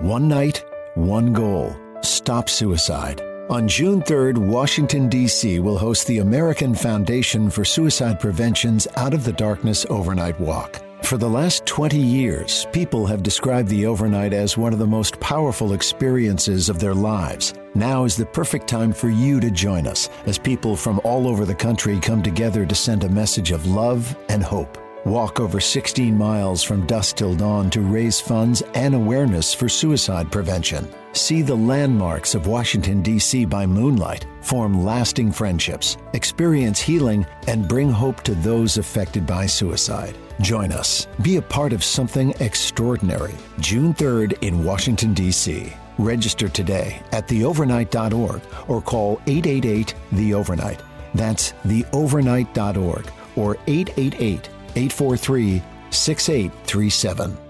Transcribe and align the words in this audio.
One 0.00 0.28
night, 0.28 0.64
one 0.94 1.34
goal 1.34 1.76
stop 2.00 2.48
suicide. 2.48 3.20
On 3.50 3.68
June 3.68 4.00
3rd, 4.00 4.38
Washington, 4.38 5.10
D.C. 5.10 5.58
will 5.58 5.76
host 5.76 6.06
the 6.06 6.20
American 6.20 6.74
Foundation 6.74 7.50
for 7.50 7.66
Suicide 7.66 8.18
Prevention's 8.18 8.88
Out 8.96 9.12
of 9.12 9.24
the 9.24 9.32
Darkness 9.34 9.84
Overnight 9.90 10.40
Walk. 10.40 10.80
For 11.02 11.18
the 11.18 11.28
last 11.28 11.66
20 11.66 11.98
years, 11.98 12.66
people 12.72 13.04
have 13.04 13.22
described 13.22 13.68
the 13.68 13.84
overnight 13.84 14.32
as 14.32 14.56
one 14.56 14.72
of 14.72 14.78
the 14.78 14.86
most 14.86 15.20
powerful 15.20 15.74
experiences 15.74 16.70
of 16.70 16.78
their 16.78 16.94
lives. 16.94 17.52
Now 17.74 18.04
is 18.04 18.16
the 18.16 18.24
perfect 18.24 18.68
time 18.68 18.94
for 18.94 19.10
you 19.10 19.38
to 19.38 19.50
join 19.50 19.86
us 19.86 20.08
as 20.24 20.38
people 20.38 20.76
from 20.76 20.98
all 21.04 21.28
over 21.28 21.44
the 21.44 21.54
country 21.54 22.00
come 22.00 22.22
together 22.22 22.64
to 22.64 22.74
send 22.74 23.04
a 23.04 23.08
message 23.10 23.50
of 23.50 23.66
love 23.66 24.16
and 24.30 24.42
hope. 24.42 24.78
Walk 25.06 25.40
over 25.40 25.60
16 25.60 26.16
miles 26.16 26.62
from 26.62 26.84
dusk 26.86 27.16
till 27.16 27.34
dawn 27.34 27.70
to 27.70 27.80
raise 27.80 28.20
funds 28.20 28.62
and 28.74 28.94
awareness 28.94 29.54
for 29.54 29.66
suicide 29.66 30.30
prevention. 30.30 30.86
See 31.12 31.40
the 31.40 31.56
landmarks 31.56 32.34
of 32.34 32.46
Washington, 32.46 33.00
D.C. 33.00 33.46
by 33.46 33.64
moonlight, 33.64 34.26
form 34.42 34.84
lasting 34.84 35.32
friendships, 35.32 35.96
experience 36.12 36.80
healing, 36.80 37.26
and 37.48 37.66
bring 37.66 37.90
hope 37.90 38.22
to 38.24 38.34
those 38.34 38.76
affected 38.76 39.26
by 39.26 39.46
suicide. 39.46 40.14
Join 40.42 40.70
us. 40.70 41.08
Be 41.22 41.36
a 41.36 41.42
part 41.42 41.72
of 41.72 41.82
something 41.82 42.34
extraordinary. 42.40 43.34
June 43.58 43.94
3rd 43.94 44.42
in 44.42 44.64
Washington, 44.64 45.14
D.C. 45.14 45.72
Register 45.96 46.48
today 46.48 47.02
at 47.12 47.26
theovernight.org 47.26 48.42
or 48.68 48.82
call 48.82 49.20
888 49.26 49.94
The 50.12 50.34
Overnight. 50.34 50.82
That's 51.14 51.52
theovernight.org 51.64 53.10
or 53.34 53.56
888 53.66 54.50
843 54.74 55.62
6837. 55.90 57.49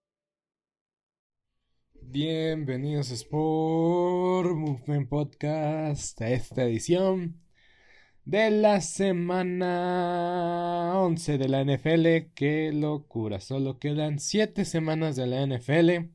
Bienvenidos 2.13 3.09
a 3.11 3.13
Sport 3.13 4.57
Movement 4.57 5.07
Podcast 5.07 6.21
a 6.21 6.29
esta 6.29 6.63
edición 6.63 7.39
de 8.25 8.51
la 8.51 8.81
semana 8.81 9.71
11 10.95 11.37
de 11.37 11.47
la 11.47 11.63
NFL. 11.63 12.33
Qué 12.35 12.73
locura, 12.73 13.39
solo 13.39 13.79
quedan 13.79 14.19
7 14.19 14.65
semanas 14.65 15.15
de 15.15 15.25
la 15.25 15.47
NFL. 15.47 16.09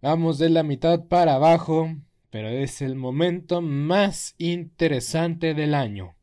Vamos 0.00 0.38
de 0.38 0.48
la 0.48 0.62
mitad 0.62 1.06
para 1.06 1.34
abajo, 1.34 1.92
pero 2.30 2.48
es 2.48 2.80
el 2.80 2.94
momento 2.94 3.60
más 3.62 4.36
interesante 4.38 5.54
del 5.54 5.74
año. 5.74 6.14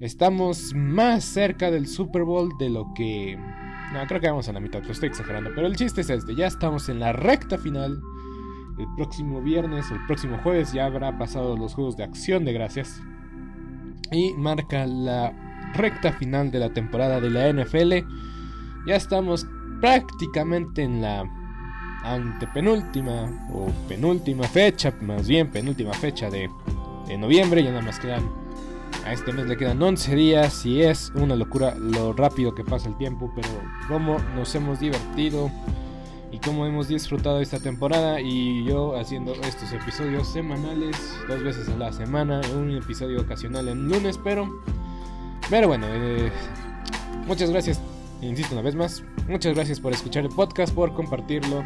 Estamos 0.00 0.74
más 0.74 1.24
cerca 1.24 1.70
del 1.70 1.88
Super 1.88 2.22
Bowl 2.22 2.56
de 2.58 2.70
lo 2.70 2.94
que 2.94 3.36
no, 3.92 4.06
creo 4.06 4.20
que 4.20 4.28
vamos 4.28 4.48
a 4.48 4.52
la 4.52 4.60
mitad, 4.60 4.80
pero 4.80 4.92
estoy 4.92 5.08
exagerando. 5.08 5.50
Pero 5.54 5.66
el 5.66 5.76
chiste 5.76 6.02
es 6.02 6.10
este, 6.10 6.34
ya 6.34 6.46
estamos 6.46 6.88
en 6.88 7.00
la 7.00 7.12
recta 7.12 7.58
final. 7.58 8.00
El 8.78 8.86
próximo 8.94 9.40
viernes 9.40 9.90
el 9.90 10.04
próximo 10.06 10.38
jueves 10.42 10.72
ya 10.72 10.86
habrá 10.86 11.18
pasado 11.18 11.56
los 11.56 11.74
Juegos 11.74 11.96
de 11.96 12.04
Acción 12.04 12.44
de 12.44 12.52
Gracias. 12.52 13.00
Y 14.12 14.34
marca 14.34 14.86
la 14.86 15.32
recta 15.74 16.12
final 16.12 16.50
de 16.50 16.60
la 16.60 16.72
temporada 16.72 17.20
de 17.20 17.30
la 17.30 17.52
NFL. 17.52 18.06
Ya 18.86 18.96
estamos 18.96 19.46
prácticamente 19.80 20.82
en 20.82 21.02
la 21.02 21.24
antepenúltima 22.04 23.48
o 23.52 23.66
penúltima 23.88 24.44
fecha, 24.44 24.94
más 25.00 25.26
bien 25.26 25.50
penúltima 25.50 25.92
fecha 25.94 26.30
de, 26.30 26.48
de 27.08 27.18
noviembre. 27.18 27.64
Ya 27.64 27.70
nada 27.70 27.82
más 27.82 27.98
quedan 27.98 28.47
este 29.12 29.32
mes 29.32 29.46
le 29.46 29.56
quedan 29.56 29.82
11 29.82 30.14
días 30.14 30.66
y 30.66 30.82
es 30.82 31.12
una 31.14 31.34
locura 31.34 31.74
lo 31.74 32.12
rápido 32.12 32.54
que 32.54 32.64
pasa 32.64 32.88
el 32.88 32.96
tiempo, 32.96 33.32
pero 33.34 33.48
cómo 33.88 34.18
nos 34.34 34.54
hemos 34.54 34.80
divertido 34.80 35.50
y 36.30 36.38
cómo 36.38 36.66
hemos 36.66 36.88
disfrutado 36.88 37.40
esta 37.40 37.58
temporada 37.58 38.20
y 38.20 38.64
yo 38.64 38.96
haciendo 38.98 39.32
estos 39.32 39.72
episodios 39.72 40.28
semanales, 40.28 40.96
dos 41.26 41.42
veces 41.42 41.68
a 41.68 41.76
la 41.76 41.92
semana, 41.92 42.40
un 42.54 42.76
episodio 42.76 43.20
ocasional 43.20 43.68
en 43.68 43.88
lunes, 43.88 44.18
pero 44.22 44.48
pero 45.48 45.68
bueno, 45.68 45.86
eh, 45.88 46.30
muchas 47.26 47.50
gracias, 47.50 47.80
insisto 48.20 48.54
una 48.54 48.62
vez 48.62 48.74
más, 48.74 49.02
muchas 49.26 49.54
gracias 49.54 49.80
por 49.80 49.92
escuchar 49.92 50.24
el 50.24 50.30
podcast, 50.30 50.74
por 50.74 50.92
compartirlo 50.92 51.64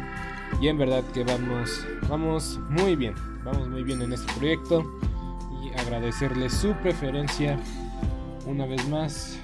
y 0.61 0.67
en 0.69 0.77
verdad 0.77 1.03
que 1.13 1.23
vamos 1.23 1.85
vamos 2.07 2.59
muy 2.69 2.95
bien, 2.95 3.15
vamos 3.43 3.67
muy 3.67 3.83
bien 3.83 4.01
en 4.01 4.13
este 4.13 4.31
proyecto 4.33 4.85
agradecerle 5.77 6.49
su 6.49 6.73
preferencia. 6.73 7.57
Una 8.45 8.65
vez 8.65 8.87
más, 8.89 9.39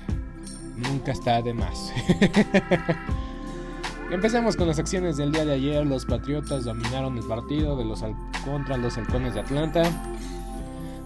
nunca 0.76 1.12
está 1.12 1.42
de 1.42 1.54
más. 1.54 1.94
Empecemos 4.12 4.56
con 4.56 4.68
las 4.68 4.80
acciones 4.80 5.18
del 5.18 5.32
día 5.32 5.46
de 5.46 5.54
ayer. 5.54 5.86
Los 5.86 6.06
Patriotas 6.06 6.66
dominaron 6.66 7.18
el 7.18 7.24
partido 7.26 7.78
de 7.78 7.86
los 7.86 8.04
contra 8.44 8.78
los 8.78 8.98
Halcones 8.98 9.36
de 9.36 9.42
Atlanta. 9.42 9.84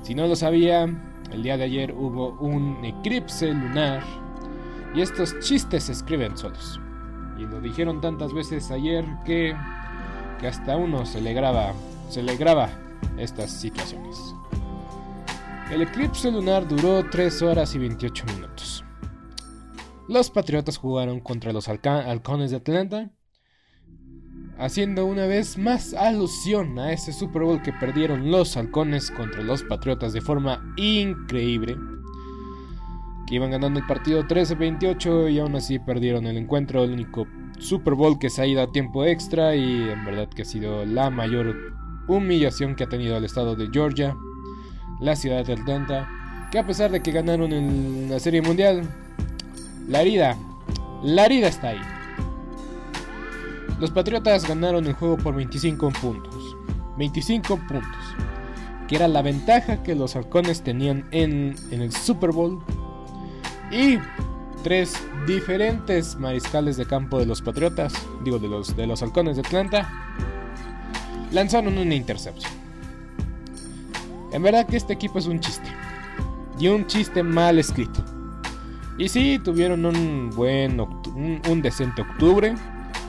Si 0.04 0.16
no 0.16 0.28
lo 0.28 0.36
sabía, 0.36 0.88
el 1.32 1.44
día 1.44 1.58
de 1.58 1.66
ayer 1.66 1.94
hubo 1.94 2.32
un 2.40 2.84
eclipse 2.84 3.54
lunar 3.54 4.04
y 4.94 5.02
estos 5.02 5.38
chistes 5.40 5.86
se 5.86 5.92
escriben 5.92 6.38
solos. 6.38 6.80
Y 7.38 7.42
lo 7.42 7.60
dijeron 7.60 8.00
tantas 8.00 8.34
veces 8.34 8.72
ayer 8.72 9.06
que, 9.26 9.56
que 10.40 10.48
hasta 10.48 10.78
uno 10.78 11.06
se 11.06 11.20
le 11.20 11.34
graba, 11.34 11.74
se 12.10 12.22
le 12.22 12.38
graba 12.38 12.70
estas 13.18 13.52
situaciones. 13.52 14.36
El 15.72 15.82
eclipse 15.82 16.30
lunar 16.30 16.68
duró 16.68 17.04
3 17.10 17.42
horas 17.42 17.74
y 17.74 17.80
28 17.80 18.26
minutos. 18.36 18.84
Los 20.08 20.30
Patriotas 20.30 20.78
jugaron 20.78 21.20
contra 21.22 21.54
los 21.54 21.68
Halcones 21.68 22.52
de 22.52 22.58
Atlanta, 22.58 23.10
haciendo 24.60 25.06
una 25.06 25.26
vez 25.26 25.58
más 25.58 25.94
alusión 25.94 26.78
a 26.78 26.92
ese 26.92 27.14
Super 27.14 27.44
Bowl 27.44 27.62
que 27.62 27.72
perdieron 27.74 28.30
los 28.30 28.56
Halcones 28.58 29.10
contra 29.10 29.42
los 29.42 29.64
Patriotas 29.64 30.14
de 30.14 30.22
forma 30.22 30.74
increíble. 30.76 31.78
Que 33.26 33.36
iban 33.36 33.52
ganando 33.52 33.80
el 33.80 33.88
partido 33.88 34.24
13-28 34.24 35.32
y 35.32 35.40
aún 35.40 35.56
así 35.56 35.80
perdieron 35.80 36.28
el 36.28 36.38
encuentro, 36.38 36.84
el 36.84 36.92
único 36.92 37.26
Super 37.58 37.96
Bowl 37.96 38.20
que 38.20 38.30
se 38.30 38.42
ha 38.42 38.46
ido 38.46 38.62
a 38.62 38.72
tiempo 38.72 39.06
extra 39.06 39.56
y 39.56 39.90
en 39.90 40.04
verdad 40.04 40.28
que 40.28 40.42
ha 40.42 40.46
sido 40.46 40.86
la 40.86 41.10
mayor 41.10 41.56
humillación 42.08 42.76
que 42.76 42.84
ha 42.84 42.90
tenido 42.90 43.16
el 43.16 43.24
estado 43.24 43.56
de 43.56 43.70
Georgia 43.72 44.16
la 45.04 45.16
ciudad 45.16 45.46
de 45.46 45.54
Atlanta, 45.54 46.10
que 46.50 46.60
a 46.60 46.66
pesar 46.66 46.90
de 46.92 47.02
que 47.02 47.12
ganaron 47.12 47.52
en 47.52 48.10
la 48.10 48.20
Serie 48.20 48.42
Mundial, 48.42 48.90
la 49.88 50.02
herida, 50.02 50.38
la 51.04 51.26
herida 51.26 51.50
está 51.50 51.70
ahí. 51.70 51.82
Los 53.80 53.92
Patriotas 53.92 54.48
ganaron 54.48 54.86
el 54.88 54.94
juego 54.94 55.18
por 55.18 55.36
25 55.36 55.92
puntos. 55.92 56.56
25 56.98 57.58
puntos. 57.68 58.00
Que 58.88 58.96
era 58.96 59.10
la 59.10 59.22
ventaja 59.22 59.84
que 59.84 59.94
los 59.94 60.16
halcones 60.16 60.62
tenían 60.62 61.06
en, 61.12 61.56
en 61.72 61.82
el 61.82 61.92
Super 61.92 62.32
Bowl. 62.32 62.64
Y 63.72 63.98
tres 64.64 64.96
diferentes 65.28 66.16
mariscales 66.16 66.78
de 66.78 66.86
campo 66.86 67.20
de 67.20 67.26
los 67.26 67.42
Patriotas, 67.42 67.94
digo 68.24 68.40
de 68.40 68.48
los, 68.48 68.78
de 68.78 68.88
los 68.88 69.04
halcones 69.04 69.36
de 69.36 69.42
Atlanta, 69.42 69.90
lanzaron 71.32 71.78
una 71.78 71.96
intercepción. 71.96 72.63
En 74.34 74.42
verdad 74.42 74.66
que 74.66 74.78
este 74.78 74.94
equipo 74.94 75.20
es 75.20 75.28
un 75.28 75.40
chiste. 75.40 75.70
Y 76.60 76.68
un 76.68 76.88
chiste 76.88 77.24
mal 77.24 77.60
escrito. 77.60 78.04
Y 78.98 79.08
sí, 79.10 79.40
tuvieron 79.44 79.86
un 79.86 80.32
buen, 80.32 80.80
un, 80.80 81.62
decente 81.62 82.02
octubre. 82.02 82.56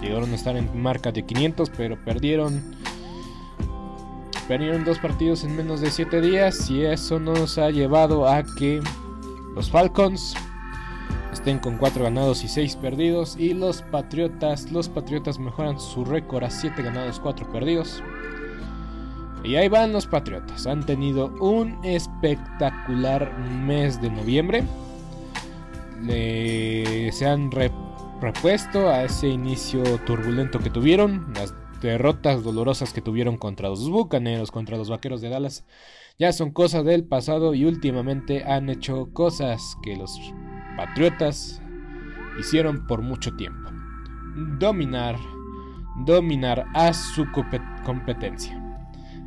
Llegaron 0.01 0.31
a 0.33 0.35
estar 0.35 0.57
en 0.57 0.81
marca 0.81 1.11
de 1.11 1.25
500, 1.25 1.71
pero 1.71 2.03
perdieron 2.05 2.63
perdieron 4.47 4.85
dos 4.85 4.99
partidos 4.99 5.43
en 5.45 5.57
menos 5.57 5.81
de 5.81 5.91
7 5.91 6.21
días 6.21 6.69
y 6.69 6.85
eso 6.85 7.19
nos 7.19 7.57
ha 7.57 7.71
llevado 7.71 8.29
a 8.29 8.43
que 8.43 8.83
los 9.55 9.71
Falcons 9.71 10.35
estén 11.33 11.59
con 11.59 11.79
4 11.79 12.05
ganados 12.05 12.45
y 12.45 12.49
6 12.49 12.77
perdidos 12.77 13.37
y 13.39 13.55
los 13.55 13.81
Patriotas, 13.81 14.71
los 14.71 14.91
Patriotas 14.91 15.39
mejoran 15.39 15.81
su 15.81 16.05
récord 16.05 16.45
a 16.45 16.51
7 16.51 16.83
ganados, 16.83 17.21
4 17.21 17.51
perdidos. 17.51 18.03
Y 19.45 19.57
ahí 19.57 19.69
van 19.69 19.93
los 19.93 20.07
Patriotas. 20.07 20.67
Han 20.67 20.85
tenido 20.87 21.27
un 21.39 21.79
espectacular 21.85 23.39
mes 23.39 24.01
de 24.01 24.11
noviembre. 24.11 24.65
se 26.07 27.27
han 27.27 27.51
repuesto 27.51 28.89
a 28.89 29.05
ese 29.05 29.29
inicio 29.29 29.83
turbulento 30.07 30.59
que 30.59 30.71
tuvieron. 30.71 31.33
derrotas 31.83 32.43
dolorosas 32.43 32.95
que 32.95 33.03
tuvieron 33.03 33.37
contra 33.37 33.69
los 33.69 33.91
Bucaneros, 33.91 34.51
contra 34.51 34.79
los 34.79 34.89
Vaqueros 34.89 35.21
de 35.21 35.29
Dallas, 35.29 35.67
ya 36.19 36.33
son 36.33 36.51
cosas 36.51 36.83
del 36.87 37.05
pasado 37.05 37.53
y 37.53 37.67
últimamente 37.67 38.43
han 38.45 38.71
hecho 38.71 39.13
cosas 39.13 39.77
que 39.83 39.95
los 39.95 40.19
Patriotas 40.79 41.61
hicieron 42.41 42.87
por 42.87 43.03
mucho 43.03 43.37
tiempo. 43.37 43.71
Dominar, 44.59 45.17
dominar 46.07 46.65
a 46.73 46.95
su 46.95 47.27
competencia. 47.85 48.64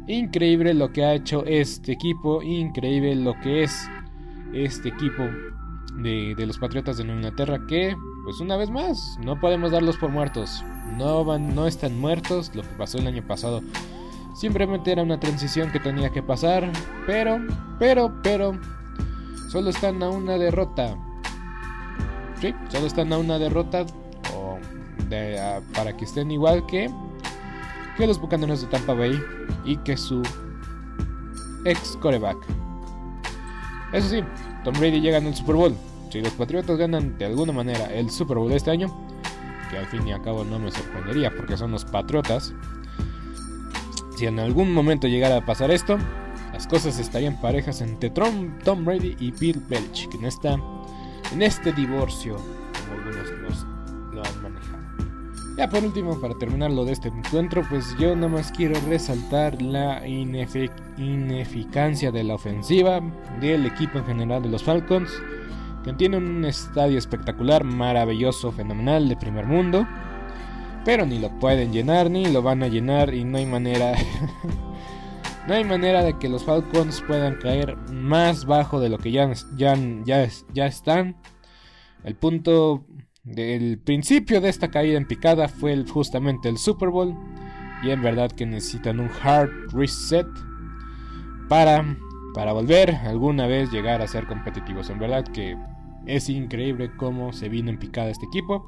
Increíble 0.07 0.73
lo 0.73 0.91
que 0.91 1.03
ha 1.03 1.13
hecho 1.13 1.43
este 1.45 1.91
equipo, 1.91 2.41
increíble 2.41 3.15
lo 3.15 3.33
que 3.41 3.63
es 3.63 3.89
este 4.53 4.89
equipo 4.89 5.23
de, 5.97 6.35
los 6.45 6.57
Patriotas 6.57 6.97
de 6.97 7.03
Inglaterra 7.03 7.59
que, 7.67 7.95
pues 8.23 8.39
una 8.39 8.55
vez 8.55 8.69
más, 8.69 9.17
no 9.21 9.39
podemos 9.39 9.71
darlos 9.71 9.97
por 9.97 10.09
muertos. 10.09 10.63
No, 10.97 11.25
van, 11.25 11.53
no 11.53 11.67
están 11.67 11.99
muertos, 11.99 12.51
lo 12.55 12.61
que 12.61 12.69
pasó 12.69 12.97
el 12.99 13.07
año 13.07 13.25
pasado 13.27 13.61
simplemente 14.37 14.91
era 14.91 15.01
una 15.01 15.19
transición 15.19 15.71
que 15.71 15.79
tenía 15.79 16.11
que 16.11 16.21
pasar, 16.21 16.71
pero, 17.05 17.39
pero, 17.79 18.13
pero, 18.21 18.57
solo 19.49 19.71
están 19.71 20.01
a 20.03 20.09
una 20.09 20.37
derrota. 20.37 20.95
Sí, 22.39 22.53
solo 22.69 22.85
están 22.85 23.11
a 23.11 23.17
una 23.17 23.39
derrota 23.39 23.85
para 25.73 25.95
que 25.97 26.05
estén 26.05 26.31
igual 26.31 26.65
que, 26.67 26.89
que 27.97 28.07
los 28.07 28.19
Bucaneros 28.19 28.61
de 28.61 28.67
Tampa 28.67 28.93
Bay 28.93 29.19
y 29.65 29.77
que 29.77 29.97
su 29.97 30.21
ex 31.65 31.97
coreback. 32.01 32.37
Eso 33.91 34.09
sí, 34.09 34.23
Tom 34.63 34.73
Brady 34.79 35.01
llega 35.01 35.17
en 35.17 35.27
el 35.27 35.35
Super 35.35 35.55
Bowl. 35.55 35.75
Si 36.11 36.21
los 36.21 36.33
Patriotas 36.33 36.77
ganan 36.77 37.17
de 37.17 37.25
alguna 37.25 37.51
manera 37.51 37.85
el 37.87 38.09
Super 38.09 38.37
Bowl 38.37 38.49
de 38.49 38.57
este 38.57 38.71
año, 38.71 38.87
que 39.69 39.77
al 39.77 39.87
fin 39.87 40.07
y 40.07 40.13
al 40.13 40.21
cabo 40.21 40.43
no 40.45 40.59
me 40.59 40.71
sorprendería 40.71 41.33
porque 41.35 41.57
son 41.57 41.71
los 41.71 41.85
Patriotas, 41.85 42.53
si 44.15 44.25
en 44.25 44.39
algún 44.39 44.73
momento 44.73 45.07
llegara 45.07 45.37
a 45.37 45.45
pasar 45.45 45.71
esto, 45.71 45.97
las 46.53 46.67
cosas 46.67 46.97
estarían 46.99 47.39
parejas 47.41 47.81
entre 47.81 48.09
Tom, 48.09 48.85
Brady 48.85 49.15
y 49.19 49.31
Bill 49.31 49.61
Belichick 49.67 50.15
en, 50.15 50.25
esta, 50.25 50.57
en 51.31 51.41
este 51.41 51.71
divorcio, 51.71 52.37
Ya 55.57 55.67
por 55.67 55.83
último, 55.83 56.21
para 56.21 56.35
terminar 56.35 56.69
lo 56.69 56.85
de 56.85 56.91
este 56.91 57.07
encuentro, 57.07 57.63
pues 57.67 57.97
yo 57.97 58.15
nada 58.15 58.27
más 58.27 58.51
quiero 58.51 58.79
resaltar 58.87 59.59
la 59.59 60.07
ineficacia 60.07 62.11
de 62.11 62.23
la 62.23 62.35
ofensiva 62.35 63.01
del 63.41 63.65
equipo 63.65 63.97
en 63.97 64.05
general 64.05 64.43
de 64.43 64.49
los 64.49 64.61
Falcons, 64.61 65.11
que 65.83 65.93
tiene 65.93 66.17
un 66.17 66.45
estadio 66.45 66.99
espectacular, 66.99 67.63
maravilloso, 67.63 68.51
fenomenal, 68.51 69.09
de 69.09 69.15
primer 69.15 69.47
mundo, 69.47 69.87
pero 70.85 71.07
ni 71.07 71.17
lo 71.17 71.31
pueden 71.39 71.73
llenar, 71.73 72.11
ni 72.11 72.27
lo 72.27 72.43
van 72.43 72.61
a 72.61 72.67
llenar 72.67 73.15
y 73.15 73.23
no 73.23 73.39
hay 73.39 73.47
manera... 73.47 73.95
no 75.47 75.55
hay 75.55 75.63
manera 75.63 76.03
de 76.03 76.19
que 76.19 76.29
los 76.29 76.43
Falcons 76.43 77.01
puedan 77.07 77.37
caer 77.37 77.77
más 77.91 78.45
bajo 78.45 78.79
de 78.79 78.89
lo 78.89 78.99
que 78.99 79.11
ya, 79.11 79.33
ya, 79.55 79.75
ya, 80.05 80.29
ya 80.53 80.67
están. 80.67 81.15
El 82.03 82.15
punto 82.15 82.85
el 83.35 83.77
principio 83.79 84.39
de 84.39 84.49
esta 84.49 84.69
caída 84.69 84.97
en 84.97 85.05
picada 85.05 85.47
fue 85.47 85.83
justamente 85.85 86.47
el 86.47 86.57
Super 86.57 86.89
Bowl 86.89 87.15
y 87.83 87.89
en 87.89 88.01
verdad 88.01 88.31
que 88.31 88.45
necesitan 88.45 88.99
un 88.99 89.09
hard 89.21 89.49
reset 89.73 90.27
para, 91.49 91.97
para 92.33 92.53
volver 92.53 92.95
alguna 92.95 93.47
vez 93.47 93.71
llegar 93.71 94.01
a 94.01 94.07
ser 94.07 94.27
competitivos. 94.27 94.89
En 94.89 94.99
verdad 94.99 95.25
que 95.25 95.57
es 96.05 96.29
increíble 96.29 96.91
cómo 96.95 97.33
se 97.33 97.49
vino 97.49 97.69
en 97.69 97.77
picada 97.77 98.09
este 98.09 98.25
equipo. 98.25 98.65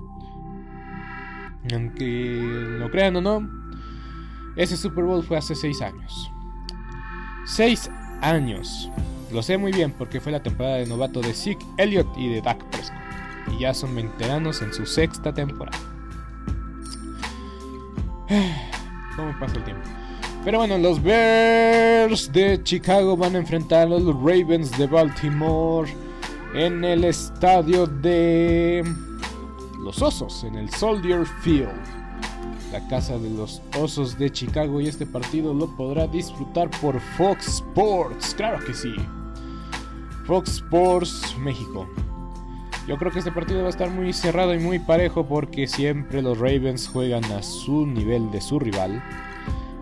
Aunque 1.73 2.39
lo 2.79 2.89
crean 2.91 3.15
o 3.15 3.21
no, 3.21 3.49
ese 4.55 4.75
Super 4.75 5.05
Bowl 5.05 5.23
fue 5.23 5.37
hace 5.37 5.55
6 5.55 5.81
años. 5.81 6.31
6 7.45 7.89
años. 8.21 8.91
Lo 9.31 9.41
sé 9.41 9.57
muy 9.57 9.71
bien 9.71 9.91
porque 9.91 10.19
fue 10.19 10.31
la 10.31 10.43
temporada 10.43 10.77
de 10.77 10.85
novato 10.85 11.21
de 11.21 11.33
Zeke 11.33 11.65
Elliott 11.77 12.17
y 12.17 12.29
de 12.29 12.41
Dak 12.41 12.63
Prescott 12.65 13.08
y 13.51 13.59
ya 13.59 13.73
son 13.73 13.95
veteranos 13.95 14.61
en 14.61 14.73
su 14.73 14.85
sexta 14.85 15.33
temporada. 15.33 15.77
¿Cómo 19.15 19.37
pasa 19.39 19.55
el 19.55 19.63
tiempo? 19.63 19.83
Pero 20.45 20.59
bueno, 20.59 20.77
los 20.77 21.01
Bears 21.03 22.31
de 22.31 22.63
Chicago 22.63 23.17
van 23.17 23.35
a 23.35 23.39
enfrentar 23.39 23.87
a 23.87 23.89
los 23.89 24.15
Ravens 24.15 24.75
de 24.77 24.87
Baltimore 24.87 25.91
en 26.53 26.83
el 26.83 27.03
estadio 27.03 27.85
de 27.85 28.83
los 29.83 30.01
Osos, 30.01 30.43
en 30.45 30.55
el 30.55 30.69
Soldier 30.69 31.25
Field, 31.41 31.69
la 32.71 32.87
casa 32.87 33.17
de 33.17 33.29
los 33.29 33.61
Osos 33.77 34.17
de 34.17 34.31
Chicago. 34.31 34.79
Y 34.79 34.87
este 34.87 35.05
partido 35.05 35.53
lo 35.53 35.67
podrá 35.75 36.07
disfrutar 36.07 36.69
por 36.81 36.99
Fox 37.17 37.47
Sports, 37.47 38.33
claro 38.35 38.63
que 38.65 38.73
sí. 38.73 38.95
Fox 40.25 40.55
Sports 40.55 41.35
México. 41.39 41.87
Yo 42.89 42.97
creo 42.97 43.11
que 43.11 43.19
este 43.19 43.31
partido 43.31 43.61
va 43.61 43.67
a 43.67 43.69
estar 43.69 43.91
muy 43.91 44.11
cerrado 44.13 44.51
y 44.55 44.57
muy 44.57 44.79
parejo 44.79 45.27
porque 45.27 45.67
siempre 45.67 46.23
los 46.23 46.39
Ravens 46.39 46.87
juegan 46.87 47.23
a 47.25 47.43
su 47.43 47.85
nivel 47.85 48.31
de 48.31 48.41
su 48.41 48.57
rival. 48.57 49.03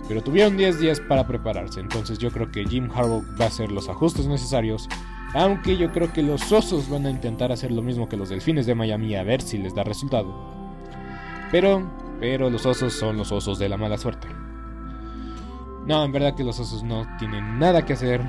Pero 0.09 0.21
tuvieron 0.21 0.57
10 0.57 0.81
días 0.81 0.99
para 0.99 1.25
prepararse, 1.25 1.79
entonces 1.79 2.19
yo 2.19 2.31
creo 2.31 2.51
que 2.51 2.65
Jim 2.65 2.89
Harbaugh 2.93 3.23
va 3.39 3.45
a 3.45 3.47
hacer 3.47 3.71
los 3.71 3.87
ajustes 3.87 4.27
necesarios. 4.27 4.89
Aunque 5.33 5.77
yo 5.77 5.89
creo 5.93 6.11
que 6.11 6.21
los 6.21 6.51
Osos 6.51 6.89
van 6.89 7.05
a 7.05 7.09
intentar 7.09 7.49
hacer 7.53 7.71
lo 7.71 7.81
mismo 7.81 8.09
que 8.09 8.17
los 8.17 8.27
Delfines 8.27 8.65
de 8.65 8.75
Miami 8.75 9.15
a 9.15 9.23
ver 9.23 9.41
si 9.41 9.57
les 9.57 9.73
da 9.73 9.85
resultado. 9.85 10.35
Pero, 11.49 11.89
pero 12.19 12.49
los 12.49 12.65
Osos 12.65 12.91
son 12.91 13.15
los 13.15 13.31
Osos 13.31 13.57
de 13.57 13.69
la 13.69 13.77
mala 13.77 13.97
suerte. 13.97 14.27
No, 15.85 16.03
en 16.03 16.11
verdad 16.11 16.35
que 16.35 16.43
los 16.43 16.59
Osos 16.59 16.83
no 16.83 17.07
tienen 17.19 17.57
nada 17.57 17.85
que 17.85 17.93
hacer, 17.93 18.21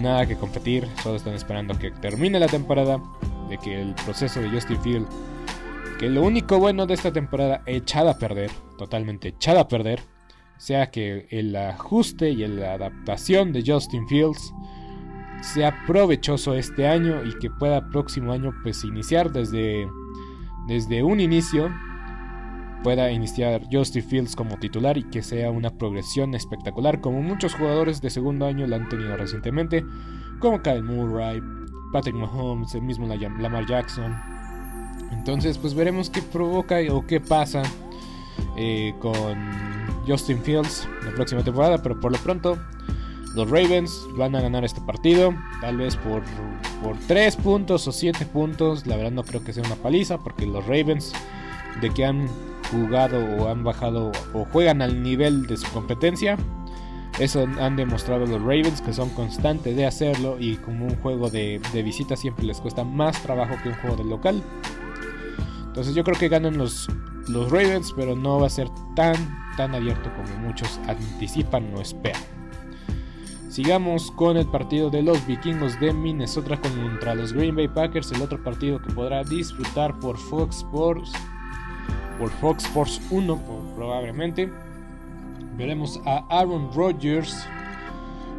nada 0.00 0.24
que 0.24 0.36
competir, 0.36 0.86
solo 1.02 1.16
están 1.16 1.34
esperando 1.34 1.76
que 1.76 1.90
termine 1.90 2.38
la 2.38 2.46
temporada 2.46 3.00
de 3.48 3.58
que 3.58 3.80
el 3.80 3.94
proceso 3.94 4.40
de 4.40 4.50
Justin 4.50 4.80
Field, 4.80 5.06
que 5.98 6.08
lo 6.08 6.22
único 6.22 6.58
bueno 6.58 6.86
de 6.86 6.94
esta 6.94 7.12
temporada 7.12 7.62
echada 7.66 8.12
a 8.12 8.18
perder, 8.18 8.50
totalmente 8.78 9.28
echada 9.28 9.60
a 9.60 9.68
perder, 9.68 10.00
sea 10.56 10.90
que 10.90 11.26
el 11.30 11.54
ajuste 11.56 12.30
y 12.30 12.46
la 12.46 12.74
adaptación 12.74 13.52
de 13.52 13.62
Justin 13.66 14.06
Fields 14.08 14.52
sea 15.42 15.84
provechoso 15.86 16.54
este 16.54 16.86
año 16.86 17.24
y 17.24 17.38
que 17.38 17.50
pueda 17.50 17.88
próximo 17.90 18.32
año 18.32 18.52
pues 18.62 18.84
iniciar 18.84 19.30
desde, 19.30 19.86
desde 20.66 21.02
un 21.02 21.20
inicio 21.20 21.70
pueda 22.82 23.10
iniciar 23.10 23.62
Justin 23.72 24.02
Fields 24.02 24.36
como 24.36 24.58
titular 24.58 24.98
y 24.98 25.04
que 25.04 25.22
sea 25.22 25.50
una 25.50 25.70
progresión 25.70 26.34
espectacular 26.34 27.00
como 27.00 27.22
muchos 27.22 27.54
jugadores 27.54 28.00
de 28.02 28.10
segundo 28.10 28.46
año 28.46 28.66
la 28.66 28.76
han 28.76 28.88
tenido 28.88 29.16
recientemente 29.16 29.84
como 30.38 30.62
Kyle 30.62 30.82
Murray, 30.82 31.42
Patrick 31.94 32.16
Mahomes, 32.16 32.74
el 32.74 32.82
mismo 32.82 33.06
Lamar 33.06 33.66
Jackson. 33.66 34.20
Entonces, 35.12 35.58
pues 35.58 35.74
veremos 35.74 36.10
qué 36.10 36.22
provoca 36.22 36.78
o 36.90 37.06
qué 37.06 37.20
pasa 37.20 37.62
eh, 38.56 38.92
con 38.98 39.38
Justin 40.04 40.42
Fields 40.42 40.88
la 41.04 41.12
próxima 41.12 41.44
temporada. 41.44 41.80
Pero 41.80 42.00
por 42.00 42.10
lo 42.10 42.18
pronto, 42.18 42.58
los 43.36 43.48
Ravens 43.48 44.08
van 44.16 44.34
a 44.34 44.40
ganar 44.40 44.64
este 44.64 44.80
partido. 44.80 45.32
Tal 45.60 45.76
vez 45.76 45.94
por, 45.94 46.24
por 46.82 46.98
3 47.06 47.36
puntos 47.36 47.86
o 47.86 47.92
7 47.92 48.26
puntos. 48.26 48.88
La 48.88 48.96
verdad 48.96 49.12
no 49.12 49.22
creo 49.22 49.44
que 49.44 49.52
sea 49.52 49.62
una 49.62 49.76
paliza. 49.76 50.18
Porque 50.18 50.46
los 50.46 50.66
Ravens, 50.66 51.12
de 51.80 51.90
que 51.90 52.04
han 52.04 52.26
jugado 52.72 53.24
o 53.38 53.48
han 53.48 53.62
bajado 53.62 54.10
o 54.32 54.44
juegan 54.46 54.82
al 54.82 55.00
nivel 55.00 55.46
de 55.46 55.56
su 55.56 55.70
competencia, 55.70 56.38
eso 57.18 57.46
han 57.60 57.76
demostrado 57.76 58.26
los 58.26 58.40
Ravens 58.40 58.80
que 58.80 58.92
son 58.92 59.08
constantes 59.10 59.76
de 59.76 59.86
hacerlo 59.86 60.36
y 60.38 60.56
como 60.56 60.86
un 60.86 60.96
juego 60.96 61.30
de, 61.30 61.60
visita 61.84 62.16
siempre 62.16 62.44
les 62.44 62.60
cuesta 62.60 62.82
más 62.84 63.22
trabajo 63.22 63.54
que 63.62 63.68
un 63.68 63.76
juego 63.76 63.96
de 63.96 64.04
local. 64.04 64.42
Entonces 65.66 65.94
yo 65.94 66.04
creo 66.04 66.18
que 66.18 66.28
ganan 66.28 66.58
los, 66.58 66.88
los 67.28 67.50
Ravens, 67.50 67.92
pero 67.96 68.16
no 68.16 68.40
va 68.40 68.46
a 68.46 68.50
ser 68.50 68.68
tan, 68.96 69.14
tan 69.56 69.74
abierto 69.74 70.10
como 70.14 70.46
muchos 70.46 70.80
anticipan 70.88 71.72
o 71.74 71.80
esperan. 71.80 72.20
Sigamos 73.48 74.10
con 74.10 74.36
el 74.36 74.46
partido 74.48 74.90
de 74.90 75.02
los 75.02 75.24
vikingos 75.28 75.78
de 75.78 75.92
Minnesota 75.92 76.60
contra 76.60 77.14
los 77.14 77.32
Green 77.32 77.54
Bay 77.54 77.68
Packers, 77.68 78.10
el 78.10 78.22
otro 78.22 78.42
partido 78.42 78.82
que 78.82 78.92
podrá 78.92 79.22
disfrutar 79.22 79.96
por 80.00 80.18
Fox 80.18 80.56
Sports, 80.56 81.12
por 82.18 82.30
Fox 82.30 82.64
Sports 82.64 83.00
1 83.10 83.72
probablemente. 83.76 84.52
Veremos 85.56 86.00
a 86.04 86.24
Aaron 86.30 86.72
Rodgers 86.74 87.46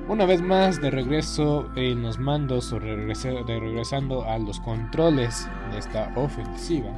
una 0.07 0.25
vez 0.25 0.41
más 0.41 0.81
de 0.81 0.91
regreso 0.91 1.69
en 1.75 2.03
los 2.03 2.19
mandos 2.19 2.71
o 2.73 2.79
regresando 2.79 4.23
a 4.25 4.37
los 4.37 4.59
controles 4.59 5.47
de 5.71 5.79
esta 5.79 6.11
ofensiva. 6.15 6.91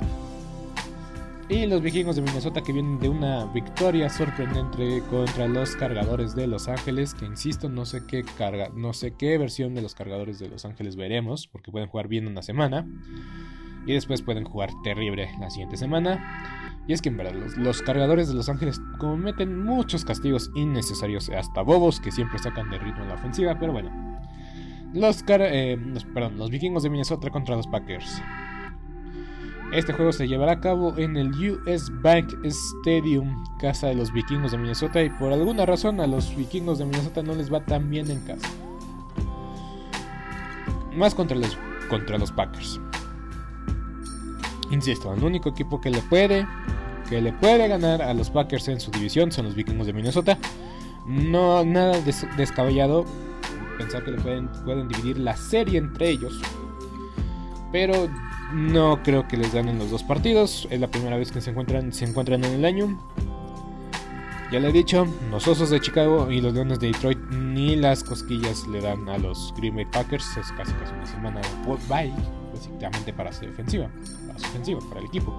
Y 1.50 1.66
los 1.66 1.82
vikingos 1.82 2.18
de 2.18 2.24
Minnesota 2.24 2.62
que 2.62 2.74
vienen 2.74 3.00
de 3.00 3.08
una 3.08 3.46
victoria 3.46 4.10
sorprendente 4.10 5.02
contra 5.10 5.48
los 5.48 5.78
cargadores 5.78 6.36
de 6.36 6.46
Los 6.46 6.68
Ángeles, 6.68 7.14
que 7.14 7.26
insisto, 7.26 7.70
no 7.70 7.86
sé 7.86 8.06
qué 8.06 8.26
carga, 8.38 8.70
no 8.76 8.92
sé 8.92 9.14
qué 9.14 9.38
versión 9.38 9.74
de 9.74 9.82
los 9.82 9.96
cargadores 9.96 10.40
de 10.40 10.50
Los 10.50 10.66
Ángeles 10.66 10.98
veremos, 10.98 11.48
porque 11.48 11.72
pueden 11.72 11.88
jugar 11.88 12.10
bien 12.10 12.28
una 12.28 12.42
semana 12.42 12.86
y 13.86 13.94
después 13.94 14.22
pueden 14.22 14.44
jugar 14.44 14.72
terrible 14.84 15.30
la 15.40 15.50
siguiente 15.50 15.78
semana. 15.78 16.67
Y 16.88 16.94
es 16.94 17.02
que 17.02 17.10
en 17.10 17.18
verdad, 17.18 17.34
los, 17.58 17.82
cargadores 17.82 18.30
de 18.30 18.34
Los 18.34 18.48
Ángeles 18.48 18.80
cometen 18.98 19.62
muchos 19.62 20.06
castigos 20.06 20.52
innecesarios, 20.56 21.30
hasta 21.30 21.62
bobos 21.62 22.00
que 22.00 22.12
siempre 22.12 22.40
sacan 22.40 22.70
de 22.70 22.80
ritmo 22.80 23.04
en 23.04 23.10
la 23.10 23.16
ofensiva, 23.16 23.60
pero 23.60 23.74
bueno. 23.74 23.92
Los, 24.94 25.24
eh, 25.28 25.78
perdón, 26.14 26.38
los 26.38 26.50
vikingos 26.50 26.84
de 26.84 26.90
Minnesota 26.90 27.30
contra 27.30 27.58
los 27.58 27.68
Packers. 27.68 28.22
Este 29.74 29.92
juego 29.92 30.14
se 30.14 30.30
llevará 30.30 30.54
a 30.54 30.60
cabo 30.62 30.98
en 30.98 31.18
el 31.18 31.30
US 31.52 31.92
Bank 32.02 32.34
Stadium, 32.46 33.44
casa 33.60 33.88
de 33.88 33.96
los 33.96 34.14
vikingos 34.14 34.54
de 34.54 34.58
Minnesota, 34.58 35.04
y 35.04 35.10
por 35.10 35.34
alguna 35.34 35.66
razón 35.66 36.00
a 36.00 36.08
los 36.08 36.34
vikingos 36.38 36.80
de 36.80 36.86
Minnesota 36.86 37.22
no 37.22 37.36
les 37.36 37.54
va 37.54 37.66
tan 37.66 37.90
bien 37.90 38.10
en 38.10 38.22
casa. 38.22 38.48
Más 40.96 41.14
contra 41.14 41.36
los, 41.36 41.58
contra 41.90 42.18
los 42.18 42.32
Packers. 42.32 42.80
Insisto, 44.72 45.14
el 45.14 45.24
único 45.24 45.50
equipo 45.50 45.80
que 45.80 45.90
le 45.90 46.02
puede 46.02 46.46
que 47.10 47.22
le 47.22 47.32
puede 47.32 47.68
ganar 47.68 48.02
a 48.02 48.14
los 48.14 48.30
Packers 48.30 48.68
en 48.68 48.80
su 48.80 48.92
división 48.92 49.32
son 49.32 49.46
los 49.46 49.56
vikingos 49.56 49.88
de 49.88 49.94
Minnesota. 49.94 50.38
No 51.06 51.64
nada 51.64 52.02
descabellado 52.36 53.06
pensar 53.78 54.04
que 54.04 54.12
le 54.12 54.18
pueden, 54.18 54.50
pueden 54.66 54.88
dividir 54.90 55.18
la 55.18 55.38
serie 55.38 55.80
entre 55.80 56.10
ellos. 56.10 56.42
Pero 57.72 58.10
no 58.54 59.02
creo 59.04 59.28
que 59.28 59.38
les 59.38 59.54
ganen 59.54 59.80
los 59.80 59.90
dos 59.90 60.04
partidos. 60.04 60.68
Es 60.70 60.80
la 60.80 60.88
primera 60.88 61.18
vez 61.18 61.32
que 61.32 61.42
se 61.42 61.52
encuentran, 61.52 61.94
se 61.94 62.06
encuentran 62.06 62.44
en 62.44 62.54
el 62.54 62.66
año. 62.66 62.98
Ya 64.52 64.62
le 64.62 64.70
he 64.70 64.72
dicho, 64.72 65.06
los 65.30 65.46
Osos 65.48 65.70
de 65.72 65.82
Chicago 65.82 66.32
y 66.32 66.40
los 66.40 66.54
Leones 66.54 66.80
de 66.80 66.88
Detroit 66.88 67.20
ni 67.32 67.76
las 67.76 68.02
cosquillas 68.04 68.66
le 68.68 68.80
dan 68.80 69.10
a 69.10 69.18
los 69.18 69.54
Green 69.58 69.76
Bay 69.76 69.86
Packers. 69.86 70.38
Es 70.38 70.52
casi 70.54 70.72
casi 70.74 70.94
una 70.94 71.06
semana 71.06 71.42
de 71.42 71.50
bye, 71.90 72.14
básicamente 72.54 73.12
para 73.12 73.34
su 73.34 73.42
defensiva, 73.42 73.90
para 74.26 74.40
su 74.40 74.46
ofensiva, 74.46 74.80
para 74.88 75.02
el 75.02 75.08
equipo. 75.08 75.34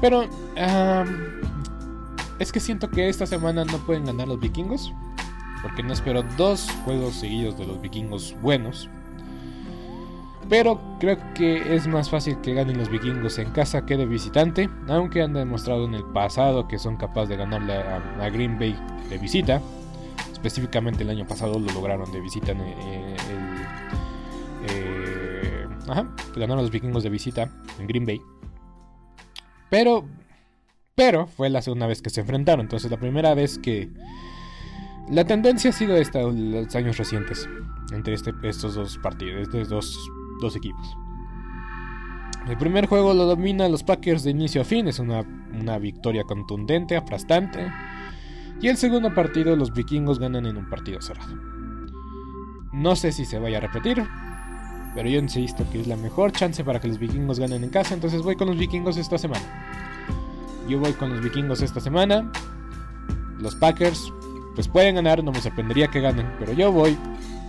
Pero 0.00 0.28
es 2.38 2.52
que 2.52 2.60
siento 2.60 2.90
que 2.90 3.08
esta 3.08 3.24
semana 3.24 3.64
no 3.64 3.78
pueden 3.78 4.04
ganar 4.04 4.28
los 4.28 4.38
vikingos. 4.38 4.92
Porque 5.62 5.82
no 5.84 5.92
espero 5.92 6.24
dos 6.36 6.68
juegos 6.84 7.14
seguidos 7.14 7.56
de 7.56 7.66
los 7.66 7.80
vikingos 7.80 8.36
buenos. 8.42 8.90
Pero 10.48 10.80
creo 10.98 11.16
que 11.34 11.74
es 11.74 11.86
más 11.86 12.10
fácil 12.10 12.40
que 12.40 12.52
ganen 12.54 12.78
los 12.78 12.90
vikingos 12.90 13.38
en 13.38 13.50
casa 13.50 13.86
que 13.86 13.96
de 13.96 14.06
visitante. 14.06 14.68
Aunque 14.88 15.22
han 15.22 15.32
demostrado 15.32 15.84
en 15.86 15.94
el 15.94 16.04
pasado 16.04 16.68
que 16.68 16.78
son 16.78 16.96
capaces 16.96 17.30
de 17.30 17.36
ganarle 17.36 17.74
a, 17.74 18.28
Green 18.28 18.58
Bay 18.58 18.76
de 19.08 19.18
visita. 19.18 19.60
Específicamente 20.32 21.04
el 21.04 21.10
año 21.10 21.26
pasado 21.26 21.58
lo 21.58 21.72
lograron 21.72 22.10
de 22.10 22.20
visita 22.20 22.52
en 22.52 22.60
el, 22.60 23.16
eh, 24.68 25.66
ajá, 25.88 26.08
ganaron 26.34 26.62
los 26.62 26.70
vikingos 26.70 27.02
de 27.02 27.10
visita 27.10 27.48
en 27.78 27.86
Green 27.86 28.04
Bay. 28.04 28.20
Pero, 29.70 30.04
pero 30.94 31.26
fue 31.26 31.48
la 31.48 31.62
segunda 31.62 31.86
vez 31.86 32.02
que 32.02 32.10
se 32.10 32.20
enfrentaron. 32.20 32.66
Entonces 32.66 32.90
la 32.90 32.98
primera 32.98 33.34
vez 33.34 33.58
que 33.58 33.90
la 35.08 35.24
tendencia 35.24 35.70
ha 35.70 35.72
sido 35.72 35.96
esta 35.96 36.20
los 36.22 36.74
años 36.74 36.96
recientes 36.96 37.48
entre 37.92 38.14
este, 38.14 38.32
estos 38.44 38.74
dos 38.74 38.98
partidos, 38.98 39.42
estos 39.42 39.68
dos, 39.68 40.10
dos 40.42 40.56
equipos. 40.56 40.96
El 42.48 42.58
primer 42.58 42.86
juego 42.86 43.14
lo 43.14 43.24
domina 43.24 43.68
los 43.68 43.84
Packers 43.84 44.24
de 44.24 44.32
inicio 44.32 44.62
a 44.62 44.64
fin, 44.64 44.88
es 44.88 44.98
una, 44.98 45.20
una 45.58 45.78
victoria 45.78 46.24
contundente, 46.24 46.96
aplastante. 46.96 47.70
Y 48.60 48.68
el 48.68 48.76
segundo 48.76 49.14
partido 49.14 49.56
los 49.56 49.72
vikingos 49.72 50.18
ganan 50.18 50.46
en 50.46 50.56
un 50.56 50.68
partido 50.68 51.00
cerrado. 51.00 51.34
No 52.72 52.96
sé 52.96 53.12
si 53.12 53.24
se 53.24 53.38
vaya 53.38 53.58
a 53.58 53.60
repetir, 53.60 54.04
pero 54.94 55.08
yo 55.08 55.18
insisto 55.18 55.64
que 55.70 55.80
es 55.80 55.86
la 55.86 55.96
mejor 55.96 56.32
chance 56.32 56.64
para 56.64 56.80
que 56.80 56.88
los 56.88 56.98
vikingos 56.98 57.38
ganen 57.38 57.64
en 57.64 57.70
casa, 57.70 57.94
entonces 57.94 58.22
voy 58.22 58.36
con 58.36 58.48
los 58.48 58.58
vikingos 58.58 58.96
esta 58.96 59.18
semana. 59.18 59.44
Yo 60.68 60.78
voy 60.78 60.92
con 60.92 61.10
los 61.10 61.22
vikingos 61.22 61.62
esta 61.62 61.80
semana. 61.80 62.30
Los 63.38 63.54
Packers 63.54 64.12
pues 64.54 64.68
pueden 64.68 64.96
ganar, 64.96 65.22
no 65.22 65.32
me 65.32 65.40
sorprendería 65.40 65.88
que 65.88 66.00
ganen, 66.00 66.26
pero 66.38 66.52
yo 66.52 66.72
voy, 66.72 66.96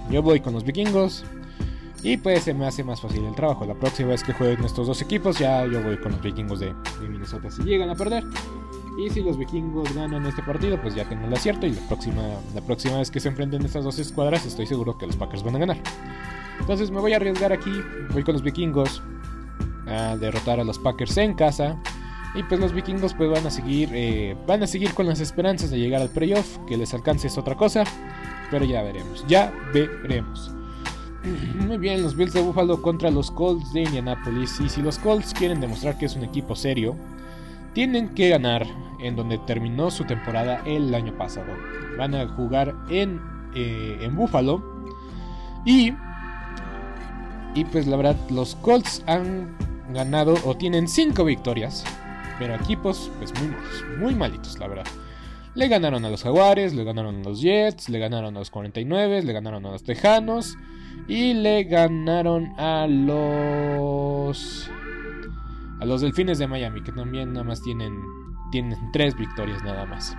yo 0.09 0.21
voy 0.21 0.39
con 0.39 0.53
los 0.53 0.63
vikingos 0.63 1.25
y 2.03 2.17
pues 2.17 2.43
se 2.43 2.53
me 2.53 2.67
hace 2.67 2.83
más 2.83 2.99
fácil 2.99 3.23
el 3.23 3.33
trabajo. 3.33 3.65
La 3.65 3.75
próxima 3.75 4.09
vez 4.09 4.23
que 4.23 4.33
jueguen 4.33 4.65
estos 4.65 4.87
dos 4.87 5.01
equipos, 5.01 5.39
ya 5.39 5.65
yo 5.65 5.81
voy 5.81 5.97
con 5.97 6.11
los 6.11 6.21
vikingos 6.21 6.59
de, 6.59 6.75
Minnesota 7.01 7.49
si 7.49 7.63
llegan 7.63 7.89
a 7.89 7.95
perder. 7.95 8.25
Y 8.99 9.09
si 9.09 9.23
los 9.23 9.37
vikingos 9.37 9.91
ganan 9.95 10.25
este 10.25 10.43
partido, 10.43 10.79
pues 10.81 10.93
ya 10.93 11.07
tengo 11.07 11.25
el 11.25 11.33
acierto. 11.33 11.65
Y 11.65 11.71
la 11.71 11.81
próxima, 11.87 12.21
la 12.53 12.61
próxima 12.61 12.97
vez 12.97 13.09
que 13.09 13.21
se 13.21 13.29
enfrenten 13.29 13.63
estas 13.63 13.85
dos 13.85 13.97
escuadras, 13.99 14.45
estoy 14.45 14.67
seguro 14.67 14.97
que 14.97 15.07
los 15.07 15.15
Packers 15.15 15.43
van 15.43 15.55
a 15.55 15.59
ganar. 15.59 15.77
Entonces 16.59 16.91
me 16.91 16.99
voy 16.99 17.13
a 17.13 17.15
arriesgar 17.15 17.53
aquí. 17.53 17.71
Voy 18.11 18.23
con 18.23 18.33
los 18.33 18.43
vikingos 18.43 19.01
a 19.87 20.17
derrotar 20.17 20.59
a 20.59 20.65
los 20.65 20.77
Packers 20.79 21.15
en 21.17 21.33
casa. 21.33 21.81
Y 22.35 22.43
pues 22.43 22.59
los 22.59 22.73
vikingos 22.73 23.13
pues 23.13 23.29
van 23.29 23.47
a 23.47 23.49
seguir 23.49 23.89
eh, 23.93 24.35
van 24.45 24.61
a 24.63 24.67
seguir 24.67 24.93
con 24.93 25.07
las 25.07 25.19
esperanzas 25.21 25.71
de 25.71 25.79
llegar 25.79 26.01
al 26.01 26.09
playoff. 26.09 26.57
Que 26.67 26.75
les 26.75 26.93
alcance 26.93 27.27
es 27.27 27.37
otra 27.37 27.55
cosa. 27.55 27.85
Pero 28.51 28.65
ya 28.65 28.83
veremos. 28.83 29.25
Ya 29.27 29.53
veremos. 29.73 30.52
Muy 31.67 31.77
bien, 31.77 32.01
los 32.01 32.15
Bills 32.15 32.33
de 32.33 32.41
Buffalo 32.41 32.81
contra 32.81 33.09
los 33.09 33.31
Colts 33.31 33.73
de 33.73 33.83
Indianapolis. 33.83 34.59
Y 34.59 34.69
si 34.69 34.81
los 34.81 34.99
Colts 34.99 35.33
quieren 35.33 35.61
demostrar 35.61 35.97
que 35.97 36.05
es 36.05 36.15
un 36.15 36.23
equipo 36.23 36.55
serio, 36.55 36.95
tienen 37.73 38.09
que 38.09 38.29
ganar 38.29 38.65
en 38.99 39.15
donde 39.15 39.37
terminó 39.39 39.89
su 39.91 40.05
temporada 40.05 40.61
el 40.65 40.93
año 40.93 41.17
pasado. 41.17 41.53
Van 41.97 42.15
a 42.15 42.27
jugar 42.27 42.75
en, 42.89 43.21
eh, 43.55 43.99
en 44.01 44.15
Buffalo. 44.15 44.63
Y, 45.65 45.93
y 47.55 47.65
pues 47.65 47.87
la 47.87 47.97
verdad, 47.97 48.17
los 48.29 48.55
Colts 48.55 49.03
han 49.07 49.55
ganado 49.93 50.35
o 50.45 50.55
tienen 50.55 50.87
5 50.87 51.23
victorias 51.23 51.83
pero 52.39 52.55
equipos 52.55 53.11
pues 53.17 53.33
muy 53.39 53.47
malos, 53.47 53.85
muy 53.99 54.15
malitos, 54.15 54.59
la 54.59 54.67
verdad. 54.67 54.85
Le 55.55 55.67
ganaron 55.67 56.03
a 56.03 56.09
los 56.09 56.23
Jaguares, 56.23 56.73
le 56.73 56.83
ganaron 56.83 57.21
a 57.21 57.23
los 57.23 57.41
Jets, 57.41 57.89
le 57.89 57.99
ganaron 57.99 58.35
a 58.35 58.39
los 58.39 58.49
49, 58.49 59.23
le 59.23 59.33
ganaron 59.33 59.65
a 59.65 59.71
los 59.71 59.83
Tejanos 59.83 60.57
y 61.07 61.33
le 61.33 61.63
ganaron 61.63 62.53
a 62.59 62.87
los 62.87 64.69
a 65.79 65.85
los 65.85 66.01
Delfines 66.01 66.39
de 66.39 66.47
Miami, 66.47 66.81
que 66.81 66.91
también 66.91 67.33
nada 67.33 67.43
más 67.43 67.61
tienen 67.61 67.99
tienen 68.51 68.77
tres 68.91 69.15
victorias 69.15 69.63
nada 69.63 69.85
más. 69.85 70.15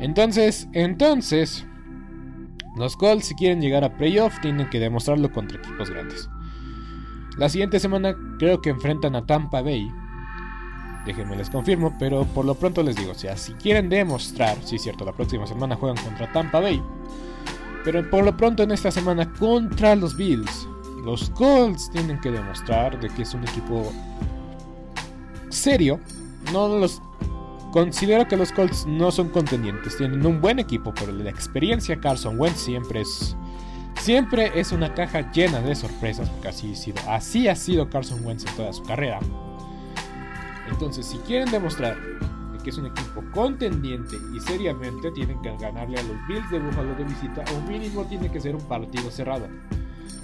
Entonces, 0.00 0.68
entonces 0.72 1.66
los 2.76 2.96
Colts 2.96 3.26
si 3.26 3.34
quieren 3.34 3.60
llegar 3.60 3.84
a 3.84 3.96
playoff 3.96 4.38
tienen 4.40 4.70
que 4.70 4.78
demostrarlo 4.78 5.32
contra 5.32 5.58
equipos 5.58 5.90
grandes. 5.90 6.28
La 7.36 7.48
siguiente 7.48 7.80
semana 7.80 8.16
creo 8.38 8.60
que 8.60 8.70
enfrentan 8.70 9.14
a 9.16 9.26
Tampa 9.26 9.62
Bay 9.62 9.88
Déjenme 11.08 11.36
les 11.36 11.48
confirmo, 11.48 11.96
pero 11.98 12.26
por 12.26 12.44
lo 12.44 12.54
pronto 12.54 12.82
les 12.82 12.94
digo, 12.94 13.12
o 13.12 13.14
sea, 13.14 13.34
si 13.38 13.54
quieren 13.54 13.88
demostrar, 13.88 14.58
sí 14.62 14.76
es 14.76 14.82
cierto, 14.82 15.06
la 15.06 15.12
próxima 15.12 15.46
semana 15.46 15.74
juegan 15.74 15.96
contra 16.04 16.30
Tampa 16.32 16.60
Bay, 16.60 16.82
pero 17.90 18.10
por 18.10 18.22
lo 18.22 18.36
pronto 18.36 18.62
en 18.62 18.70
esta 18.70 18.90
semana 18.90 19.32
contra 19.32 19.96
los 19.96 20.14
Bills, 20.14 20.68
los 21.06 21.30
Colts 21.30 21.90
tienen 21.90 22.20
que 22.20 22.30
demostrar 22.30 23.00
de 23.00 23.08
que 23.08 23.22
es 23.22 23.32
un 23.32 23.42
equipo 23.44 23.90
serio. 25.48 25.98
No 26.52 26.68
los 26.68 27.00
considero 27.72 28.28
que 28.28 28.36
los 28.36 28.52
Colts 28.52 28.84
no 28.84 29.10
son 29.10 29.30
contendientes, 29.30 29.96
tienen 29.96 30.26
un 30.26 30.38
buen 30.38 30.58
equipo, 30.58 30.92
pero 30.92 31.12
la 31.12 31.30
experiencia 31.30 31.98
Carson 31.98 32.38
Wentz 32.38 32.60
siempre 32.60 33.00
es 33.00 33.34
siempre 33.98 34.52
es 34.54 34.70
una 34.70 34.92
caja 34.92 35.32
llena 35.32 35.62
de 35.62 35.74
sorpresas, 35.74 36.28
porque 36.28 36.48
así 36.48 36.72
ha 36.72 36.76
sido, 36.76 36.98
así 37.08 37.48
ha 37.48 37.56
sido 37.56 37.88
Carson 37.88 38.22
Wentz 38.22 38.44
en 38.44 38.54
toda 38.54 38.74
su 38.74 38.82
carrera. 38.82 39.18
Entonces, 40.68 41.06
si 41.06 41.16
quieren 41.20 41.50
demostrar 41.50 41.96
que 42.68 42.72
es 42.72 42.78
un 42.78 42.84
equipo 42.84 43.24
contendiente 43.32 44.18
y 44.36 44.40
seriamente, 44.40 45.10
tienen 45.12 45.40
que 45.40 45.56
ganarle 45.56 45.98
a 45.98 46.02
los 46.02 46.16
Bills 46.28 46.50
de 46.50 46.58
Buffalo 46.58 46.94
de 46.96 47.04
visita 47.04 47.42
o 47.56 47.66
mínimo 47.66 48.04
tiene 48.04 48.30
que 48.30 48.38
ser 48.38 48.54
un 48.54 48.60
partido 48.60 49.10
cerrado. 49.10 49.48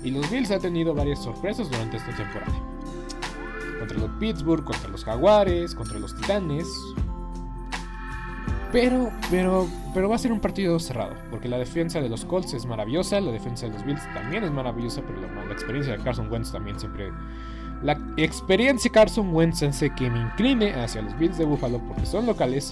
Y 0.02 0.10
los 0.10 0.30
Bills 0.30 0.50
han 0.50 0.60
tenido 0.60 0.92
varias 0.92 1.22
sorpresas 1.22 1.70
durante 1.70 1.96
esta 1.96 2.14
temporada. 2.14 2.52
Contra 3.78 3.98
los 3.98 4.10
Pittsburgh, 4.18 4.62
contra 4.62 4.90
los 4.90 5.06
Jaguares, 5.06 5.74
contra 5.74 5.98
los 5.98 6.14
Titanes. 6.14 6.68
Pero, 8.70 9.10
pero, 9.30 9.66
pero 9.94 10.10
va 10.10 10.16
a 10.16 10.18
ser 10.18 10.30
un 10.30 10.40
partido 10.40 10.78
cerrado, 10.78 11.14
porque 11.30 11.48
la 11.48 11.56
defensa 11.56 12.02
de 12.02 12.10
los 12.10 12.26
Colts 12.26 12.52
es 12.52 12.66
maravillosa, 12.66 13.22
la 13.22 13.32
defensa 13.32 13.66
de 13.66 13.72
los 13.72 13.86
Bills 13.86 14.02
también 14.12 14.44
es 14.44 14.50
maravillosa, 14.50 15.00
pero 15.00 15.18
la, 15.18 15.44
la 15.46 15.52
experiencia 15.52 15.96
de 15.96 16.02
Carson 16.02 16.30
Wentz 16.30 16.52
también 16.52 16.78
siempre 16.78 17.10
la 17.84 17.98
experiencia 18.16 18.90
Carson 18.90 19.34
Wentz 19.34 19.62
hace 19.62 19.90
que 19.94 20.08
me 20.08 20.18
incline 20.18 20.72
hacia 20.72 21.02
los 21.02 21.18
Bills 21.18 21.36
de 21.36 21.44
Buffalo 21.44 21.78
porque 21.86 22.06
son 22.06 22.24
locales. 22.24 22.70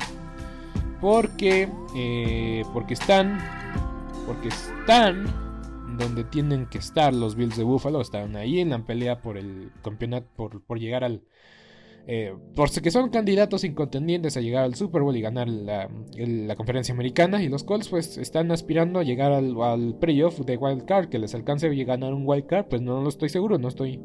Porque, 1.02 1.68
eh, 1.94 2.62
porque 2.72 2.94
están, 2.94 3.38
porque 4.26 4.48
están 4.48 5.26
donde 5.98 6.24
tienen 6.24 6.66
que 6.66 6.78
estar 6.78 7.12
los 7.12 7.36
Bills 7.36 7.58
de 7.58 7.64
Buffalo. 7.64 8.00
Están 8.00 8.36
ahí 8.36 8.60
en 8.60 8.70
la 8.70 8.86
pelea 8.86 9.20
por 9.20 9.36
el 9.36 9.70
campeonato, 9.82 10.26
por, 10.34 10.78
llegar 10.78 11.04
al, 11.04 11.24
eh, 12.06 12.34
por 12.56 12.70
que 12.70 12.90
son 12.90 13.10
candidatos 13.10 13.64
incontendientes 13.64 14.38
a 14.38 14.40
llegar 14.40 14.64
al 14.64 14.76
Super 14.76 15.02
Bowl 15.02 15.14
y 15.14 15.20
ganar 15.20 15.46
la, 15.46 15.90
conferencia 16.56 16.94
americana. 16.94 17.42
Y 17.42 17.50
los 17.50 17.64
Colts 17.64 17.88
pues 17.88 18.16
están 18.16 18.50
aspirando 18.50 18.98
a 18.98 19.02
llegar 19.02 19.32
al, 19.32 19.60
al 19.60 19.94
playoff 19.98 20.38
de 20.40 20.56
Wild 20.56 20.86
Card. 20.86 21.10
Que 21.10 21.18
les 21.18 21.34
alcance 21.34 21.66
a 21.66 21.84
ganar 21.84 22.14
un 22.14 22.22
Wild 22.24 22.46
Card, 22.46 22.66
pues 22.70 22.80
no 22.80 23.02
lo 23.02 23.10
estoy 23.10 23.28
seguro, 23.28 23.58
no 23.58 23.68
estoy 23.68 24.00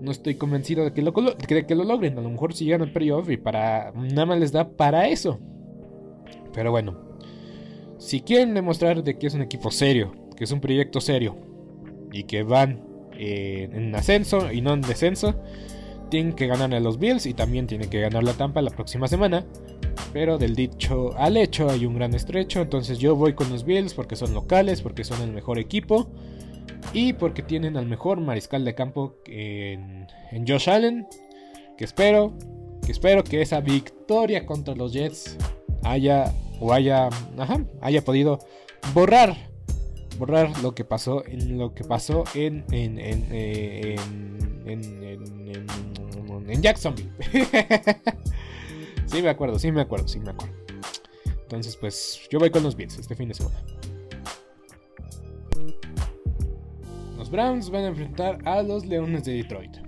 no 0.00 0.10
estoy 0.10 0.34
convencido 0.34 0.84
de 0.84 0.92
que 0.92 1.02
lo, 1.02 1.12
que 1.12 1.74
lo 1.74 1.84
logren. 1.84 2.18
A 2.18 2.22
lo 2.22 2.30
mejor 2.30 2.54
si 2.54 2.64
llegan 2.64 2.82
al 2.82 2.92
playoff 2.92 3.30
y 3.30 3.36
para 3.36 3.92
nada 3.92 4.26
más 4.26 4.38
les 4.38 4.52
da 4.52 4.68
para 4.68 5.08
eso. 5.08 5.38
Pero 6.52 6.70
bueno, 6.70 6.98
si 7.98 8.20
quieren 8.20 8.54
demostrar 8.54 9.02
de 9.02 9.18
que 9.18 9.26
es 9.26 9.34
un 9.34 9.42
equipo 9.42 9.70
serio, 9.70 10.12
que 10.36 10.44
es 10.44 10.50
un 10.50 10.60
proyecto 10.60 11.00
serio 11.00 11.36
y 12.12 12.24
que 12.24 12.42
van 12.42 12.82
eh, 13.18 13.68
en 13.72 13.94
ascenso 13.94 14.52
y 14.52 14.60
no 14.60 14.72
en 14.72 14.82
descenso, 14.82 15.34
tienen 16.10 16.34
que 16.34 16.46
ganar 16.46 16.72
a 16.74 16.80
los 16.80 16.98
Bills 16.98 17.26
y 17.26 17.34
también 17.34 17.66
tienen 17.66 17.90
que 17.90 18.00
ganar 18.00 18.22
la 18.22 18.34
Tampa 18.34 18.62
la 18.62 18.70
próxima 18.70 19.08
semana. 19.08 19.44
Pero 20.12 20.38
del 20.38 20.54
dicho 20.54 21.12
al 21.16 21.36
hecho 21.36 21.70
hay 21.70 21.86
un 21.86 21.94
gran 21.94 22.14
estrecho. 22.14 22.60
Entonces 22.60 22.98
yo 22.98 23.16
voy 23.16 23.34
con 23.34 23.50
los 23.50 23.64
Bills 23.64 23.94
porque 23.94 24.16
son 24.16 24.32
locales, 24.32 24.80
porque 24.80 25.02
son 25.02 25.22
el 25.22 25.32
mejor 25.32 25.58
equipo. 25.58 26.08
Y 26.94 27.12
porque 27.12 27.42
tienen 27.42 27.76
al 27.76 27.86
mejor 27.86 28.20
mariscal 28.20 28.64
de 28.64 28.74
campo 28.74 29.16
en, 29.26 30.06
Josh 30.46 30.70
Allen. 30.70 31.06
Que 31.76 31.84
espero, 31.84 32.32
que 32.86 32.92
espero 32.92 33.24
que 33.24 33.42
esa 33.42 33.60
victoria 33.60 34.46
contra 34.46 34.74
los 34.74 34.92
Jets 34.92 35.36
haya 35.82 36.32
o 36.60 36.72
haya, 36.72 37.10
haya 37.82 38.04
podido 38.04 38.38
borrar 38.94 39.36
borrar 40.18 40.56
lo 40.62 40.76
que 40.76 40.84
pasó 40.84 41.24
en 41.26 41.58
lo 41.58 41.74
que 41.74 41.82
pasó 41.82 42.22
en 42.34 42.64
en, 42.70 43.00
en, 43.00 43.26
eh, 43.32 43.96
en, 44.64 45.66
en 46.48 46.62
Jacksonville. 46.62 47.10
sí 49.06 49.22
me 49.22 49.28
acuerdo, 49.30 49.58
sí 49.58 49.72
me 49.72 49.80
acuerdo, 49.80 50.08
sí 50.08 50.20
me 50.20 50.30
acuerdo. 50.30 50.54
Entonces, 51.42 51.76
pues 51.76 52.20
yo 52.30 52.38
voy 52.38 52.50
con 52.50 52.62
los 52.62 52.76
Bills 52.76 52.98
este 52.98 53.14
fin 53.14 53.28
de 53.28 53.34
semana. 53.34 53.56
Browns 57.34 57.68
van 57.68 57.82
a 57.82 57.88
enfrentar 57.88 58.38
a 58.44 58.62
los 58.62 58.86
Leones 58.86 59.24
de 59.24 59.32
Detroit. 59.32 59.78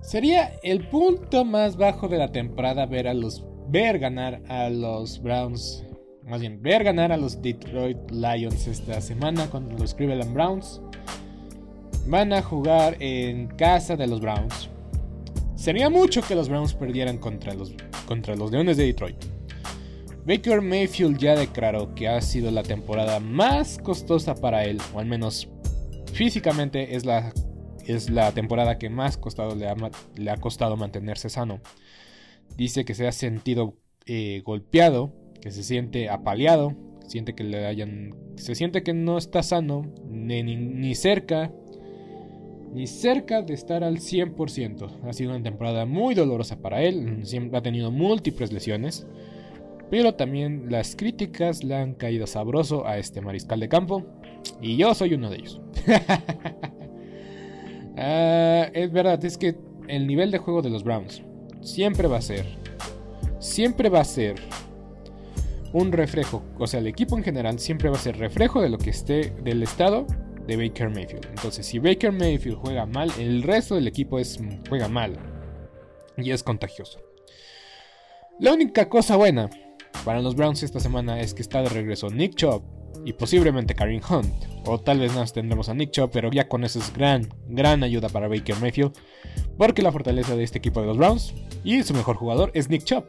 Sería 0.00 0.50
el 0.64 0.88
punto 0.88 1.44
más 1.44 1.76
bajo 1.76 2.08
de 2.08 2.18
la 2.18 2.32
temporada 2.32 2.84
ver 2.86 3.06
a 3.06 3.14
los 3.14 3.46
ver 3.68 4.00
ganar 4.00 4.42
a 4.48 4.68
los 4.70 5.22
Browns, 5.22 5.84
más 6.24 6.40
bien 6.40 6.60
ver 6.60 6.82
ganar 6.82 7.12
a 7.12 7.16
los 7.16 7.40
Detroit 7.40 8.10
Lions 8.10 8.66
esta 8.66 9.00
semana 9.00 9.48
contra 9.48 9.78
los 9.78 9.94
Cleveland 9.94 10.34
Browns. 10.34 10.80
Van 12.08 12.32
a 12.32 12.42
jugar 12.42 12.96
en 12.98 13.46
casa 13.56 13.94
de 13.94 14.08
los 14.08 14.20
Browns. 14.20 14.68
Sería 15.54 15.88
mucho 15.90 16.22
que 16.22 16.34
los 16.34 16.48
Browns 16.48 16.74
perdieran 16.74 17.18
contra 17.18 17.54
los, 17.54 17.72
contra 18.04 18.34
los 18.34 18.50
Leones 18.50 18.78
de 18.78 18.86
Detroit. 18.86 19.24
Baker 20.30 20.62
Mayfield 20.62 21.18
ya 21.18 21.34
declaró 21.34 21.92
que 21.96 22.06
ha 22.06 22.20
sido 22.20 22.52
la 22.52 22.62
temporada 22.62 23.18
más 23.18 23.78
costosa 23.78 24.36
para 24.36 24.64
él, 24.64 24.78
o 24.94 25.00
al 25.00 25.06
menos 25.06 25.48
físicamente 26.12 26.94
es 26.94 27.04
la, 27.04 27.32
es 27.84 28.08
la 28.10 28.30
temporada 28.30 28.78
que 28.78 28.90
más 28.90 29.16
costado 29.16 29.56
le, 29.56 29.66
ha, 29.66 29.74
le 30.14 30.30
ha 30.30 30.36
costado 30.36 30.76
mantenerse 30.76 31.30
sano. 31.30 31.60
Dice 32.56 32.84
que 32.84 32.94
se 32.94 33.08
ha 33.08 33.12
sentido 33.12 33.74
eh, 34.06 34.42
golpeado, 34.44 35.12
que 35.40 35.50
se 35.50 35.64
siente 35.64 36.08
apaleado, 36.08 36.76
siente 37.08 37.34
que 37.34 37.42
le 37.42 37.66
hayan, 37.66 38.14
se 38.36 38.54
siente 38.54 38.84
que 38.84 38.94
no 38.94 39.18
está 39.18 39.42
sano, 39.42 39.82
ni, 40.08 40.44
ni 40.44 40.94
cerca, 40.94 41.50
ni 42.72 42.86
cerca 42.86 43.42
de 43.42 43.54
estar 43.54 43.82
al 43.82 43.96
100%. 43.96 45.08
Ha 45.08 45.12
sido 45.12 45.30
una 45.30 45.42
temporada 45.42 45.86
muy 45.86 46.14
dolorosa 46.14 46.60
para 46.60 46.84
él, 46.84 47.24
ha 47.52 47.62
tenido 47.62 47.90
múltiples 47.90 48.52
lesiones. 48.52 49.08
Pero 49.90 50.14
también 50.14 50.66
las 50.70 50.94
críticas 50.94 51.64
le 51.64 51.74
han 51.74 51.94
caído 51.94 52.26
sabroso 52.26 52.86
a 52.86 52.98
este 52.98 53.20
mariscal 53.20 53.60
de 53.60 53.68
campo. 53.68 54.06
Y 54.62 54.76
yo 54.76 54.94
soy 54.94 55.14
uno 55.14 55.30
de 55.30 55.36
ellos. 55.36 55.60
Ah, 58.02 58.70
es 58.72 58.90
verdad, 58.90 59.22
es 59.26 59.36
que 59.36 59.56
el 59.86 60.06
nivel 60.06 60.30
de 60.30 60.38
juego 60.38 60.62
de 60.62 60.70
los 60.70 60.84
Browns 60.84 61.22
siempre 61.60 62.08
va 62.08 62.16
a 62.16 62.22
ser. 62.22 62.46
Siempre 63.40 63.90
va 63.90 64.00
a 64.00 64.04
ser 64.04 64.36
un 65.74 65.92
reflejo. 65.92 66.42
O 66.58 66.66
sea, 66.66 66.80
el 66.80 66.86
equipo 66.86 67.18
en 67.18 67.24
general 67.24 67.58
siempre 67.58 67.90
va 67.90 67.96
a 67.96 68.00
ser 68.00 68.16
reflejo 68.16 68.62
de 68.62 68.70
lo 68.70 68.78
que 68.78 68.88
esté 68.88 69.34
del 69.42 69.62
estado 69.62 70.06
de 70.46 70.56
Baker 70.56 70.88
Mayfield. 70.88 71.26
Entonces, 71.26 71.66
si 71.66 71.78
Baker 71.78 72.12
Mayfield 72.12 72.56
juega 72.56 72.86
mal, 72.86 73.10
el 73.18 73.42
resto 73.42 73.74
del 73.74 73.86
equipo 73.86 74.18
es, 74.18 74.40
juega 74.68 74.88
mal. 74.88 75.18
Y 76.16 76.30
es 76.30 76.42
contagioso. 76.42 77.00
La 78.38 78.54
única 78.54 78.88
cosa 78.88 79.16
buena 79.16 79.50
para 80.04 80.20
los 80.20 80.34
Browns 80.34 80.62
esta 80.62 80.80
semana 80.80 81.20
es 81.20 81.34
que 81.34 81.42
está 81.42 81.62
de 81.62 81.68
regreso 81.68 82.10
Nick 82.10 82.34
Chubb 82.34 82.62
y 83.04 83.12
posiblemente 83.12 83.74
Karim 83.74 84.00
Hunt. 84.08 84.32
O 84.66 84.78
tal 84.78 85.00
vez 85.00 85.14
más 85.14 85.32
tendremos 85.32 85.68
a 85.68 85.74
Nick 85.74 85.90
Chubb, 85.90 86.10
pero 86.10 86.30
ya 86.30 86.48
con 86.48 86.64
eso 86.64 86.78
es 86.78 86.92
gran, 86.92 87.28
gran 87.48 87.82
ayuda 87.82 88.08
para 88.08 88.28
Baker 88.28 88.56
Mayfield. 88.60 88.92
Porque 89.56 89.82
la 89.82 89.92
fortaleza 89.92 90.36
de 90.36 90.42
este 90.42 90.58
equipo 90.58 90.80
de 90.80 90.86
los 90.86 90.98
Browns 90.98 91.34
y 91.64 91.82
su 91.82 91.94
mejor 91.94 92.16
jugador 92.16 92.50
es 92.54 92.68
Nick 92.68 92.84
Chubb. 92.84 93.04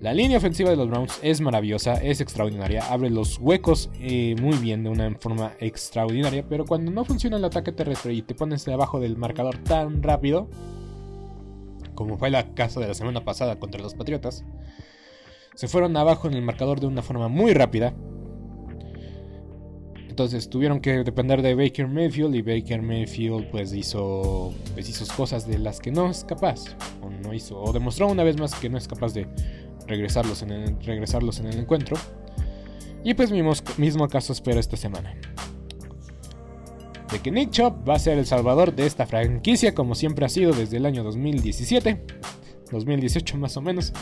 La 0.00 0.12
línea 0.12 0.38
ofensiva 0.38 0.68
de 0.68 0.76
los 0.76 0.88
Browns 0.88 1.20
es 1.22 1.40
maravillosa, 1.40 1.94
es 1.94 2.20
extraordinaria, 2.20 2.82
abre 2.92 3.08
los 3.08 3.38
huecos 3.38 3.88
eh, 4.00 4.34
muy 4.40 4.56
bien 4.56 4.82
de 4.82 4.90
una 4.90 5.16
forma 5.20 5.52
extraordinaria, 5.60 6.44
pero 6.48 6.64
cuando 6.64 6.90
no 6.90 7.04
funciona 7.04 7.36
el 7.36 7.44
ataque 7.44 7.70
terrestre 7.70 8.12
y 8.12 8.22
te 8.22 8.34
pones 8.34 8.64
debajo 8.64 8.98
del 8.98 9.16
marcador 9.16 9.58
tan 9.58 10.02
rápido, 10.02 10.48
como 11.94 12.18
fue 12.18 12.30
el 12.30 12.54
caso 12.54 12.80
de 12.80 12.88
la 12.88 12.94
semana 12.94 13.24
pasada 13.24 13.60
contra 13.60 13.80
los 13.80 13.94
Patriotas, 13.94 14.44
se 15.54 15.68
fueron 15.68 15.96
abajo 15.96 16.28
en 16.28 16.34
el 16.34 16.42
marcador 16.42 16.80
de 16.80 16.86
una 16.86 17.02
forma 17.02 17.28
muy 17.28 17.52
rápida. 17.52 17.94
Entonces 20.08 20.50
tuvieron 20.50 20.80
que 20.80 21.04
depender 21.04 21.40
de 21.40 21.54
Baker 21.54 21.88
Mayfield 21.88 22.34
y 22.34 22.42
Baker 22.42 22.82
Mayfield 22.82 23.50
pues 23.50 23.72
hizo, 23.72 24.52
pues 24.74 24.88
hizo 24.88 25.06
cosas 25.16 25.46
de 25.46 25.58
las 25.58 25.80
que 25.80 25.90
no 25.90 26.10
es 26.10 26.24
capaz. 26.24 26.76
O, 27.00 27.08
no 27.08 27.32
hizo, 27.32 27.58
o 27.60 27.72
demostró 27.72 28.08
una 28.08 28.22
vez 28.22 28.38
más 28.38 28.54
que 28.54 28.68
no 28.68 28.76
es 28.76 28.86
capaz 28.86 29.14
de 29.14 29.26
regresarlos 29.86 30.42
en 30.42 30.50
el, 30.50 30.84
regresarlos 30.84 31.40
en 31.40 31.46
el 31.46 31.58
encuentro. 31.58 31.96
Y 33.04 33.14
pues 33.14 33.30
mismo, 33.30 33.52
mismo 33.78 34.06
caso 34.08 34.32
espero 34.32 34.60
esta 34.60 34.76
semana. 34.76 35.14
De 37.10 37.18
que 37.18 37.30
Nick 37.30 37.50
Chop 37.50 37.88
va 37.88 37.94
a 37.94 37.98
ser 37.98 38.18
el 38.18 38.26
salvador 38.26 38.74
de 38.74 38.86
esta 38.86 39.06
franquicia 39.06 39.74
como 39.74 39.94
siempre 39.94 40.24
ha 40.24 40.28
sido 40.28 40.52
desde 40.52 40.76
el 40.76 40.86
año 40.86 41.02
2017. 41.04 42.04
2018 42.70 43.38
más 43.38 43.56
o 43.56 43.62
menos. 43.62 43.92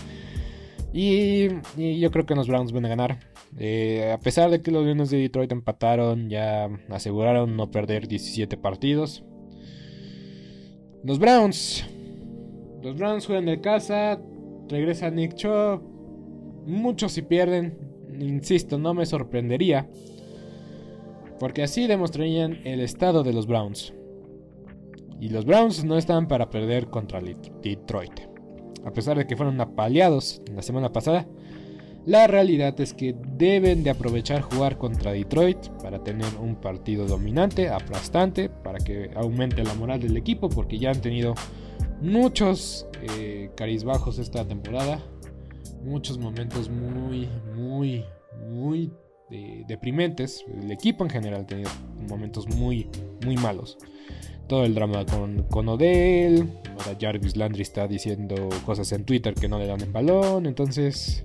Y, 0.92 1.48
yo 1.76 2.10
creo 2.10 2.26
que 2.26 2.34
los 2.34 2.48
Browns 2.48 2.72
van 2.72 2.86
a 2.86 2.88
ganar. 2.88 3.18
Eh, 3.58 4.10
a 4.12 4.18
pesar 4.18 4.50
de 4.50 4.60
que 4.60 4.70
los 4.70 4.84
Lions 4.84 5.10
de 5.10 5.18
Detroit 5.18 5.52
empataron, 5.52 6.28
ya 6.28 6.68
aseguraron 6.88 7.56
no 7.56 7.70
perder 7.70 8.08
17 8.08 8.56
partidos. 8.56 9.24
Los 11.04 11.18
Browns. 11.18 11.84
Los 12.82 12.96
Browns 12.96 13.26
juegan 13.26 13.46
de 13.46 13.60
casa. 13.60 14.20
Regresa 14.68 15.10
Nick 15.10 15.34
Chubb. 15.34 15.82
Muchos 16.66 17.12
si 17.12 17.22
pierden. 17.22 17.78
Insisto, 18.18 18.78
no 18.78 18.92
me 18.92 19.06
sorprendería. 19.06 19.88
Porque 21.38 21.62
así 21.62 21.86
demostrarían 21.86 22.60
el 22.64 22.80
estado 22.80 23.22
de 23.22 23.32
los 23.32 23.46
Browns. 23.46 23.94
Y 25.20 25.28
los 25.28 25.44
Browns 25.44 25.84
no 25.84 25.96
están 25.96 26.28
para 26.28 26.50
perder 26.50 26.88
contra 26.88 27.20
Detroit 27.20 28.29
a 28.84 28.92
pesar 28.92 29.16
de 29.16 29.26
que 29.26 29.36
fueron 29.36 29.60
apaleados 29.60 30.42
la 30.54 30.62
semana 30.62 30.92
pasada, 30.92 31.26
la 32.06 32.26
realidad 32.26 32.80
es 32.80 32.94
que 32.94 33.14
deben 33.36 33.82
de 33.82 33.90
aprovechar 33.90 34.40
jugar 34.40 34.78
contra 34.78 35.12
Detroit 35.12 35.68
para 35.82 36.02
tener 36.02 36.26
un 36.40 36.56
partido 36.56 37.06
dominante, 37.06 37.68
aplastante, 37.68 38.48
para 38.48 38.78
que 38.78 39.10
aumente 39.14 39.62
la 39.62 39.74
moral 39.74 40.00
del 40.00 40.16
equipo, 40.16 40.48
porque 40.48 40.78
ya 40.78 40.90
han 40.90 41.02
tenido 41.02 41.34
muchos 42.00 42.86
eh, 43.02 43.50
bajos 43.84 44.18
esta 44.18 44.46
temporada, 44.46 44.98
muchos 45.84 46.16
momentos 46.16 46.70
muy, 46.70 47.28
muy, 47.54 48.04
muy 48.48 48.90
eh, 49.30 49.64
deprimentes. 49.68 50.42
El 50.62 50.70
equipo 50.70 51.04
en 51.04 51.10
general 51.10 51.42
ha 51.42 51.46
tenido 51.46 51.70
momentos 52.08 52.48
muy, 52.48 52.88
muy 53.22 53.36
malos 53.36 53.76
todo 54.50 54.64
el 54.64 54.74
drama 54.74 55.06
con, 55.06 55.44
con 55.44 55.68
Odell. 55.68 56.50
Ahora 56.70 56.98
Jarvis 57.00 57.36
Landry 57.36 57.62
está 57.62 57.86
diciendo 57.86 58.48
cosas 58.66 58.90
en 58.90 59.04
Twitter 59.04 59.32
que 59.32 59.48
no 59.48 59.60
le 59.60 59.68
dan 59.68 59.80
el 59.80 59.92
balón. 59.92 60.44
Entonces, 60.44 61.24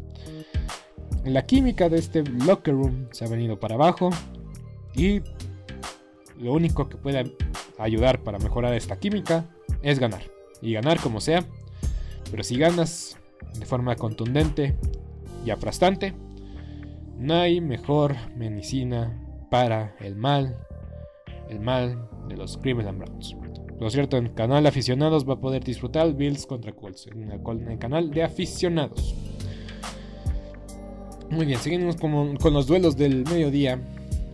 la 1.23 1.43
química 1.43 1.89
de 1.89 1.97
este 1.97 2.21
locker 2.23 2.75
room 2.75 3.07
se 3.11 3.25
ha 3.25 3.27
venido 3.27 3.59
para 3.59 3.73
abajo. 3.73 4.11
Y 4.93 5.21
lo 6.39 6.53
único 6.53 6.87
que 6.87 6.97
puede 6.97 7.35
ayudar 7.79 8.21
para 8.21 8.37
mejorar 8.37 8.75
esta 8.75 8.99
química 8.99 9.45
es 9.81 9.97
ganar. 9.97 10.21
Y 10.61 10.73
ganar 10.73 10.99
como 10.99 11.19
sea. 11.19 11.43
Pero 12.29 12.43
si 12.43 12.59
ganas 12.59 13.17
de 13.57 13.65
forma 13.65 13.95
contundente 13.95 14.75
y 15.43 15.49
aplastante, 15.49 16.13
no 17.17 17.33
hay 17.33 17.59
mejor 17.59 18.15
medicina 18.37 19.19
para 19.49 19.95
el 19.99 20.15
mal 20.15 20.59
el 21.49 21.59
mal 21.59 22.09
de 22.27 22.37
los 22.37 22.57
Cleveland 22.57 22.99
Browns. 22.99 23.35
Lo 23.79 23.89
cierto, 23.89 24.17
en 24.17 24.29
canal 24.29 24.63
de 24.63 24.69
aficionados 24.69 25.27
va 25.27 25.33
a 25.33 25.39
poder 25.39 25.63
disfrutar 25.63 26.13
Bills 26.13 26.45
contra 26.45 26.71
Colts, 26.71 27.07
en 27.07 27.31
el, 27.31 27.77
canal 27.77 28.09
de 28.09 28.23
aficionados. 28.23 29.13
Muy 31.29 31.45
bien, 31.45 31.59
seguimos 31.59 31.97
con, 31.97 32.37
los 32.53 32.67
duelos 32.67 32.95
del 32.95 33.25
mediodía. 33.25 33.81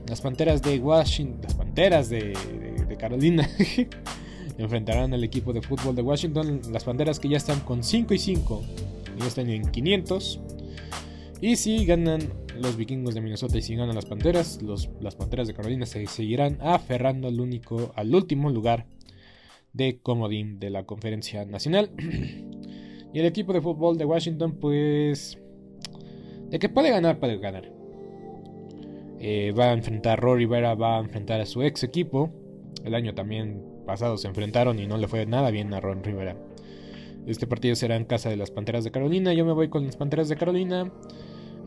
Las 0.08 0.21
Panteras 0.21 0.62
de 0.62 0.77
Washington, 0.77 1.41
las 1.41 1.54
Panteras 1.56 2.10
de, 2.10 2.34
Carolina 2.99 3.49
enfrentarán 4.60 5.13
al 5.13 5.23
equipo 5.23 5.54
de 5.54 5.62
fútbol 5.62 5.95
de 5.95 6.04
Washington. 6.04 6.62
Las 6.71 6.84
Panteras 6.84 7.19
que 7.19 7.30
ya 7.30 7.38
están 7.38 7.62
con 7.62 7.84
5 7.84 8.13
y 8.13 8.19
5, 8.19 8.62
ya 9.17 9.25
están 9.25 9.49
en 9.49 9.71
500. 9.71 10.39
Y 11.41 11.56
si 11.56 11.86
ganan 11.86 12.21
los 12.62 12.77
vikingos 12.77 13.15
de 13.15 13.21
Minnesota 13.21 13.58
y 13.58 13.63
si 13.63 13.75
ganan 13.75 13.95
las 13.95 14.06
Panteras, 14.06 14.60
las 14.62 15.15
Panteras 15.15 15.47
de 15.47 15.56
Carolina 15.56 15.88
se 15.88 16.06
seguirán 16.06 16.60
aferrando 16.62 17.27
al, 17.27 17.39
único, 17.39 17.91
al 17.95 18.13
último 18.13 18.51
lugar 18.51 18.86
de 19.73 19.99
comodín 20.01 20.60
de 20.60 20.69
la 20.69 20.86
conferencia 20.86 21.43
nacional. 21.45 21.89
y 23.13 23.19
el 23.19 23.25
equipo 23.25 23.54
de 23.54 23.62
fútbol 23.62 23.97
de 23.97 24.06
Washington, 24.06 24.58
pues... 24.60 25.39
De 26.51 26.60
que 26.60 26.69
puede 26.69 26.91
ganar, 26.91 27.19
puede 27.19 27.39
ganar. 27.39 27.71
Eh, 29.19 29.51
va 29.58 29.71
a 29.71 29.73
enfrentar, 29.73 30.19
Rory 30.19 30.45
Rivera 30.45 30.75
va 30.75 30.97
a 30.97 30.99
enfrentar 30.99 31.41
a 31.41 31.47
su 31.47 31.63
ex 31.63 31.84
equipo. 31.84 32.30
El 32.84 32.93
año 32.93 33.15
también 33.15 33.63
pasado 33.88 34.17
se 34.17 34.27
enfrentaron 34.27 34.77
y 34.77 34.86
no 34.86 34.97
le 34.97 35.08
fue 35.08 35.25
nada 35.25 35.49
bien 35.49 35.73
a 35.73 35.80
Ron 35.80 36.04
Rivera. 36.04 36.36
Este 37.25 37.47
partido 37.47 37.75
será 37.75 37.95
en 37.95 38.06
casa 38.06 38.30
de 38.30 38.38
las 38.38 38.51
Panteras 38.51 38.84
de 38.84 38.91
Carolina. 38.91 39.34
Yo 39.34 39.45
me 39.45 39.54
voy 39.54 39.69
con 39.69 39.86
las 39.86 39.95
Panteras 39.95 40.30
de 40.30 40.36
Carolina. 40.36 40.91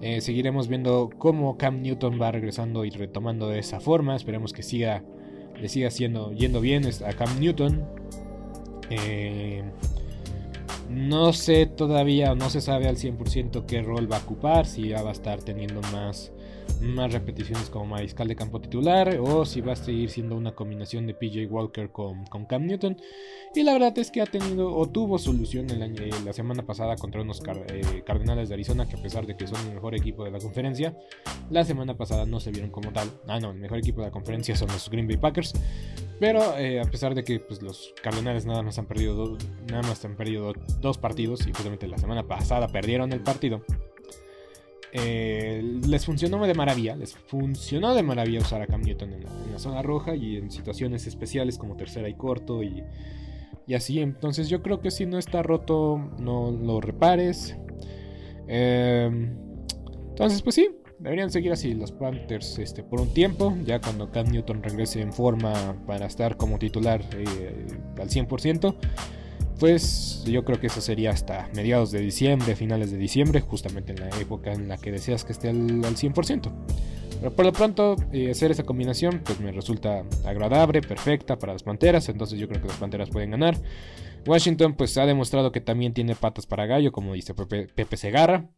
Eh, 0.07 0.21
seguiremos 0.21 0.69
viendo 0.69 1.09
cómo 1.17 1.57
Cam 1.57 1.81
Newton 1.81 2.21
va 2.21 2.31
regresando 2.31 2.85
y 2.85 2.91
retomando 2.91 3.49
de 3.49 3.59
esa 3.59 3.81
forma. 3.81 4.15
Esperemos 4.15 4.53
que 4.53 4.63
siga, 4.63 5.03
le 5.59 5.67
siga 5.71 5.91
siendo, 5.91 6.31
yendo 6.33 6.61
bien 6.61 6.85
a 7.07 7.15
Cam 7.15 7.41
Newton. 7.41 7.83
Eh, 8.91 9.65
no 10.91 11.33
sé 11.33 11.65
todavía, 11.65 12.35
no 12.35 12.51
se 12.51 12.61
sabe 12.61 12.87
al 12.87 12.99
100% 12.99 13.65
qué 13.65 13.81
rol 13.81 14.13
va 14.13 14.19
a 14.19 14.21
ocupar, 14.21 14.67
si 14.67 14.89
ya 14.89 15.03
va 15.03 15.09
a 15.09 15.15
estar 15.15 15.43
teniendo 15.43 15.81
más 15.91 16.34
más 16.81 17.13
repeticiones 17.13 17.71
como 17.71 17.87
mariscal 17.87 18.29
de 18.29 18.37
campo 18.37 18.61
titular 18.61 19.19
o 19.21 19.45
si 19.45 19.61
va 19.61 19.73
a 19.73 19.77
seguir 19.77 20.11
siendo 20.11 20.37
una 20.37 20.55
combinación 20.55 21.07
de 21.07 21.15
PJ 21.15 21.47
Walker 21.47 21.91
con, 21.91 22.25
Cam 22.49 22.67
Newton. 22.67 22.97
Y 23.55 23.63
la 23.63 23.73
verdad 23.73 23.97
es 23.99 24.11
que 24.11 24.21
ha 24.21 24.27
tenido 24.27 24.75
o 24.75 24.89
tuvo 24.89 25.19
solución 25.19 25.71
el 25.71 25.83
eh, 25.83 26.11
la 26.25 26.33
semana 26.33 26.67
pasada 26.67 26.97
contra 26.97 27.23
unos 27.23 27.43
eh, 27.69 28.03
Cardenales 28.05 28.49
de 28.49 28.55
Arizona 28.55 28.89
que 28.89 28.97
a 28.97 29.03
pesar 29.03 29.27
de 29.27 29.37
que 29.37 29.47
son 29.47 29.59
el 29.69 29.75
mejor 29.75 29.95
equipo 29.95 30.25
de 30.25 30.31
la 30.31 30.39
conferencia, 30.39 30.97
la 31.51 31.65
semana 31.65 31.97
pasada 31.97 32.27
no 32.27 32.41
se 32.41 32.51
vieron 32.51 32.71
como 32.71 32.93
tal. 32.93 33.09
Ah, 33.29 33.39
no, 33.41 33.51
el 33.51 33.59
mejor 33.59 33.79
equipo 33.79 34.01
de 34.01 34.09
la 34.09 34.13
conferencia 34.13 34.57
son 34.57 34.69
los 34.69 34.91
Green 34.91 35.07
Bay 35.07 35.17
Packers. 35.17 35.53
Pero 36.21 36.57
eh, 36.59 36.81
a 36.81 36.85
pesar 36.85 37.15
de 37.15 37.25
que 37.25 37.41
pues, 37.41 37.63
los 37.63 37.93
Cardenales 38.03 38.47
nada 38.47 38.63
más 38.63 38.79
han 38.79 38.87
perdido, 38.87 39.37
nada 39.69 39.83
más 39.83 40.05
han 40.05 40.17
perdido 40.17 40.53
dos 40.81 40.99
partidos 40.99 41.47
y 41.47 41.53
justamente 41.53 41.89
la 41.89 41.99
semana 41.99 42.27
pasada 42.27 42.69
perdieron 42.69 43.13
el 43.13 43.21
partido 43.21 43.65
eh, 44.97 45.61
les 45.89 46.07
funcionó 46.07 46.47
de 46.47 46.55
maravilla, 46.55 46.95
les 46.95 47.17
funcionó 47.17 47.97
de 47.97 48.05
maravilla 48.05 48.39
usar 48.39 48.63
a 48.63 48.69
Cam 48.69 48.81
Newton 48.81 49.13
en 49.13 49.25
la, 49.25 49.59
zona 49.59 49.83
roja 49.83 50.15
y 50.15 50.37
en 50.37 50.53
situaciones 50.53 51.09
especiales 51.09 51.59
como 51.59 51.77
tercera 51.77 52.09
y 52.09 52.15
corto 52.15 52.63
y, 52.63 52.85
así. 53.75 53.99
Entonces 53.99 54.49
yo 54.49 54.63
creo 54.63 54.81
que 54.81 54.93
si 54.93 55.05
no 55.05 55.19
está 55.19 55.43
roto, 55.43 55.99
no 56.21 56.53
lo 56.53 56.81
repares. 56.81 57.57
Em, 58.47 59.37
entonces 60.11 60.43
pues 60.43 60.55
sí, 60.55 60.69
deberían 61.01 61.33
seguir 61.33 61.51
así 61.51 61.75
los 61.75 61.91
Panthers 61.91 62.61
este, 62.61 62.85
por 62.85 63.01
un 63.01 63.13
tiempo, 63.13 63.53
ya 63.65 63.81
cuando 63.81 64.13
Cam 64.13 64.29
Newton 64.29 64.63
regrese 64.63 65.01
en 65.01 65.13
forma 65.13 65.75
para 65.89 66.07
estar 66.07 66.37
como 66.37 66.61
titular 66.61 67.03
eh, 67.17 67.67
al 67.99 68.09
100% 68.09 68.77
pues 69.65 70.23
yo 70.27 70.45
creo 70.45 70.61
que 70.61 70.67
eso 70.67 70.83
sería 70.83 71.09
hasta 71.09 71.49
mediados 71.55 71.91
de 71.91 71.99
diciembre, 72.01 72.55
finales 72.55 72.91
de 72.91 72.99
diciembre, 72.99 73.41
justamente 73.41 73.93
en 73.93 74.01
la 74.01 74.11
época 74.21 74.53
en 74.53 74.69
la 74.69 74.77
que 74.77 74.93
deseas 74.93 75.25
que 75.25 75.33
esté 75.33 75.49
al, 75.49 75.57
100%. 75.83 76.53
Pero 77.19 77.35
por 77.35 77.47
lo 77.47 77.53
pronto, 77.55 77.97
eh, 78.13 78.31
hacer 78.31 78.51
esa 78.51 78.65
combinación 78.65 79.23
pues 79.25 79.41
me 79.41 79.53
resulta 79.53 80.05
agradable, 80.27 80.83
perfecta 80.83 81.39
para 81.39 81.55
las 81.55 81.63
Panteras, 81.63 82.11
entonces 82.11 82.39
yo 82.39 82.47
creo 82.47 82.61
que 82.61 82.69
las 82.69 82.77
Panteras 82.77 83.09
pueden 83.09 83.31
ganar. 83.31 83.57
Washington 84.27 84.75
pues 84.75 84.99
ha 84.99 85.07
demostrado 85.07 85.51
que 85.51 85.63
también 85.63 85.95
tiene 85.95 86.15
patas 86.15 86.45
para 86.45 86.67
gallo, 86.67 86.93
como 86.93 87.15
dice 87.15 87.33
Pepe, 87.33 87.67
Pepe 87.75 87.97
Segarra. 87.97 88.51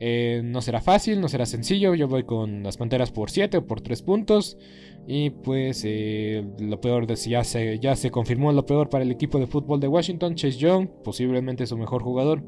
Eh, 0.00 0.42
no 0.44 0.60
será 0.62 0.80
fácil, 0.80 1.20
no 1.20 1.28
será 1.28 1.46
sencillo. 1.46 1.94
Yo 1.94 2.08
voy 2.08 2.24
con 2.24 2.62
las 2.62 2.76
Panteras 2.76 3.12
por 3.12 3.30
7 3.30 3.58
o 3.58 3.66
por 3.66 3.80
3 3.80 4.02
puntos. 4.02 4.58
Y 5.06 5.30
pues 5.30 5.82
eh, 5.84 6.44
lo 6.60 6.80
peor 6.80 7.06
de 7.06 7.16
ya 7.16 7.44
se, 7.44 7.78
ya 7.78 7.96
se 7.96 8.10
confirmó 8.10 8.52
lo 8.52 8.66
peor 8.66 8.88
para 8.88 9.04
el 9.04 9.10
equipo 9.10 9.38
de 9.38 9.46
fútbol 9.46 9.80
de 9.80 9.88
Washington. 9.88 10.34
Chase 10.34 10.58
Young, 10.58 10.88
posiblemente 11.04 11.66
su 11.66 11.76
mejor 11.76 12.02
jugador, 12.02 12.42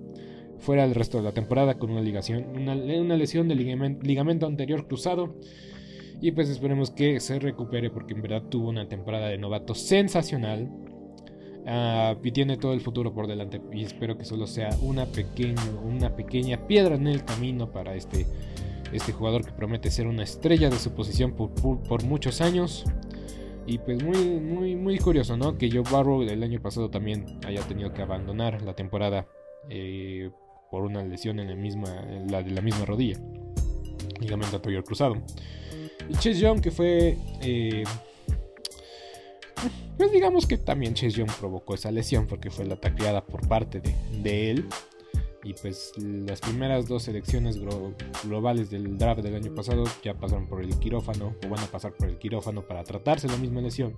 fuera 0.59 0.85
el 0.85 0.95
resto 0.95 1.19
de 1.19 1.25
la 1.25 1.33
temporada 1.33 1.79
con 1.79 1.91
una, 1.91 2.01
ligación, 2.01 2.47
una, 2.57 2.75
lesión 3.17 3.49
de 3.49 3.55
ligamento, 3.55 4.47
anterior 4.47 4.87
cruzado. 4.87 5.37
Y 6.21 6.31
pues 6.33 6.49
esperemos 6.49 6.91
que 6.91 7.21
se 7.21 7.39
recupere 7.39 7.91
porque 7.91 8.15
en 8.15 8.23
verdad 8.23 8.45
tuvo 8.49 8.69
una 8.69 8.89
temporada 8.89 9.29
de 9.29 9.39
novato 9.39 9.75
sensacional. 9.75 10.71
Ah, 11.67 12.15
y 12.23 12.31
tiene 12.31 12.57
todo 12.57 12.73
el 12.73 12.81
futuro 12.81 13.13
por 13.13 13.27
delante. 13.27 13.61
Y 13.73 13.85
espero 13.85 14.17
que 14.19 14.25
solo 14.25 14.47
sea 14.47 14.71
una, 14.83 15.07
una 15.83 16.17
pequeña 16.17 16.67
piedra 16.67 16.95
en 16.95 17.07
el 17.07 17.25
camino 17.25 17.73
para 17.73 17.95
este 17.95 18.27
este 18.95 19.13
jugador 19.13 19.45
que 19.45 19.53
promete 19.53 19.91
ser 19.91 20.07
una 20.07 20.23
estrella 20.23 20.71
de 20.71 20.79
su 20.79 20.93
posición 20.93 21.33
por, 21.33 22.05
muchos 22.05 22.41
años. 22.41 22.85
Y 23.67 23.79
pues 23.79 24.03
muy, 24.03 24.19
muy, 24.41 24.77
muy 24.77 24.99
curioso, 24.99 25.37
¿no? 25.37 25.57
Que 25.59 25.71
Joe 25.71 25.83
Barrow 25.91 26.23
el 26.23 26.43
año 26.43 26.61
pasado 26.61 26.91
también 26.91 27.41
haya 27.47 27.63
tenido 27.63 27.93
que 27.93 28.03
abandonar 28.03 28.63
la 28.63 28.75
temporada 28.75 29.27
eh, 29.69 30.31
por 30.71 30.85
una 30.85 31.03
lesión 31.03 31.41
en 31.41 31.49
la 31.49 31.57
misma, 31.57 31.89
la 32.29 32.43
de 32.43 32.51
la 32.51 32.61
misma 32.61 32.85
rodilla. 32.85 33.19
Ligamento 34.21 34.57
anterior 34.57 34.85
cruzado. 34.85 35.17
Y 36.09 36.13
Chase 36.15 36.35
Young 36.35 36.61
que 36.61 36.71
fue... 36.71 37.17
Eh, 37.43 37.85
pues 39.97 40.13
digamos 40.13 40.47
que 40.47 40.59
también 40.59 40.95
Chase 40.95 41.19
Young 41.19 41.31
provocó 41.39 41.75
esa 41.75 41.91
lesión 41.91 42.27
porque 42.27 42.51
fue 42.51 42.65
la 42.65 42.77
tacleada 42.77 43.25
por 43.25 43.47
parte 43.47 43.81
de, 43.81 43.95
de 44.23 44.51
él. 44.51 44.69
Y 45.43 45.53
pues 45.53 45.93
las 45.99 46.41
primeras 46.41 46.89
dos 46.89 47.03
selecciones 47.03 47.59
globales 48.25 48.71
del 48.71 48.97
draft 48.97 49.21
del 49.21 49.35
año 49.35 49.55
pasado 49.55 49.85
ya 50.03 50.15
pasaron 50.15 50.47
por 50.47 50.63
el 50.63 50.79
quirófano 50.79 51.35
o 51.45 51.49
van 51.51 51.61
a 51.61 51.67
pasar 51.67 51.93
por 51.93 52.09
el 52.09 52.17
quirófano 52.17 52.63
para 52.63 52.83
tratarse 52.83 53.29
la 53.29 53.37
misma 53.37 53.61
lesión. 53.61 53.95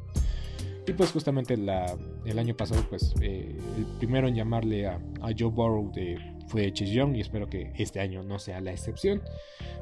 Y 0.88 0.92
pues 0.92 1.10
justamente 1.10 1.54
el 1.54 2.38
año 2.38 2.56
pasado 2.56 2.84
pues 2.88 3.14
eh, 3.20 3.56
el 3.76 3.84
primero 3.98 4.28
en 4.28 4.36
llamarle 4.36 4.86
a, 4.86 5.00
Joe 5.36 5.50
Burrow 5.50 5.90
de, 5.92 6.16
fue 6.46 6.72
Chase 6.72 6.92
Young 6.92 7.16
y 7.16 7.20
espero 7.20 7.48
que 7.48 7.72
este 7.76 8.00
año 8.00 8.22
no 8.22 8.38
sea 8.38 8.60
la 8.60 8.72
excepción. 8.72 9.22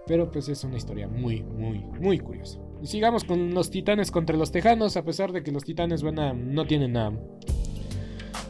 Pero 0.06 0.30
pues 0.30 0.48
es 0.48 0.64
una 0.64 0.76
historia 0.76 1.08
muy, 1.08 1.42
muy, 1.42 1.78
muy 1.78 2.18
curiosa. 2.18 2.58
Y 2.82 2.86
sigamos 2.86 3.24
con 3.24 3.54
los 3.54 3.70
titanes 3.70 4.10
contra 4.10 4.36
los 4.36 4.52
tejanos, 4.52 4.96
a 4.96 5.04
pesar 5.04 5.32
de 5.32 5.42
que 5.42 5.52
los 5.52 5.64
titanes 5.64 6.02
van 6.02 6.18
a, 6.18 6.32
no 6.32 6.66
tienen 6.66 6.96
a 6.96 7.12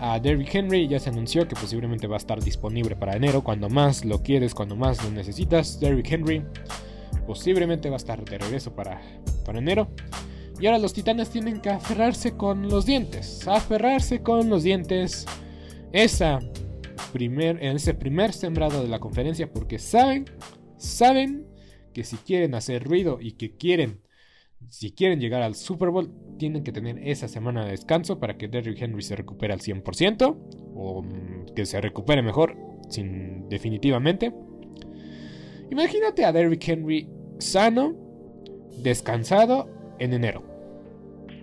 a 0.00 0.18
Derrick 0.18 0.54
Henry. 0.54 0.88
Ya 0.88 0.98
se 1.00 1.10
anunció 1.10 1.46
que 1.48 1.56
posiblemente 1.56 2.06
va 2.06 2.16
a 2.16 2.18
estar 2.18 2.42
disponible 2.42 2.96
para 2.96 3.16
enero. 3.16 3.42
Cuando 3.42 3.68
más 3.68 4.04
lo 4.04 4.22
quieres, 4.22 4.54
cuando 4.54 4.76
más 4.76 5.02
lo 5.02 5.10
necesitas. 5.10 5.80
Derrick 5.80 6.10
Henry 6.10 6.44
posiblemente 7.26 7.88
va 7.88 7.96
a 7.96 7.98
estar 7.98 8.24
de 8.24 8.38
regreso 8.38 8.74
para, 8.74 9.00
para 9.44 9.58
enero. 9.58 9.88
Y 10.60 10.66
ahora 10.66 10.78
los 10.78 10.92
titanes 10.92 11.30
tienen 11.30 11.60
que 11.60 11.70
aferrarse 11.70 12.36
con 12.36 12.68
los 12.68 12.86
dientes. 12.86 13.46
Aferrarse 13.48 14.22
con 14.22 14.48
los 14.48 14.62
dientes. 14.62 15.26
Esa 15.92 16.40
primer, 17.14 17.62
en 17.62 17.76
ese 17.76 17.94
primer 17.94 18.32
sembrado 18.32 18.82
de 18.82 18.88
la 18.88 18.98
conferencia. 18.98 19.52
Porque 19.52 19.78
saben, 19.78 20.26
saben 20.76 21.46
que 21.92 22.02
si 22.02 22.16
quieren 22.16 22.54
hacer 22.54 22.82
ruido 22.84 23.18
y 23.20 23.32
que 23.32 23.56
quieren 23.56 24.04
si 24.68 24.92
quieren 24.92 25.20
llegar 25.20 25.42
al 25.42 25.54
Super 25.54 25.90
Bowl, 25.90 26.10
tienen 26.38 26.64
que 26.64 26.72
tener 26.72 26.98
esa 27.06 27.28
semana 27.28 27.64
de 27.64 27.72
descanso 27.72 28.18
para 28.18 28.36
que 28.36 28.48
Derrick 28.48 28.80
Henry 28.80 29.02
se 29.02 29.16
recupere 29.16 29.52
al 29.52 29.60
100% 29.60 30.36
o 30.74 31.02
mm, 31.02 31.54
que 31.54 31.66
se 31.66 31.80
recupere 31.80 32.22
mejor, 32.22 32.56
sin, 32.88 33.48
definitivamente. 33.48 34.32
Imagínate 35.70 36.24
a 36.24 36.32
Derrick 36.32 36.66
Henry 36.68 37.08
sano, 37.38 37.94
descansado 38.82 39.68
en 39.98 40.12
enero. 40.12 40.42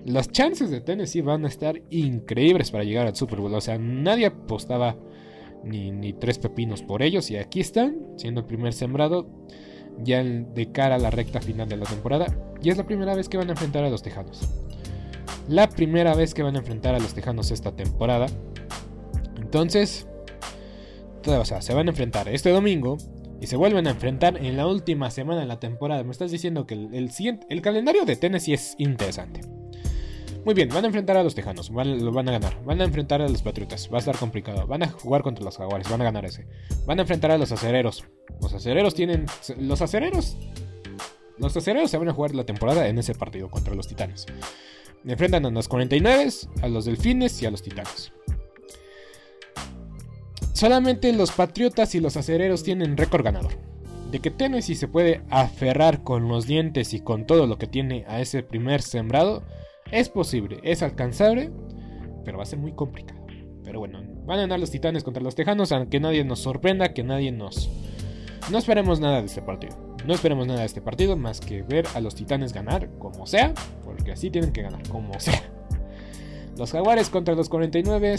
Las 0.05 0.31
chances 0.31 0.71
de 0.71 0.81
Tennessee 0.81 1.21
van 1.21 1.45
a 1.45 1.47
estar 1.47 1.81
increíbles 1.91 2.71
para 2.71 2.83
llegar 2.83 3.05
al 3.07 3.15
Super 3.15 3.39
Bowl. 3.39 3.53
O 3.53 3.61
sea, 3.61 3.77
nadie 3.77 4.25
apostaba 4.25 4.97
ni, 5.63 6.13
tres 6.13 6.39
pepinos 6.39 6.81
por 6.81 7.01
ellos. 7.01 7.29
Y 7.31 7.37
aquí 7.37 7.59
están, 7.59 7.97
siendo 8.17 8.41
el 8.41 8.47
primer 8.47 8.73
sembrado 8.73 9.27
ya 10.03 10.23
de 10.23 10.71
cara 10.71 10.95
a 10.95 10.97
la 10.97 11.09
recta 11.11 11.41
final 11.41 11.67
de 11.69 11.77
la 11.77 11.85
temporada. 11.85 12.27
Y 12.61 12.69
es 12.69 12.77
la 12.77 12.85
primera 12.85 13.15
vez 13.15 13.29
que 13.29 13.37
van 13.37 13.49
a 13.49 13.51
enfrentar 13.51 13.83
a 13.83 13.89
los 13.89 14.01
Tejanos. 14.01 14.41
La 15.47 15.69
primera 15.69 16.15
vez 16.15 16.33
que 16.33 16.43
van 16.43 16.55
a 16.55 16.59
enfrentar 16.59 16.95
a 16.95 16.99
los 16.99 17.13
Tejanos 17.13 17.51
esta 17.51 17.75
temporada. 17.75 18.27
Entonces, 19.37 20.07
o 21.25 21.45
se 21.45 21.73
van 21.73 21.87
a 21.87 21.91
enfrentar 21.91 22.29
este 22.29 22.51
domingo 22.51 22.97
y 23.39 23.47
se 23.47 23.57
vuelven 23.57 23.87
a 23.87 23.91
enfrentar 23.91 24.37
en 24.37 24.55
la 24.55 24.67
última 24.67 25.11
semana 25.11 25.41
de 25.41 25.47
la 25.47 25.59
temporada. 25.59 26.03
Me 26.03 26.11
estás 26.11 26.31
diciendo 26.31 26.65
que 26.65 26.75
el 26.75 27.61
calendario 27.61 28.05
de 28.05 28.15
Tennessee 28.15 28.53
es 28.53 28.75
interesante. 28.77 29.41
Muy 30.43 30.55
bien, 30.55 30.69
van 30.69 30.83
a 30.83 30.87
enfrentar 30.87 31.17
a 31.17 31.23
los 31.23 31.35
Tejanos, 31.35 31.69
lo 31.69 32.11
van 32.11 32.29
a 32.29 32.31
ganar. 32.31 32.63
Van 32.65 32.81
a 32.81 32.83
enfrentar 32.83 33.21
a 33.21 33.29
los 33.29 33.43
Patriotas, 33.43 33.89
va 33.91 33.97
a 33.97 33.99
estar 33.99 34.17
complicado. 34.17 34.65
Van 34.65 34.81
a 34.81 34.87
jugar 34.87 35.21
contra 35.21 35.45
los 35.45 35.57
Jaguares, 35.57 35.87
van 35.87 36.01
a 36.01 36.05
ganar 36.05 36.25
ese. 36.25 36.47
Van 36.87 36.97
a 36.97 37.03
enfrentar 37.03 37.29
a 37.29 37.37
los 37.37 37.51
Acereros. 37.51 38.05
Los 38.41 38.53
Acereros 38.53 38.95
tienen. 38.95 39.27
Los 39.59 39.81
Acereros. 39.83 40.37
Los 41.37 41.55
Acereros 41.55 41.91
se 41.91 41.97
van 41.97 42.09
a 42.09 42.13
jugar 42.13 42.33
la 42.33 42.43
temporada 42.43 42.87
en 42.87 42.97
ese 42.97 43.13
partido 43.13 43.49
contra 43.51 43.75
los 43.75 43.87
Titanes. 43.87 44.25
Enfrentan 45.05 45.45
a 45.45 45.51
los 45.51 45.67
49, 45.67 46.29
a 46.63 46.67
los 46.67 46.85
Delfines 46.85 47.39
y 47.41 47.45
a 47.45 47.51
los 47.51 47.61
Titanes. 47.61 48.11
Solamente 50.53 51.13
los 51.13 51.31
Patriotas 51.31 51.93
y 51.93 51.99
los 51.99 52.17
Acereros 52.17 52.63
tienen 52.63 52.97
récord 52.97 53.23
ganador. 53.23 53.53
De 54.11 54.19
que 54.19 54.31
Tennessee 54.31 54.75
se 54.75 54.87
puede 54.87 55.21
aferrar 55.29 56.03
con 56.03 56.27
los 56.27 56.47
dientes 56.47 56.93
y 56.93 56.99
con 56.99 57.25
todo 57.25 57.47
lo 57.47 57.57
que 57.57 57.67
tiene 57.67 58.05
a 58.07 58.21
ese 58.21 58.43
primer 58.43 58.81
sembrado, 58.81 59.43
es 59.91 60.09
posible, 60.09 60.59
es 60.63 60.83
alcanzable, 60.83 61.51
pero 62.23 62.37
va 62.37 62.43
a 62.43 62.47
ser 62.47 62.59
muy 62.59 62.73
complicado. 62.73 63.21
Pero 63.63 63.79
bueno, 63.79 64.01
van 64.25 64.39
a 64.39 64.41
ganar 64.41 64.59
los 64.59 64.71
Titanes 64.71 65.03
contra 65.03 65.21
los 65.21 65.35
Tejanos, 65.35 65.71
aunque 65.71 65.99
nadie 65.99 66.23
nos 66.23 66.39
sorprenda, 66.39 66.93
que 66.93 67.03
nadie 67.03 67.31
nos... 67.31 67.69
No 68.49 68.57
esperemos 68.57 68.99
nada 68.99 69.19
de 69.19 69.27
este 69.27 69.41
partido. 69.41 69.77
No 70.05 70.13
esperemos 70.13 70.47
nada 70.47 70.61
de 70.61 70.65
este 70.65 70.81
partido 70.81 71.15
más 71.15 71.39
que 71.39 71.61
ver 71.61 71.85
a 71.93 72.01
los 72.01 72.15
Titanes 72.15 72.53
ganar 72.53 72.89
como 72.97 73.27
sea, 73.27 73.53
porque 73.83 74.13
así 74.13 74.31
tienen 74.31 74.51
que 74.51 74.63
ganar 74.63 74.87
como 74.89 75.19
sea. 75.19 75.43
Los 76.57 76.71
Jaguares 76.71 77.09
contra 77.09 77.35
los 77.35 77.49
49. 77.49 78.15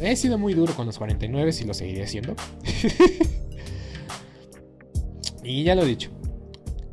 he 0.00 0.16
sido 0.16 0.38
muy 0.38 0.54
duro 0.54 0.74
con 0.74 0.86
los 0.86 0.98
49 0.98 1.50
y 1.60 1.64
lo 1.64 1.74
seguiré 1.74 2.06
siendo. 2.06 2.36
y 5.42 5.64
ya 5.64 5.74
lo 5.74 5.82
he 5.82 5.86
dicho. 5.86 6.10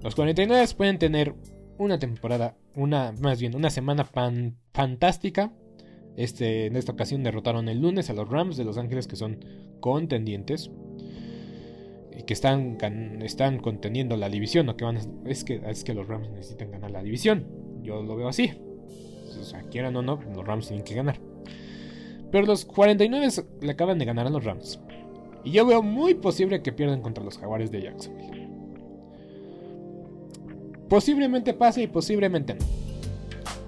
Los 0.03 0.15
49 0.15 0.65
pueden 0.75 0.97
tener 0.97 1.35
una 1.77 1.99
temporada, 1.99 2.57
una 2.75 3.11
más 3.19 3.39
bien 3.39 3.55
una 3.55 3.69
semana 3.69 4.03
fantástica. 4.73 5.53
Este, 6.17 6.65
en 6.65 6.75
esta 6.75 6.91
ocasión 6.91 7.23
derrotaron 7.23 7.69
el 7.69 7.81
lunes 7.81 8.09
a 8.09 8.13
los 8.13 8.29
Rams 8.29 8.57
de 8.57 8.65
Los 8.65 8.77
Ángeles 8.77 9.07
que 9.07 9.15
son 9.15 9.45
contendientes 9.79 10.69
y 12.17 12.23
que 12.23 12.33
están, 12.33 12.77
están 13.21 13.59
conteniendo 13.59 14.17
la 14.17 14.29
división, 14.29 14.75
que 14.75 14.83
van 14.83 14.97
es, 15.25 15.43
que, 15.43 15.61
es 15.65 15.83
que 15.83 15.93
los 15.93 16.07
Rams 16.07 16.29
necesitan 16.29 16.71
ganar 16.71 16.91
la 16.91 17.03
división. 17.03 17.47
Yo 17.81 18.03
lo 18.03 18.15
veo 18.15 18.27
así. 18.27 18.51
O 19.39 19.43
sea, 19.43 19.61
quieran 19.63 19.95
o 19.95 20.01
no, 20.01 20.19
los 20.35 20.45
Rams 20.45 20.67
tienen 20.67 20.83
que 20.83 20.95
ganar. 20.95 21.19
Pero 22.31 22.45
los 22.45 22.65
49 22.65 23.27
le 23.61 23.71
acaban 23.71 23.97
de 23.97 24.05
ganar 24.05 24.27
a 24.27 24.29
los 24.29 24.43
Rams. 24.43 24.79
Y 25.43 25.51
yo 25.51 25.65
veo 25.65 25.81
muy 25.81 26.13
posible 26.13 26.61
que 26.61 26.71
pierdan 26.71 27.01
contra 27.01 27.23
los 27.23 27.37
Jaguares 27.37 27.71
de 27.71 27.81
Jacksonville. 27.81 28.40
Posiblemente 30.91 31.53
pase 31.53 31.83
y 31.83 31.87
posiblemente 31.87 32.53
no. 32.53 32.65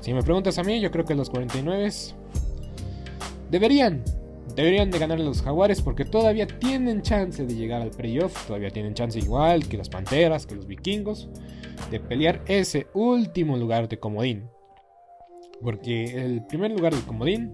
Si 0.01 0.13
me 0.13 0.21
preguntas 0.23 0.57
a 0.57 0.63
mí, 0.63 0.81
yo 0.81 0.91
creo 0.91 1.05
que 1.05 1.15
los 1.15 1.29
49 1.29 1.89
deberían 3.49 4.03
Deberían 4.57 4.91
de 4.91 4.99
ganar 4.99 5.21
a 5.21 5.23
los 5.23 5.41
Jaguares 5.41 5.81
porque 5.81 6.03
todavía 6.03 6.45
tienen 6.45 7.01
chance 7.01 7.45
de 7.45 7.55
llegar 7.55 7.81
al 7.81 7.91
playoff. 7.91 8.45
Todavía 8.45 8.71
tienen 8.71 8.93
chance 8.93 9.17
igual 9.17 9.69
que 9.69 9.77
las 9.77 9.87
Panteras, 9.87 10.45
que 10.45 10.55
los 10.55 10.67
Vikingos, 10.67 11.29
de 11.89 12.01
pelear 12.01 12.43
ese 12.45 12.87
último 12.93 13.55
lugar 13.55 13.87
de 13.87 13.99
comodín. 13.99 14.49
Porque 15.61 16.25
el 16.25 16.45
primer 16.45 16.71
lugar 16.71 16.93
del 16.93 17.03
comodín 17.03 17.53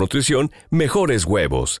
nutrición, 0.00 0.50
mejores 0.70 1.24
huevos. 1.24 1.80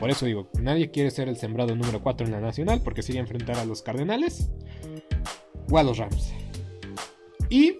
Por 0.00 0.08
eso 0.08 0.24
digo, 0.24 0.48
nadie 0.58 0.90
quiere 0.90 1.10
ser 1.10 1.28
el 1.28 1.36
sembrado 1.36 1.76
número 1.76 2.02
4 2.02 2.26
en 2.26 2.32
la 2.32 2.40
nacional 2.40 2.80
porque 2.82 3.02
sigue 3.02 3.18
enfrentar 3.18 3.58
a 3.58 3.66
los 3.66 3.82
Cardenales 3.82 4.50
o 5.70 5.76
a 5.76 5.82
los 5.82 5.98
Rams. 5.98 6.32
Y 7.50 7.76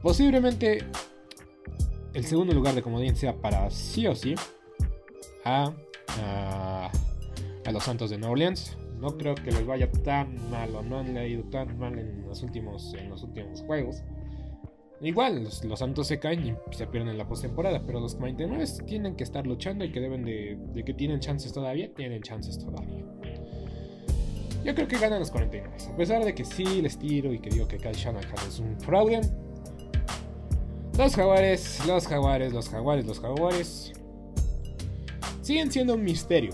posiblemente 0.00 0.84
el 2.12 2.24
segundo 2.24 2.54
lugar 2.54 2.76
de 2.76 2.82
comodín 2.82 3.16
sea 3.16 3.34
para 3.34 3.68
sí 3.70 4.06
o 4.06 4.14
sí 4.14 4.36
a, 5.44 5.72
a, 6.20 6.92
los 7.72 7.82
Santos 7.82 8.10
de 8.10 8.18
Nueva 8.18 8.32
Orleans. 8.34 8.78
No 9.00 9.18
creo 9.18 9.34
que 9.34 9.50
les 9.50 9.66
vaya 9.66 9.90
tan 9.90 10.50
mal 10.50 10.72
o 10.76 10.82
no 10.82 11.00
han 11.00 11.16
ido 11.26 11.42
tan 11.50 11.76
mal 11.76 11.98
en 11.98 12.26
los 12.28 12.44
últimos, 12.44 12.94
en 12.94 13.10
los 13.10 13.24
últimos 13.24 13.60
juegos. 13.62 14.02
Igual, 15.04 15.44
los, 15.44 15.78
Santos 15.78 16.06
se 16.06 16.18
caen 16.18 16.46
y 16.46 16.74
se 16.74 16.86
pierden 16.86 17.10
en 17.10 17.18
la 17.18 17.28
postemporada, 17.28 17.82
pero 17.86 18.00
los 18.00 18.14
49 18.14 18.64
tienen 18.86 19.16
que 19.16 19.22
estar 19.22 19.46
luchando 19.46 19.84
y 19.84 19.92
que 19.92 20.00
deben 20.00 20.24
de, 20.24 20.58
de 20.72 20.82
que 20.82 20.94
tienen 20.94 21.20
chances 21.20 21.52
todavía, 21.52 21.92
tienen 21.94 22.22
chances 22.22 22.58
todavía. 22.58 23.04
Yo 24.64 24.74
creo 24.74 24.88
que 24.88 24.96
ganan 24.96 25.20
los 25.20 25.30
49, 25.30 25.76
a 25.92 25.96
pesar 25.96 26.24
de 26.24 26.34
que 26.34 26.46
sí 26.46 26.80
les 26.80 26.98
tiro 26.98 27.34
y 27.34 27.38
que 27.38 27.50
digo 27.50 27.68
que 27.68 27.76
Kyle 27.76 27.92
Shanahan 27.92 28.48
es 28.48 28.58
un 28.58 28.80
fraude. 28.80 29.20
Los 30.96 31.14
jaguares, 31.14 31.84
los 31.86 32.06
jaguares, 32.06 32.54
los 32.54 32.70
jaguares, 32.70 33.04
los 33.04 33.20
jaguares 33.20 33.92
siguen 35.42 35.70
siendo 35.70 35.94
un 35.94 36.02
misterio. 36.02 36.52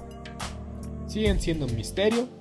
Siguen 1.07 1.39
siendo 1.39 1.67
un 1.67 1.77
misterio. 1.77 2.39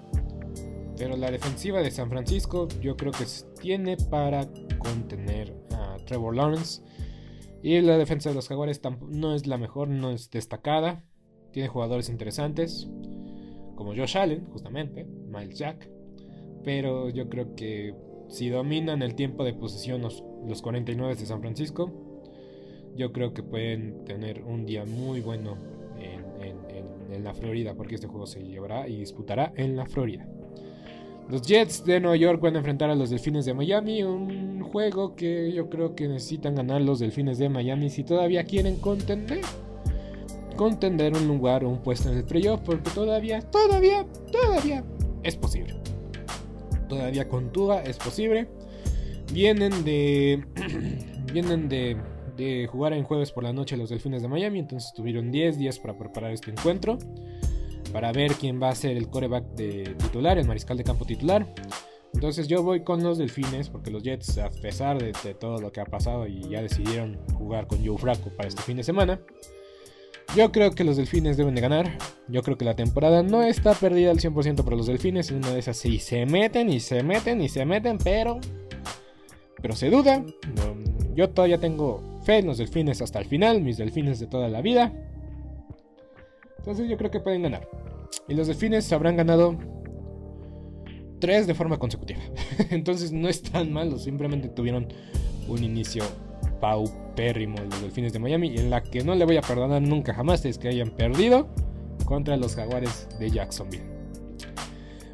Pero 1.00 1.16
la 1.16 1.32
defensiva 1.32 1.82
de 1.82 1.90
San 1.92 2.10
Francisco 2.10 2.68
yo 2.82 2.98
creo 2.98 3.14
que 3.14 3.26
tiene 3.62 3.96
para 3.96 4.50
contener 4.80 5.56
Trevor 6.06 6.36
Lawrence. 6.36 6.82
Y 7.64 7.80
la 7.82 7.98
defensa 7.98 8.30
de 8.30 8.36
los 8.36 8.50
Jaguares 8.50 8.82
no 9.08 9.34
es 9.34 9.48
la 9.48 9.58
mejor, 9.58 9.88
no 9.88 10.12
es 10.12 10.30
destacada. 10.30 11.06
Tiene 11.52 11.70
jugadores 11.70 12.10
interesantes, 12.10 12.90
como 13.76 13.96
Josh 13.96 14.18
Allen, 14.18 14.46
justamente, 14.52 15.06
Miles 15.06 15.58
Jack. 15.58 15.90
Pero 16.64 17.10
yo 17.10 17.30
creo 17.30 17.56
que 17.56 17.96
si 18.28 18.50
dominan 18.50 19.02
el 19.02 19.16
tiempo 19.16 19.46
de 19.46 19.54
posesión 19.54 20.02
los, 20.02 20.22
49 20.62 21.16
de 21.16 21.26
San 21.26 21.40
Francisco, 21.40 21.92
yo 22.96 23.14
creo 23.14 23.34
que 23.34 23.42
pueden 23.42 24.04
tener 24.04 24.44
un 24.44 24.66
día 24.66 24.84
muy 24.84 25.22
bueno 25.22 25.58
en, 25.98 27.14
en 27.14 27.24
la 27.24 27.34
Florida, 27.34 27.74
porque 27.76 27.96
este 27.96 28.08
juego 28.08 28.28
se 28.28 28.44
llevará 28.44 28.88
y 28.88 29.00
disputará 29.00 29.54
en 29.56 29.76
la 29.76 29.86
Florida. 29.86 30.28
Los 31.30 31.44
Jets 31.44 31.86
de 31.86 32.00
Nueva 32.00 32.18
York 32.18 32.42
van 32.42 32.56
a 32.56 32.58
enfrentar 32.58 32.90
a 32.90 32.96
los 32.96 33.12
Delfines 33.12 33.46
de 33.46 33.54
Miami, 33.54 34.02
un 34.02 34.64
juego 34.64 35.16
que 35.16 35.52
yo 35.52 35.70
creo 35.70 35.94
que 35.94 36.08
necesitan 36.08 36.56
ganar 36.56 36.82
los 36.82 36.98
Delfines 36.98 37.38
de 37.38 37.50
Miami 37.50 37.92
si 37.92 38.04
todavía 38.04 38.44
quieren 38.46 38.78
contender. 38.78 39.42
Contender 40.56 41.14
un 41.14 41.28
lugar 41.28 41.64
o 41.64 41.70
un 41.70 41.84
puesto 41.84 42.10
en 42.10 42.18
el 42.18 42.24
playoff, 42.24 42.62
porque 42.62 42.90
todavía, 42.90 43.42
todavía, 43.42 44.08
todavía 44.32 44.84
es 45.22 45.36
posible. 45.36 45.76
Todavía 46.88 47.30
con 47.30 47.52
Tua 47.52 47.84
es 47.84 47.98
posible. 47.98 48.48
Vienen 49.32 49.84
de. 49.84 50.44
vienen 51.32 51.70
de, 51.70 51.96
de 52.38 52.66
jugar 52.66 52.94
en 52.94 53.04
jueves 53.04 53.32
por 53.32 53.44
la 53.44 53.54
noche 53.54 53.78
los 53.78 53.92
Delfines 53.92 54.24
de 54.24 54.28
Miami, 54.28 54.60
entonces 54.60 54.92
tuvieron 54.96 55.32
10 55.32 55.60
días 55.60 55.78
para 55.78 55.96
preparar 55.96 56.32
este 56.32 56.50
encuentro 56.50 56.98
para 57.92 58.12
ver 58.12 58.34
quién 58.34 58.62
va 58.62 58.70
a 58.70 58.76
ser 58.76 58.98
el 58.98 59.10
coreback 59.10 59.46
de 59.56 59.96
titular, 59.98 60.38
el 60.38 60.48
mariscal 60.48 60.78
de 60.78 60.84
campo 60.84 61.06
titular. 61.06 61.46
Entonces 62.14 62.48
yo 62.48 62.64
voy 62.64 62.82
con 62.82 63.04
los 63.04 63.18
delfines 63.18 63.70
porque 63.70 63.92
los 63.92 64.04
Jets, 64.04 64.38
a 64.40 64.50
pesar 64.50 64.98
de, 65.00 65.14
todo 65.34 65.60
lo 65.60 65.72
que 65.72 65.82
ha 65.82 65.86
pasado 65.86 66.28
y 66.28 66.42
ya 66.50 66.62
decidieron 66.62 67.20
jugar 67.34 67.68
con 67.68 67.86
Joe 67.86 67.98
Fracco 67.98 68.30
para 68.36 68.50
este 68.50 68.62
fin 68.62 68.78
de 68.78 68.84
semana, 68.84 69.20
yo 70.36 70.52
creo 70.52 70.72
que 70.72 70.84
los 70.84 70.98
delfines 70.98 71.38
deben 71.38 71.56
de 71.56 71.62
ganar. 71.62 71.98
Yo 72.28 72.44
creo 72.44 72.58
que 72.58 72.66
la 72.66 72.76
temporada 72.76 73.24
no 73.24 73.42
está 73.42 73.74
perdida 73.74 74.12
al 74.12 74.20
100% 74.20 74.64
para 74.64 74.76
los 74.76 74.88
delfines. 74.88 75.32
En 75.32 75.38
una 75.38 75.52
de 75.52 75.60
esas 75.60 75.78
sí 75.78 76.00
se 76.00 76.26
meten 76.26 76.70
y 76.70 76.80
se 76.80 77.04
meten 77.04 77.42
y 77.42 77.50
se 77.50 77.66
meten, 77.66 77.98
pero... 77.98 78.40
Pero 79.62 79.76
se 79.76 79.90
duda. 79.90 80.24
yo 81.16 81.30
todavía 81.30 81.58
tengo 81.58 82.02
fe 82.24 82.38
en 82.38 82.48
los 82.48 82.60
delfines 82.60 83.02
hasta 83.02 83.20
el 83.20 83.26
final, 83.26 83.62
mis 83.62 83.78
delfines 83.78 84.20
de 84.20 84.28
toda 84.28 84.48
la 84.50 84.62
vida. 84.62 84.94
Entonces 86.70 86.88
yo 86.88 86.98
creo 86.98 87.10
que 87.10 87.20
pueden 87.20 87.42
ganar. 87.42 87.68
Y 88.28 88.36
los 88.36 88.46
delfines 88.46 88.94
habrán 88.94 89.18
ganado 89.18 89.58
tres 91.18 91.48
de 91.48 91.56
forma 91.56 91.80
consecutiva. 91.80 92.20
Entonces 92.70 93.12
no 93.12 93.28
es 93.28 93.42
tan 93.42 93.74
malo, 93.74 93.98
simplemente 93.98 94.50
tuvieron 94.50 94.88
un 95.48 95.64
inicio 95.64 96.04
paupérrimo 96.62 97.58
los 97.58 97.82
delfines 97.82 98.14
de 98.14 98.20
Miami 98.20 98.56
en 98.56 98.70
la 98.70 98.84
que 98.84 99.04
no 99.04 99.16
le 99.16 99.26
voy 99.26 99.38
a 99.38 99.42
perdonar 99.42 99.82
nunca 99.82 100.14
jamás 100.14 100.46
es 100.46 100.60
que 100.60 100.68
hayan 100.68 100.92
perdido 100.92 101.48
contra 102.06 102.38
los 102.38 102.56
jaguares 102.56 103.08
de 103.18 103.32
Jacksonville. 103.32 103.99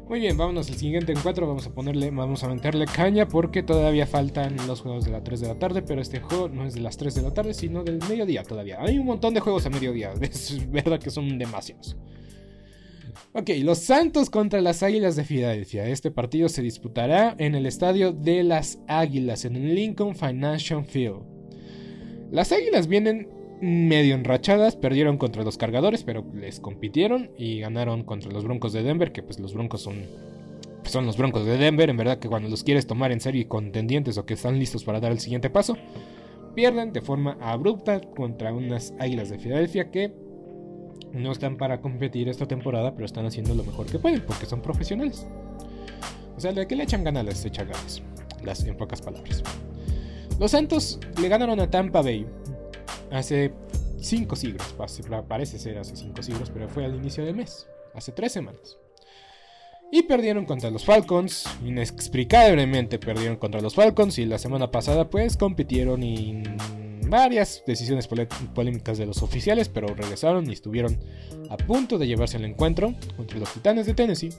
Muy 0.08 0.20
bien, 0.20 0.36
vámonos 0.36 0.68
al 0.70 0.76
siguiente 0.76 1.10
encuentro. 1.10 1.48
Vamos 1.48 1.66
a 1.66 1.74
ponerle, 1.74 2.10
vamos 2.10 2.44
a 2.44 2.48
meterle 2.48 2.86
caña 2.86 3.26
porque 3.26 3.64
todavía 3.64 4.06
faltan 4.06 4.56
los 4.68 4.80
juegos 4.80 5.04
de 5.04 5.10
las 5.10 5.24
3 5.24 5.40
de 5.40 5.48
la 5.48 5.58
tarde. 5.58 5.82
Pero 5.82 6.00
este 6.00 6.20
juego 6.20 6.48
no 6.48 6.64
es 6.64 6.74
de 6.74 6.80
las 6.80 6.96
3 6.96 7.12
de 7.16 7.22
la 7.22 7.34
tarde, 7.34 7.54
sino 7.54 7.82
del 7.82 7.98
mediodía 8.08 8.44
todavía. 8.44 8.78
Hay 8.80 8.98
un 8.98 9.06
montón 9.06 9.34
de 9.34 9.40
juegos 9.40 9.66
a 9.66 9.70
mediodía. 9.70 10.12
Es 10.20 10.70
verdad 10.70 11.00
que 11.00 11.10
son 11.10 11.38
demasiados. 11.38 11.96
Ok, 13.32 13.50
los 13.62 13.78
Santos 13.78 14.30
contra 14.30 14.60
las 14.60 14.84
Águilas 14.84 15.16
de 15.16 15.24
Filadelfia. 15.24 15.88
Este 15.88 16.12
partido 16.12 16.48
se 16.48 16.62
disputará 16.62 17.34
en 17.38 17.56
el 17.56 17.66
estadio 17.66 18.12
de 18.12 18.44
las 18.44 18.78
Águilas, 18.86 19.44
en 19.44 19.56
el 19.56 19.74
Lincoln 19.74 20.14
Financial 20.14 20.84
Field. 20.84 21.22
Las 22.30 22.52
Águilas 22.52 22.86
vienen 22.86 23.28
medio 23.60 24.14
enrachadas, 24.14 24.76
perdieron 24.76 25.18
contra 25.18 25.42
los 25.42 25.56
cargadores, 25.58 26.04
pero 26.04 26.24
les 26.34 26.60
compitieron 26.60 27.30
y 27.36 27.60
ganaron 27.60 28.04
contra 28.04 28.30
los 28.30 28.44
Broncos 28.44 28.72
de 28.72 28.82
Denver, 28.82 29.12
que 29.12 29.22
pues 29.22 29.38
los 29.38 29.54
Broncos 29.54 29.82
son 29.82 30.04
son 30.84 31.06
los 31.06 31.16
Broncos 31.16 31.44
de 31.44 31.58
Denver, 31.58 31.90
en 31.90 31.96
verdad 31.96 32.18
que 32.18 32.28
cuando 32.28 32.48
los 32.48 32.62
quieres 32.62 32.86
tomar 32.86 33.12
en 33.12 33.20
serio 33.20 33.40
y 33.40 33.46
contendientes 33.46 34.18
o 34.18 34.26
que 34.26 34.34
están 34.34 34.58
listos 34.58 34.84
para 34.84 35.00
dar 35.00 35.12
el 35.12 35.18
siguiente 35.18 35.50
paso, 35.50 35.76
pierden 36.54 36.92
de 36.92 37.00
forma 37.00 37.36
abrupta 37.40 38.00
contra 38.00 38.52
unas 38.52 38.94
Águilas 38.98 39.28
de 39.28 39.38
Filadelfia 39.38 39.90
que 39.90 40.12
no 41.12 41.32
están 41.32 41.56
para 41.56 41.80
competir 41.80 42.28
esta 42.28 42.46
temporada, 42.46 42.94
pero 42.94 43.04
están 43.04 43.26
haciendo 43.26 43.54
lo 43.54 43.64
mejor 43.64 43.86
que 43.86 43.98
pueden 43.98 44.22
porque 44.26 44.46
son 44.46 44.62
profesionales. 44.62 45.26
O 46.36 46.40
sea, 46.40 46.52
de 46.52 46.66
que 46.66 46.76
le 46.76 46.84
echan 46.84 47.04
ganas 47.04 47.24
les 47.24 47.44
echan 47.44 47.68
ganas, 47.68 48.02
las 48.44 48.64
en 48.64 48.76
pocas 48.76 49.00
palabras. 49.00 49.42
Los 50.38 50.50
Santos 50.50 51.00
le 51.20 51.28
ganaron 51.28 51.60
a 51.60 51.70
Tampa 51.70 52.02
Bay 52.02 52.26
hace 53.10 53.52
5 54.00 54.36
siglos, 54.36 54.74
parece 55.28 55.58
ser 55.58 55.78
hace 55.78 55.96
5 55.96 56.22
siglos, 56.22 56.50
pero 56.50 56.68
fue 56.68 56.84
al 56.84 56.94
inicio 56.94 57.24
del 57.24 57.34
mes, 57.34 57.66
hace 57.94 58.12
3 58.12 58.30
semanas. 58.32 58.78
Y 59.92 60.02
perdieron 60.02 60.46
contra 60.46 60.70
los 60.70 60.84
Falcons, 60.84 61.44
inexplicablemente 61.64 62.98
perdieron 62.98 63.36
contra 63.36 63.60
los 63.60 63.76
Falcons 63.76 64.18
y 64.18 64.26
la 64.26 64.38
semana 64.38 64.70
pasada 64.70 65.08
pues 65.08 65.36
compitieron 65.36 66.02
en 66.02 66.56
varias 67.08 67.62
decisiones 67.68 68.08
polémicas 68.08 68.98
de 68.98 69.06
los 69.06 69.22
oficiales, 69.22 69.68
pero 69.68 69.86
regresaron 69.94 70.50
y 70.50 70.54
estuvieron 70.54 70.98
a 71.50 71.56
punto 71.56 71.98
de 71.98 72.08
llevarse 72.08 72.36
el 72.36 72.44
encuentro 72.44 72.94
contra 73.16 73.38
los 73.38 73.52
Titanes 73.52 73.86
de 73.86 73.94
Tennessee, 73.94 74.30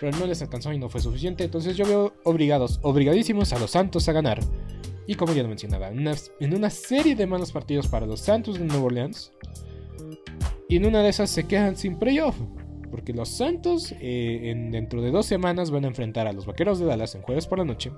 pero 0.00 0.16
no 0.18 0.26
les 0.26 0.42
alcanzó 0.42 0.72
y 0.72 0.78
no 0.78 0.88
fue 0.88 1.00
suficiente, 1.00 1.44
entonces 1.44 1.76
yo 1.76 1.86
veo 1.86 2.12
obligados, 2.24 2.80
obligadísimos 2.82 3.52
a 3.52 3.60
los 3.60 3.70
Santos 3.70 4.08
a 4.08 4.12
ganar 4.12 4.40
y 5.06 5.14
como 5.14 5.32
ya 5.32 5.42
lo 5.42 5.48
mencionaba, 5.48 5.88
en 5.88 6.54
una, 6.54 6.70
serie 6.70 7.16
de 7.16 7.26
malos 7.26 7.52
partidos 7.52 7.88
para 7.88 8.06
los 8.06 8.20
Santos 8.20 8.58
de 8.58 8.64
Nueva 8.64 8.84
Orleans. 8.84 9.32
Y 10.68 10.76
en 10.76 10.86
una 10.86 11.02
de 11.02 11.08
esas 11.08 11.30
se 11.30 11.44
quedan 11.44 11.76
sin 11.76 11.98
playoff. 11.98 12.36
Porque 12.90 13.12
los 13.12 13.30
Santos 13.30 13.92
eh, 14.00 14.50
en, 14.50 14.70
dentro 14.70 15.00
de 15.02 15.10
dos 15.10 15.26
semanas 15.26 15.70
van 15.70 15.84
a 15.84 15.88
enfrentar 15.88 16.26
a 16.26 16.32
los 16.32 16.46
Vaqueros 16.46 16.78
de 16.78 16.86
Dallas 16.86 17.14
en 17.14 17.22
jueves 17.22 17.46
por 17.46 17.58
la 17.58 17.64
noche. 17.64 17.90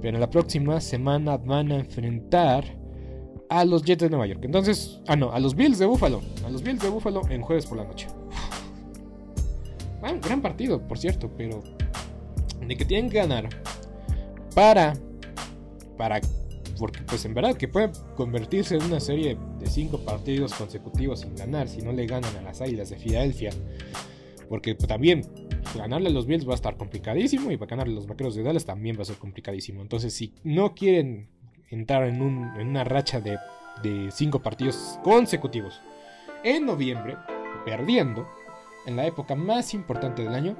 Pero 0.00 0.16
en 0.16 0.20
la 0.20 0.30
próxima 0.30 0.80
semana 0.80 1.36
van 1.36 1.72
a 1.72 1.76
enfrentar 1.76 2.64
a 3.48 3.64
los 3.64 3.82
Jets 3.82 4.02
de 4.02 4.10
Nueva 4.10 4.26
York. 4.26 4.40
Entonces, 4.44 5.00
ah 5.06 5.16
no, 5.16 5.32
a 5.32 5.40
los 5.40 5.54
Bills 5.54 5.78
de 5.78 5.86
Buffalo. 5.86 6.20
A 6.46 6.50
los 6.50 6.62
Bills 6.62 6.80
de 6.80 6.88
Buffalo 6.88 7.22
en 7.30 7.42
jueves 7.42 7.66
por 7.66 7.78
la 7.78 7.84
noche. 7.84 8.06
Bueno, 10.00 10.20
gran 10.22 10.42
partido, 10.42 10.86
por 10.86 10.98
cierto, 10.98 11.30
pero 11.36 11.62
de 12.64 12.76
que 12.76 12.84
tienen 12.84 13.10
que 13.10 13.16
ganar 13.16 13.48
para 14.54 14.94
para 15.98 16.20
porque 16.78 17.00
pues 17.02 17.24
en 17.24 17.34
verdad 17.34 17.56
que 17.56 17.68
puede 17.68 17.90
convertirse 18.16 18.76
en 18.76 18.84
una 18.84 19.00
serie 19.00 19.36
de 19.58 19.66
cinco 19.66 19.98
partidos 19.98 20.54
consecutivos 20.54 21.20
sin 21.20 21.34
ganar 21.34 21.68
si 21.68 21.82
no 21.82 21.92
le 21.92 22.06
ganan 22.06 22.34
a 22.36 22.42
las 22.42 22.60
Águilas 22.60 22.90
de 22.90 22.96
Filadelfia. 22.96 23.50
Porque 24.48 24.74
pues, 24.74 24.88
también 24.88 25.22
ganarle 25.74 26.08
a 26.08 26.12
los 26.12 26.26
Bills 26.26 26.46
va 26.46 26.52
a 26.52 26.54
estar 26.54 26.76
complicadísimo 26.76 27.50
y 27.50 27.56
para 27.56 27.70
ganarle 27.70 27.92
a 27.92 27.96
los 27.96 28.06
Vaqueros 28.06 28.34
de 28.34 28.42
Dallas 28.42 28.64
también 28.64 28.96
va 28.96 29.02
a 29.02 29.06
ser 29.06 29.16
complicadísimo. 29.16 29.82
Entonces 29.82 30.14
si 30.14 30.32
no 30.44 30.74
quieren 30.74 31.28
entrar 31.68 32.08
en, 32.08 32.22
una 32.22 32.84
racha 32.84 33.20
de, 33.20 33.36
de 33.82 34.10
cinco 34.10 34.40
partidos 34.40 34.98
consecutivos 35.02 35.80
en 36.44 36.64
noviembre, 36.64 37.16
perdiendo, 37.64 38.26
en 38.86 38.96
la 38.96 39.06
época 39.06 39.34
más 39.34 39.74
importante 39.74 40.22
del 40.22 40.34
año, 40.34 40.56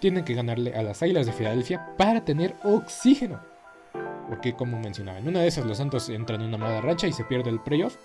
tienen 0.00 0.24
que 0.24 0.34
ganarle 0.34 0.74
a 0.74 0.82
las 0.82 1.02
Águilas 1.02 1.26
de 1.26 1.32
Filadelfia 1.32 1.94
para 1.96 2.24
tener 2.24 2.56
oxígeno 2.64 3.53
porque 4.28 4.54
como 4.54 4.78
mencionaba, 4.80 5.18
en 5.18 5.28
una 5.28 5.40
de 5.40 5.48
esas 5.48 5.66
los 5.66 5.78
Santos 5.78 6.08
entran 6.08 6.40
en 6.40 6.48
una 6.48 6.58
mala 6.58 6.80
racha 6.80 7.06
y 7.06 7.12
se 7.12 7.24
pierde 7.24 7.50
el 7.50 7.60
playoff. 7.60 7.96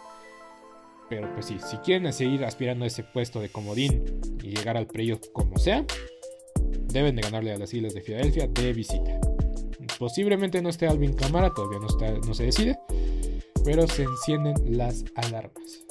Pero 1.09 1.33
pues 1.33 1.47
sí, 1.47 1.57
si 1.59 1.77
quieren 1.77 2.11
seguir 2.13 2.45
aspirando 2.45 2.83
a 2.83 2.87
ese 2.87 3.03
puesto 3.03 3.39
de 3.39 3.49
comodín 3.49 4.21
y 4.43 4.55
llegar 4.55 4.77
al 4.77 4.85
playoff 4.85 5.21
como 5.33 5.57
sea, 5.57 5.85
deben 6.87 7.15
de 7.15 7.23
ganarle 7.23 7.53
a 7.53 7.57
las 7.57 7.73
Islas 7.73 7.93
de 7.93 8.01
Filadelfia 8.01 8.47
de 8.47 8.73
visita. 8.73 9.19
Posiblemente 9.97 10.61
no 10.61 10.69
esté 10.69 10.87
Alvin 10.87 11.13
Camara, 11.13 11.51
todavía 11.53 11.79
no, 11.79 11.87
está, 11.87 12.11
no 12.25 12.33
se 12.33 12.43
decide, 12.43 12.77
pero 13.65 13.87
se 13.87 14.03
encienden 14.03 14.55
las 14.77 15.03
alarmas. 15.15 15.88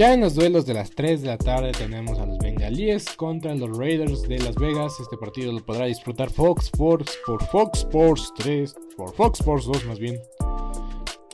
Ya 0.00 0.14
en 0.14 0.22
los 0.22 0.34
duelos 0.34 0.64
de 0.64 0.72
las 0.72 0.92
3 0.92 1.20
de 1.20 1.28
la 1.28 1.36
tarde 1.36 1.72
tenemos 1.72 2.18
a 2.18 2.24
los 2.24 2.38
Bengalíes 2.38 3.04
contra 3.16 3.54
los 3.54 3.76
Raiders 3.76 4.22
de 4.22 4.38
Las 4.38 4.54
Vegas. 4.54 4.98
Este 4.98 5.18
partido 5.18 5.52
lo 5.52 5.60
podrá 5.62 5.84
disfrutar 5.84 6.30
Fox 6.30 6.64
Sports 6.64 7.18
por 7.26 7.44
Fox 7.48 7.80
Sports 7.80 8.32
3, 8.38 8.74
por 8.96 9.12
Fox 9.12 9.40
Sports 9.40 9.66
2 9.66 9.84
más 9.84 9.98
bien. 9.98 10.18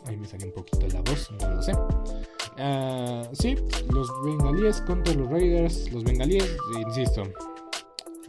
Ahí 0.06 0.16
me 0.16 0.26
salió 0.26 0.48
un 0.48 0.52
poquito 0.52 0.84
la 0.88 1.00
voz, 1.02 1.30
no 1.40 1.48
lo 1.48 1.62
sé. 1.62 1.74
Uh, 2.58 3.32
sí, 3.34 3.54
los 3.88 4.10
Bengalíes 4.24 4.80
contra 4.80 5.14
los 5.14 5.30
Raiders. 5.30 5.92
Los 5.92 6.02
Bengalíes, 6.02 6.56
insisto, 6.88 7.22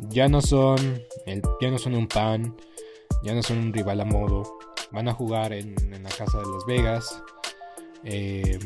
ya 0.10 0.28
no 0.28 0.40
son 0.40 1.02
el, 1.26 1.42
ya 1.60 1.72
no 1.72 1.80
son 1.80 1.96
un 1.96 2.08
pan, 2.08 2.56
ya 3.24 3.34
no 3.34 3.42
son 3.42 3.58
un 3.58 3.74
rival 3.74 4.02
a 4.02 4.06
modo. 4.06 4.60
Van 4.92 5.08
a 5.08 5.16
jugar 5.16 5.52
en, 5.52 5.74
en 5.92 6.04
la 6.04 6.10
casa 6.10 6.38
de 6.38 6.46
Las 6.46 6.66
Vegas. 6.68 7.24
Eh, 8.04 8.60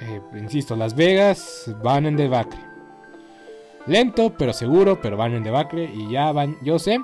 eh, 0.00 0.20
insisto, 0.34 0.76
Las 0.76 0.94
Vegas 0.94 1.70
van 1.82 2.06
en 2.06 2.16
debacle. 2.16 2.60
Lento, 3.86 4.34
pero 4.36 4.52
seguro, 4.52 5.00
pero 5.00 5.16
van 5.16 5.34
en 5.34 5.42
debacle. 5.42 5.90
Y 5.92 6.10
ya 6.10 6.32
van, 6.32 6.56
yo 6.62 6.78
sé, 6.78 7.00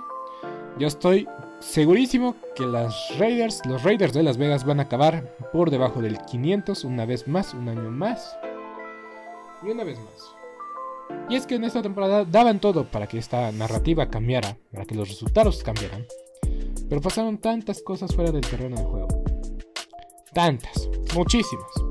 yo 0.78 0.87
estoy 0.87 1.28
segurísimo 1.61 2.37
que 2.54 2.66
las 2.66 3.16
Raiders, 3.18 3.64
los 3.66 3.82
Raiders 3.82 4.12
de 4.12 4.22
Las 4.22 4.37
Vegas 4.37 4.64
van 4.64 4.80
a 4.80 4.85
acabar 4.85 5.37
por 5.52 5.70
debajo 5.70 6.00
del 6.00 6.18
500 6.18 6.85
una 6.85 7.06
vez 7.06 7.26
más, 7.26 7.54
un 7.54 7.68
año 7.68 7.90
más. 7.90 8.37
Y 9.62 9.70
una 9.70 9.85
vez 9.85 9.98
más. 9.98 10.37
Y 11.28 11.37
es 11.37 11.46
que 11.46 11.56
en 11.56 11.64
esta 11.64 11.82
temporada 11.82 12.24
daban 12.24 12.61
todo 12.61 12.85
para 12.85 13.06
que 13.06 13.18
esta 13.18 13.50
narrativa 13.52 14.11
cambiara, 14.11 14.56
para 14.72 14.85
que 14.85 14.94
los 14.94 15.09
resultados 15.09 15.62
cambiaran. 15.62 16.06
Pero 16.88 17.00
pasaron 17.00 17.38
tantas 17.38 17.83
cosas 17.83 18.14
fuera 18.14 18.31
del 18.31 18.42
terreno 18.42 18.77
de 18.77 18.85
juego. 18.85 19.08
Tantas, 20.33 20.88
muchísimas. 21.14 21.85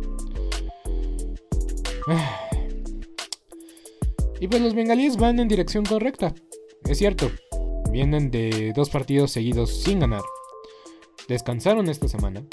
Y 4.39 4.47
pues 4.47 4.61
los 4.61 4.75
bengalíes 4.75 5.15
van 5.15 5.39
en 5.39 5.47
dirección 5.47 5.85
correcta. 5.85 6.35
Es 6.83 6.97
cierto, 6.97 7.31
vienen 7.89 8.31
de 8.31 8.73
dos 8.75 8.89
partidos 8.89 9.31
seguidos 9.31 9.81
sin 9.81 10.01
ganar. 10.01 10.23
Descansaron 11.29 11.89
esta 11.89 12.09
semana. 12.09 12.43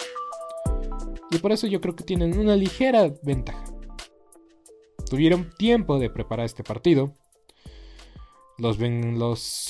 Y 1.30 1.38
por 1.38 1.50
eso 1.50 1.66
yo 1.66 1.80
creo 1.80 1.96
que 1.96 2.04
tienen 2.04 2.38
una 2.38 2.54
ligera 2.54 3.12
ventaja. 3.22 3.64
Tuvieron 5.10 5.50
tiempo 5.58 5.98
de 5.98 6.08
preparar 6.08 6.46
este 6.46 6.62
partido. 6.62 7.14
Los, 8.58 8.78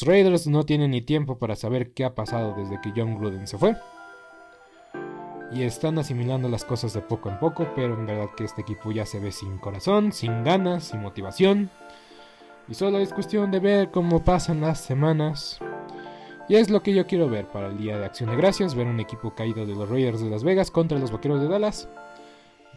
Raiders 0.03 0.47
no 0.47 0.65
tienen 0.65 0.91
ni 0.91 1.01
tiempo 1.01 1.39
para 1.39 1.57
saber 1.57 1.95
qué 1.95 2.05
ha 2.05 2.15
pasado 2.15 2.55
desde 2.55 2.81
que 2.83 2.93
John 2.95 3.17
Gruden 3.19 3.47
se 3.47 3.57
fue 3.57 3.75
y 5.55 5.65
están 5.65 5.99
asimilando 5.99 6.49
las 6.49 6.65
cosas 6.65 6.95
de 6.95 7.03
poco 7.03 7.29
en 7.29 7.39
poco, 7.39 7.69
pero 7.75 7.95
en 7.95 8.07
verdad 8.07 8.31
que 8.37 8.45
este 8.45 8.63
equipo 8.63 8.91
ya 8.91 9.05
se 9.05 9.21
ve 9.21 9.33
sin 9.33 9.59
corazón, 9.59 10.13
sin 10.13 10.45
ganas, 10.45 10.85
sin 10.85 11.03
motivación. 11.03 11.71
Y 12.69 12.75
solo 12.75 12.99
es 12.99 13.13
cuestión 13.13 13.51
de 13.51 13.61
ver 13.61 13.91
cómo 13.91 14.25
pasan 14.25 14.61
las 14.61 14.81
semanas. 14.81 15.59
Y 16.49 16.57
es 16.57 16.71
lo 16.71 16.83
que 16.83 16.95
yo 16.95 17.07
quiero 17.07 17.29
ver 17.29 17.49
para 17.49 17.69
el 17.69 17.77
Día 17.77 17.99
de 17.99 18.05
Acción 18.05 18.31
de 18.31 18.37
Gracias, 18.37 18.75
ver 18.75 18.87
un 18.87 19.01
equipo 19.01 19.35
caído 19.35 19.67
de 19.67 19.75
los 19.75 19.89
Raiders 19.89 20.21
de 20.21 20.31
Las 20.31 20.43
Vegas 20.43 20.71
contra 20.71 20.99
los 20.99 21.11
Vaqueros 21.11 21.41
de 21.41 21.49
Dallas. 21.49 21.89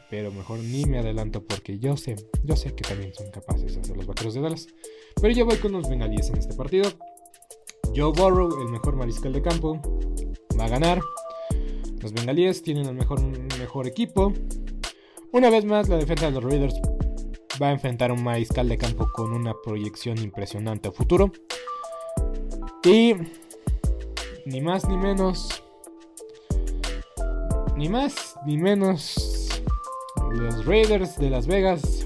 Pero 0.10 0.32
mejor 0.32 0.60
ni 0.60 0.86
me 0.86 1.00
adelanto 1.00 1.44
porque 1.44 1.80
yo 1.80 1.98
sé, 1.98 2.16
yo 2.44 2.56
sé 2.56 2.76
que 2.76 2.84
también 2.84 3.14
son 3.14 3.32
capaces 3.32 3.74
de 3.74 3.82
hacer 3.82 3.96
los 3.96 4.06
Vaqueros 4.06 4.34
de 4.34 4.42
Dallas. 4.42 4.68
Pero 5.22 5.34
yo 5.34 5.46
voy 5.46 5.58
con 5.58 5.72
los 5.72 5.90
Bengalíes 5.90 6.30
en 6.30 6.38
este 6.38 6.56
partido. 6.56 6.90
Joe 7.96 8.12
Burrow, 8.12 8.62
el 8.62 8.70
mejor 8.70 8.96
mariscal 8.98 9.34
de 9.34 9.42
campo, 9.42 9.82
va 10.60 10.66
a 10.66 10.70
ganar. 10.70 11.00
Los 12.06 12.14
Bengalíes 12.14 12.62
tienen 12.62 12.86
el 12.86 12.94
mejor, 12.94 13.20
mejor 13.58 13.88
equipo. 13.88 14.32
Una 15.32 15.50
vez 15.50 15.66
más, 15.66 15.90
la 15.90 15.98
defensa 15.98 16.28
de 16.28 16.34
los 16.34 16.44
Raiders 16.44 16.76
va 17.60 17.70
a 17.70 17.72
enfrentar 17.72 18.12
a 18.12 18.14
un 18.14 18.24
mariscal 18.24 18.70
de 18.70 18.78
campo 18.78 19.12
con 19.12 19.34
una 19.34 19.56
proyección 19.60 20.20
impresionante 20.20 20.90
a 20.90 20.92
futuro. 20.92 21.32
Y 22.84 23.16
ni 24.46 24.62
más 24.62 24.88
ni 24.88 24.98
menos, 24.98 25.64
ni 27.76 27.90
más 27.90 28.36
ni 28.46 28.60
menos, 28.60 29.50
los 30.30 30.64
Raiders 30.64 31.18
de 31.18 31.32
Las 31.32 31.48
Vegas 31.48 32.06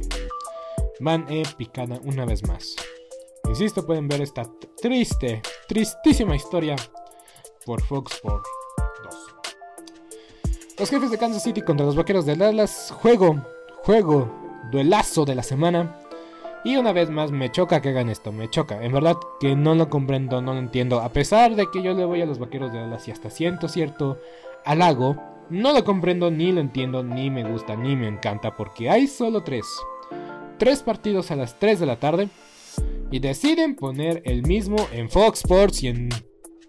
van 1.01 1.25
en 1.29 1.43
picada 1.57 1.99
una 2.05 2.23
vez 2.23 2.47
más. 2.47 2.77
Insisto, 3.49 3.85
pueden 3.85 4.07
ver 4.07 4.21
esta 4.21 4.49
triste, 4.81 5.41
tristísima 5.67 6.37
historia 6.37 6.77
por 7.65 7.81
Fox 7.81 8.13
Sports 8.13 8.47
2. 8.47 8.58
Los 10.79 10.89
jefes 10.89 11.11
de 11.11 11.17
Kansas 11.17 11.43
City 11.43 11.61
contra 11.61 11.85
los 11.85 11.97
vaqueros 11.97 12.25
de 12.25 12.37
Dallas. 12.37 12.93
Juego, 13.01 13.43
juego, 13.83 14.31
duelazo 14.71 15.25
de 15.25 15.35
la 15.35 15.43
semana. 15.43 15.99
Y 16.63 16.77
una 16.77 16.93
vez 16.93 17.09
más 17.09 17.31
me 17.31 17.51
choca 17.51 17.81
que 17.81 17.89
hagan 17.89 18.07
esto, 18.07 18.31
me 18.31 18.49
choca. 18.49 18.81
En 18.81 18.93
verdad 18.93 19.17
que 19.41 19.57
no 19.57 19.75
lo 19.75 19.89
comprendo, 19.89 20.41
no 20.41 20.53
lo 20.53 20.59
entiendo. 20.59 21.01
A 21.01 21.09
pesar 21.09 21.57
de 21.57 21.69
que 21.69 21.83
yo 21.83 21.93
le 21.93 22.05
voy 22.05 22.21
a 22.21 22.25
los 22.25 22.39
vaqueros 22.39 22.71
de 22.71 22.79
Dallas 22.79 23.05
y 23.09 23.11
hasta 23.11 23.29
siento 23.29 23.67
cierto 23.67 24.19
halago, 24.63 25.17
no 25.49 25.73
lo 25.73 25.83
comprendo, 25.83 26.31
ni 26.31 26.53
lo 26.53 26.61
entiendo, 26.61 27.03
ni 27.03 27.29
me 27.29 27.43
gusta, 27.43 27.75
ni 27.75 27.97
me 27.97 28.07
encanta. 28.07 28.55
Porque 28.55 28.89
hay 28.89 29.07
solo 29.07 29.43
tres. 29.43 29.65
Tres 30.57 30.81
partidos 30.81 31.29
a 31.31 31.35
las 31.35 31.59
3 31.59 31.81
de 31.81 31.85
la 31.85 31.99
tarde 31.99 32.29
y 33.11 33.19
deciden 33.19 33.75
poner 33.75 34.21
el 34.23 34.43
mismo 34.43 34.77
en 34.93 35.09
Fox 35.09 35.39
Sports 35.39 35.83
y 35.83 35.87
en 35.89 36.09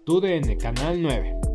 TUDN 0.05 0.57
Canal 0.57 1.01
9. 1.01 1.50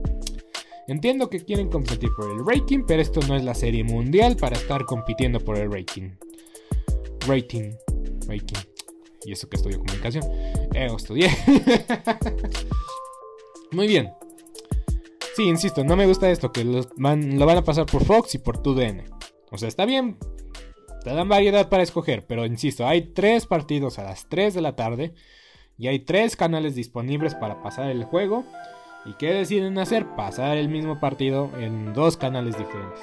Entiendo 0.88 1.28
que 1.28 1.44
quieren 1.44 1.68
competir 1.68 2.08
por 2.16 2.30
el 2.30 2.46
rating, 2.46 2.84
pero 2.86 3.02
esto 3.02 3.20
no 3.28 3.36
es 3.36 3.44
la 3.44 3.54
serie 3.54 3.84
mundial 3.84 4.36
para 4.36 4.56
estar 4.56 4.84
compitiendo 4.84 5.40
por 5.40 5.58
el 5.58 5.70
rating. 5.70 6.10
Rating, 7.26 7.72
rating. 8.28 8.56
Y 9.24 9.32
eso 9.32 9.48
que 9.48 9.56
estudio 9.56 9.78
comunicación. 9.78 10.24
Eh, 10.74 10.88
estudié. 10.96 11.28
Muy 13.72 13.88
bien. 13.88 14.12
Sí, 15.34 15.44
insisto, 15.44 15.84
no 15.84 15.96
me 15.96 16.06
gusta 16.06 16.30
esto, 16.30 16.52
que 16.52 16.64
lo 16.64 16.82
van 16.96 17.56
a 17.56 17.64
pasar 17.64 17.86
por 17.86 18.04
Fox 18.04 18.36
y 18.36 18.38
por 18.38 18.62
TUDN. 18.62 19.02
O 19.50 19.58
sea, 19.58 19.68
está 19.68 19.84
bien 19.84 20.16
te 21.06 21.14
dan 21.14 21.28
variedad 21.28 21.68
para 21.68 21.84
escoger, 21.84 22.26
pero 22.26 22.46
insisto, 22.46 22.84
hay 22.84 23.12
tres 23.12 23.46
partidos 23.46 24.00
a 24.00 24.02
las 24.02 24.28
3 24.28 24.54
de 24.54 24.60
la 24.60 24.74
tarde 24.74 25.14
y 25.78 25.86
hay 25.86 26.00
tres 26.00 26.34
canales 26.34 26.74
disponibles 26.74 27.36
para 27.36 27.62
pasar 27.62 27.92
el 27.92 28.02
juego. 28.02 28.42
¿Y 29.06 29.14
qué 29.14 29.32
deciden 29.32 29.78
hacer? 29.78 30.06
Pasar 30.16 30.56
el 30.56 30.68
mismo 30.68 30.98
partido 30.98 31.50
en 31.58 31.94
dos 31.94 32.16
canales 32.16 32.58
diferentes. 32.58 33.00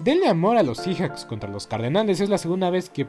Denle, 0.00 0.28
amor 0.28 0.56
a 0.56 0.62
los 0.62 0.78
Seahawks 0.78 1.24
contra 1.24 1.50
los 1.50 1.66
Cardenales. 1.66 2.20
Es 2.20 2.28
la 2.28 2.38
segunda 2.38 2.70
vez 2.70 2.90
que, 2.90 3.06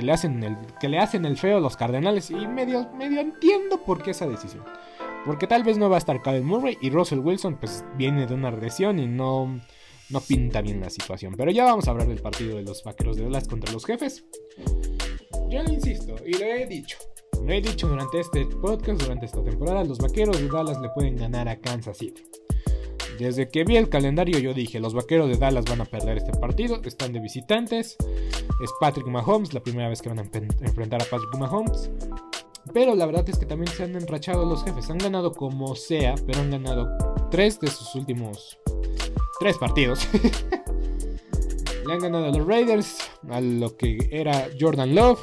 le, 0.00 0.12
hacen 0.12 0.42
el, 0.42 0.56
que 0.80 0.88
le 0.88 0.98
hacen 0.98 1.24
el 1.24 1.36
feo 1.36 1.58
a 1.58 1.60
los 1.60 1.76
Cardenales. 1.76 2.30
Y 2.30 2.46
medio, 2.46 2.88
medio 2.94 3.20
entiendo 3.20 3.82
por 3.84 4.02
qué 4.02 4.12
esa 4.12 4.26
decisión. 4.26 4.64
Porque 5.24 5.46
tal 5.46 5.64
vez 5.64 5.76
no 5.76 5.90
va 5.90 5.96
a 5.96 5.98
estar 5.98 6.22
Kyle 6.22 6.42
Murray 6.42 6.78
y 6.80 6.90
Russell 6.90 7.18
Wilson 7.18 7.56
pues 7.56 7.84
viene 7.96 8.26
de 8.26 8.34
una 8.34 8.50
regresión 8.50 9.00
y 9.00 9.06
no 9.06 9.60
no 10.08 10.20
pinta 10.20 10.60
bien 10.60 10.80
la 10.80 10.90
situación. 10.90 11.34
Pero 11.36 11.50
ya 11.50 11.64
vamos 11.64 11.88
a 11.88 11.90
hablar 11.90 12.06
del 12.06 12.20
partido 12.20 12.56
de 12.56 12.62
los 12.62 12.84
vaqueros 12.84 13.16
de 13.16 13.24
Dallas 13.24 13.48
contra 13.48 13.72
los 13.72 13.84
jefes. 13.84 14.24
Yo 15.48 15.62
le 15.62 15.74
insisto 15.74 16.16
y 16.24 16.32
lo 16.34 16.44
he 16.44 16.66
dicho. 16.66 16.98
Lo 17.46 17.52
he 17.52 17.60
dicho 17.60 17.86
durante 17.86 18.18
este 18.18 18.44
podcast, 18.44 19.00
durante 19.00 19.26
esta 19.26 19.40
temporada, 19.40 19.84
los 19.84 19.98
vaqueros 19.98 20.40
de 20.40 20.48
Dallas 20.48 20.80
le 20.80 20.88
pueden 20.88 21.14
ganar 21.14 21.48
a 21.48 21.54
Kansas 21.60 21.96
City. 21.96 22.24
Desde 23.20 23.48
que 23.48 23.62
vi 23.62 23.76
el 23.76 23.88
calendario 23.88 24.40
yo 24.40 24.52
dije, 24.52 24.80
los 24.80 24.94
vaqueros 24.94 25.28
de 25.28 25.36
Dallas 25.36 25.64
van 25.64 25.80
a 25.80 25.84
perder 25.84 26.16
este 26.16 26.32
partido, 26.32 26.82
están 26.84 27.12
de 27.12 27.20
visitantes, 27.20 27.96
es 28.60 28.70
Patrick 28.80 29.06
Mahomes, 29.06 29.54
la 29.54 29.60
primera 29.60 29.88
vez 29.88 30.02
que 30.02 30.08
van 30.08 30.18
a 30.18 30.22
enfrentar 30.22 31.00
a 31.00 31.04
Patrick 31.04 31.36
Mahomes. 31.38 31.88
Pero 32.74 32.96
la 32.96 33.06
verdad 33.06 33.28
es 33.28 33.38
que 33.38 33.46
también 33.46 33.72
se 33.72 33.84
han 33.84 33.94
enrachado 33.94 34.44
los 34.44 34.64
jefes, 34.64 34.90
han 34.90 34.98
ganado 34.98 35.32
como 35.32 35.76
sea, 35.76 36.16
pero 36.26 36.40
han 36.40 36.50
ganado 36.50 36.88
tres 37.30 37.60
de 37.60 37.68
sus 37.68 37.94
últimos 37.94 38.58
tres 39.38 39.56
partidos. 39.56 40.08
Le 41.86 41.92
han 41.92 42.00
ganado 42.00 42.24
a 42.24 42.30
los 42.30 42.44
Raiders, 42.44 42.98
a 43.30 43.40
lo 43.40 43.76
que 43.76 43.98
era 44.10 44.48
Jordan 44.58 44.96
Love. 44.96 45.20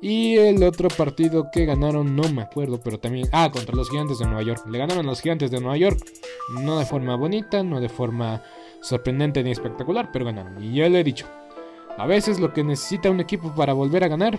Y 0.00 0.36
el 0.36 0.62
otro 0.62 0.88
partido 0.88 1.50
que 1.50 1.64
ganaron, 1.64 2.14
no 2.14 2.28
me 2.28 2.42
acuerdo, 2.42 2.78
pero 2.82 2.98
también. 2.98 3.28
Ah, 3.32 3.50
contra 3.50 3.74
los 3.74 3.90
Gigantes 3.90 4.18
de 4.18 4.26
Nueva 4.26 4.42
York. 4.42 4.66
Le 4.68 4.78
ganaron 4.78 5.06
a 5.06 5.10
los 5.10 5.20
Gigantes 5.20 5.50
de 5.50 5.60
Nueva 5.60 5.76
York. 5.76 5.98
No 6.50 6.78
de 6.78 6.84
forma 6.84 7.16
bonita, 7.16 7.62
no 7.62 7.80
de 7.80 7.88
forma 7.88 8.42
sorprendente 8.82 9.42
ni 9.42 9.50
espectacular, 9.50 10.10
pero 10.12 10.24
ganaron. 10.24 10.62
Y 10.62 10.74
ya 10.74 10.88
le 10.88 11.00
he 11.00 11.04
dicho. 11.04 11.26
A 11.98 12.06
veces 12.06 12.38
lo 12.38 12.52
que 12.52 12.62
necesita 12.62 13.10
un 13.10 13.20
equipo 13.20 13.54
para 13.54 13.72
volver 13.72 14.04
a 14.04 14.08
ganar, 14.08 14.38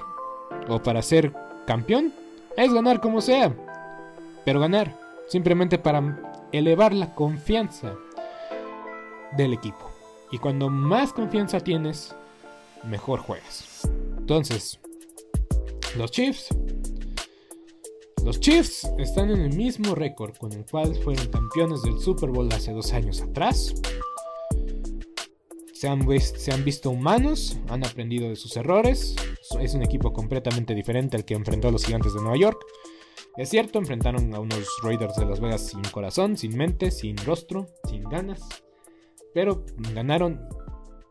o 0.67 0.81
para 0.81 1.01
ser 1.01 1.33
campeón, 1.65 2.13
es 2.55 2.71
ganar 2.71 3.01
como 3.01 3.19
sea. 3.19 3.53
Pero 4.45 4.59
ganar, 4.59 4.95
simplemente 5.27 5.79
para 5.79 6.19
elevar 6.51 6.93
la 6.93 7.15
confianza 7.15 7.93
del 9.35 9.53
equipo. 9.53 9.89
Y 10.31 10.37
cuando 10.37 10.69
más 10.69 11.13
confianza 11.13 11.59
tienes, 11.59 12.15
mejor 12.83 13.19
juegas. 13.19 13.89
Entonces, 14.17 14.79
los 15.97 16.11
Chiefs. 16.11 16.49
Los 18.23 18.39
Chiefs 18.39 18.89
están 18.97 19.29
en 19.29 19.41
el 19.41 19.55
mismo 19.55 19.95
récord 19.95 20.35
con 20.37 20.51
el 20.53 20.65
cual 20.65 20.95
fueron 21.03 21.27
campeones 21.27 21.81
del 21.83 21.99
Super 21.99 22.29
Bowl 22.29 22.51
hace 22.51 22.71
dos 22.71 22.93
años 22.93 23.21
atrás. 23.21 23.73
Se 25.73 25.87
han, 25.87 26.07
se 26.19 26.51
han 26.51 26.63
visto 26.63 26.89
humanos, 26.89 27.59
han 27.69 27.85
aprendido 27.85 28.29
de 28.29 28.35
sus 28.35 28.57
errores. 28.57 29.15
Es 29.59 29.73
un 29.73 29.83
equipo 29.83 30.13
completamente 30.13 30.73
diferente 30.73 31.17
al 31.17 31.25
que 31.25 31.35
enfrentó 31.35 31.67
a 31.67 31.71
los 31.71 31.85
gigantes 31.85 32.13
de 32.13 32.21
Nueva 32.21 32.37
York. 32.37 32.59
Es 33.37 33.49
cierto, 33.49 33.77
enfrentaron 33.77 34.33
a 34.33 34.39
unos 34.39 34.67
Raiders 34.83 35.15
de 35.15 35.25
Las 35.25 35.39
Vegas 35.39 35.67
sin 35.67 35.81
corazón, 35.83 36.37
sin 36.37 36.57
mente, 36.57 36.91
sin 36.91 37.15
rostro, 37.17 37.67
sin 37.87 38.03
ganas 38.03 38.41
pero 39.37 39.63
ganaron 39.93 40.49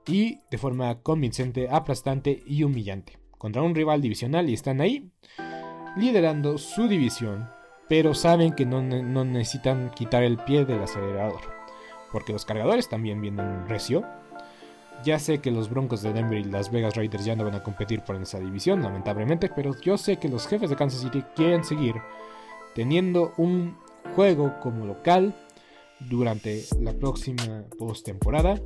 y 0.04 0.40
de 0.50 0.58
forma 0.58 1.00
convincente, 1.00 1.68
aplastante 1.70 2.42
y 2.44 2.64
humillante 2.64 3.20
contra 3.38 3.62
un 3.62 3.74
rival 3.74 4.00
divisional 4.00 4.48
y 4.48 4.54
están 4.54 4.80
ahí 4.80 5.10
liderando 5.96 6.58
su 6.58 6.88
división, 6.88 7.48
pero 7.88 8.14
saben 8.14 8.52
que 8.52 8.66
no, 8.66 8.82
necesitan 8.82 9.90
quitar 9.90 10.22
el 10.22 10.38
pie 10.38 10.64
del 10.64 10.82
acelerador, 10.82 11.40
porque 12.12 12.32
los 12.32 12.44
cargadores 12.44 12.88
también 12.88 13.20
vienen 13.20 13.66
recio. 13.68 14.04
Ya 15.04 15.18
sé 15.18 15.38
que 15.38 15.50
los 15.50 15.68
Broncos 15.68 16.02
de 16.02 16.12
Denver 16.12 16.38
y 16.38 16.44
Las 16.44 16.70
Vegas 16.70 16.96
Raiders 16.96 17.24
ya 17.24 17.36
no 17.36 17.44
van 17.44 17.54
a 17.54 17.62
competir 17.62 18.00
por 18.00 18.16
esa 18.16 18.40
división, 18.40 18.82
lamentablemente, 18.82 19.50
pero 19.54 19.78
yo 19.80 19.98
sé 19.98 20.16
que 20.16 20.28
los 20.28 20.46
jefes 20.46 20.70
de 20.70 20.76
Kansas 20.76 21.02
City 21.02 21.22
quieren 21.34 21.64
seguir 21.64 21.96
teniendo 22.74 23.32
un 23.36 23.76
juego 24.14 24.58
como 24.60 24.86
local 24.86 25.34
durante 26.00 26.64
la 26.80 26.92
próxima 26.92 27.64
postemporada. 27.78 28.60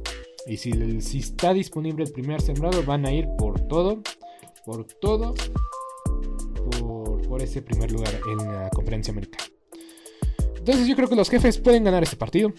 Y 0.47 0.57
si, 0.57 1.01
si 1.01 1.19
está 1.19 1.53
disponible 1.53 2.05
el 2.05 2.13
primer 2.13 2.41
sembrado, 2.41 2.83
van 2.85 3.07
a 3.07 3.13
ir 3.13 3.29
por 3.37 3.61
todo, 3.61 4.03
por 4.65 4.85
todo, 4.85 5.35
por, 7.29 7.43
ese 7.43 7.63
primer 7.63 7.91
lugar 7.91 8.13
en 8.29 8.39
la 8.39 8.69
conferencia 8.71 9.13
americana. 9.13 9.45
Entonces 10.57 10.87
yo 10.87 10.95
creo 10.95 11.09
que 11.09 11.17
los 11.17 11.31
jefes 11.31 11.59
pueden 11.59 11.85
ganar 11.85 12.03
este 12.03 12.17
partido. 12.17 12.53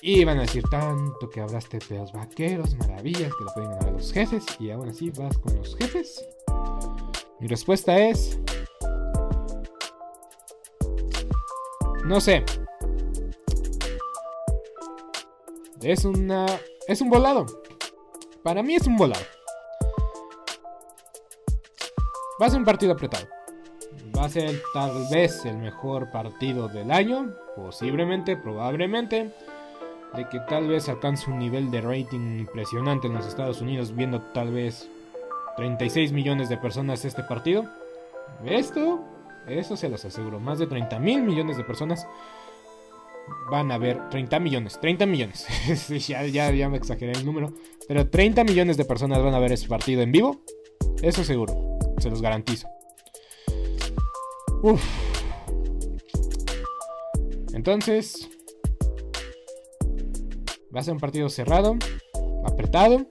Y 0.00 0.24
van 0.24 0.38
a 0.38 0.42
decir 0.42 0.64
tanto 0.70 1.30
que 1.30 1.40
hablaste 1.40 1.78
de 1.88 1.98
los 1.98 2.12
vaqueros, 2.12 2.76
maravillas, 2.76 3.32
que 3.34 3.44
lo 3.44 3.54
pueden 3.54 3.70
ganar 3.70 3.92
los 3.92 4.12
jefes. 4.12 4.44
Y 4.58 4.70
aún 4.70 4.88
así 4.88 5.10
vas 5.10 5.36
con 5.38 5.56
los 5.56 5.76
jefes. 5.76 6.24
Mi 7.40 7.48
respuesta 7.48 7.98
es 7.98 8.38
No 12.04 12.20
sé. 12.20 12.44
Es 15.80 16.04
una. 16.04 16.46
Es 16.88 17.00
un 17.00 17.10
volado. 17.10 17.46
Para 18.42 18.62
mí 18.62 18.74
es 18.74 18.86
un 18.86 18.96
volado. 18.96 19.24
Va 22.40 22.46
a 22.46 22.50
ser 22.50 22.58
un 22.58 22.64
partido 22.64 22.92
apretado. 22.92 23.26
Va 24.16 24.24
a 24.24 24.28
ser 24.28 24.60
tal 24.74 25.06
vez 25.12 25.44
el 25.44 25.58
mejor 25.58 26.10
partido 26.10 26.68
del 26.68 26.90
año. 26.90 27.34
Posiblemente, 27.54 28.36
probablemente. 28.36 29.30
De 30.16 30.28
que 30.28 30.40
tal 30.40 30.66
vez 30.66 30.88
alcance 30.88 31.30
un 31.30 31.38
nivel 31.38 31.70
de 31.70 31.80
rating 31.80 32.40
impresionante 32.40 33.06
en 33.06 33.14
los 33.14 33.26
Estados 33.26 33.60
Unidos. 33.60 33.94
Viendo 33.94 34.20
tal 34.20 34.50
vez 34.50 34.88
36 35.56 36.10
millones 36.12 36.48
de 36.48 36.56
personas 36.56 37.04
este 37.04 37.22
partido. 37.22 37.66
Esto, 38.44 39.04
eso 39.46 39.76
se 39.76 39.88
los 39.88 40.04
aseguro. 40.04 40.40
Más 40.40 40.58
de 40.58 40.66
30 40.66 40.98
mil 40.98 41.22
millones 41.22 41.56
de 41.56 41.64
personas 41.64 42.08
van 43.50 43.70
a 43.70 43.78
ver 43.78 44.08
30 44.10 44.40
millones, 44.40 44.78
30 44.80 45.06
millones. 45.06 45.46
ya 46.06 46.68
me 46.68 46.76
exageré 46.76 47.12
el 47.12 47.24
número. 47.24 47.52
Pero 47.86 48.08
30 48.08 48.44
millones 48.44 48.76
de 48.76 48.84
personas 48.84 49.22
van 49.22 49.34
a 49.34 49.38
ver 49.38 49.52
este 49.52 49.68
partido 49.68 50.02
en 50.02 50.12
vivo. 50.12 50.42
Eso 51.02 51.24
seguro, 51.24 51.78
se 51.98 52.10
los 52.10 52.22
garantizo. 52.22 52.68
Uf. 54.62 54.82
Entonces, 57.52 58.30
va 60.74 60.80
a 60.80 60.82
ser 60.82 60.94
un 60.94 61.00
partido 61.00 61.28
cerrado, 61.28 61.76
apretado. 62.44 63.06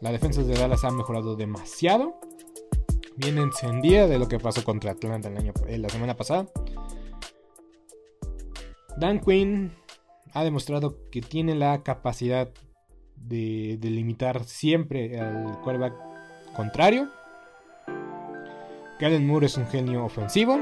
La 0.00 0.12
defensa 0.12 0.42
de 0.42 0.54
Dallas 0.54 0.84
ha 0.84 0.90
mejorado 0.90 1.36
demasiado. 1.36 2.18
Bien 3.16 3.36
encendida 3.36 4.06
de 4.06 4.18
lo 4.18 4.28
que 4.28 4.38
pasó 4.38 4.64
contra 4.64 4.92
Atlanta 4.92 5.28
el 5.28 5.36
año, 5.36 5.52
eh, 5.66 5.76
la 5.76 5.90
semana 5.90 6.16
pasada. 6.16 6.46
Dan 8.96 9.20
Quinn 9.20 9.72
ha 10.32 10.44
demostrado 10.44 10.96
que 11.10 11.20
tiene 11.20 11.54
la 11.54 11.82
capacidad 11.82 12.50
de, 13.16 13.78
limitar 13.82 14.44
siempre 14.44 15.20
al 15.20 15.60
quarterback 15.60 15.94
contrario. 16.54 17.08
Kellen 18.98 19.26
Moore 19.26 19.46
es 19.46 19.56
un 19.56 19.66
genio 19.66 20.04
ofensivo. 20.04 20.58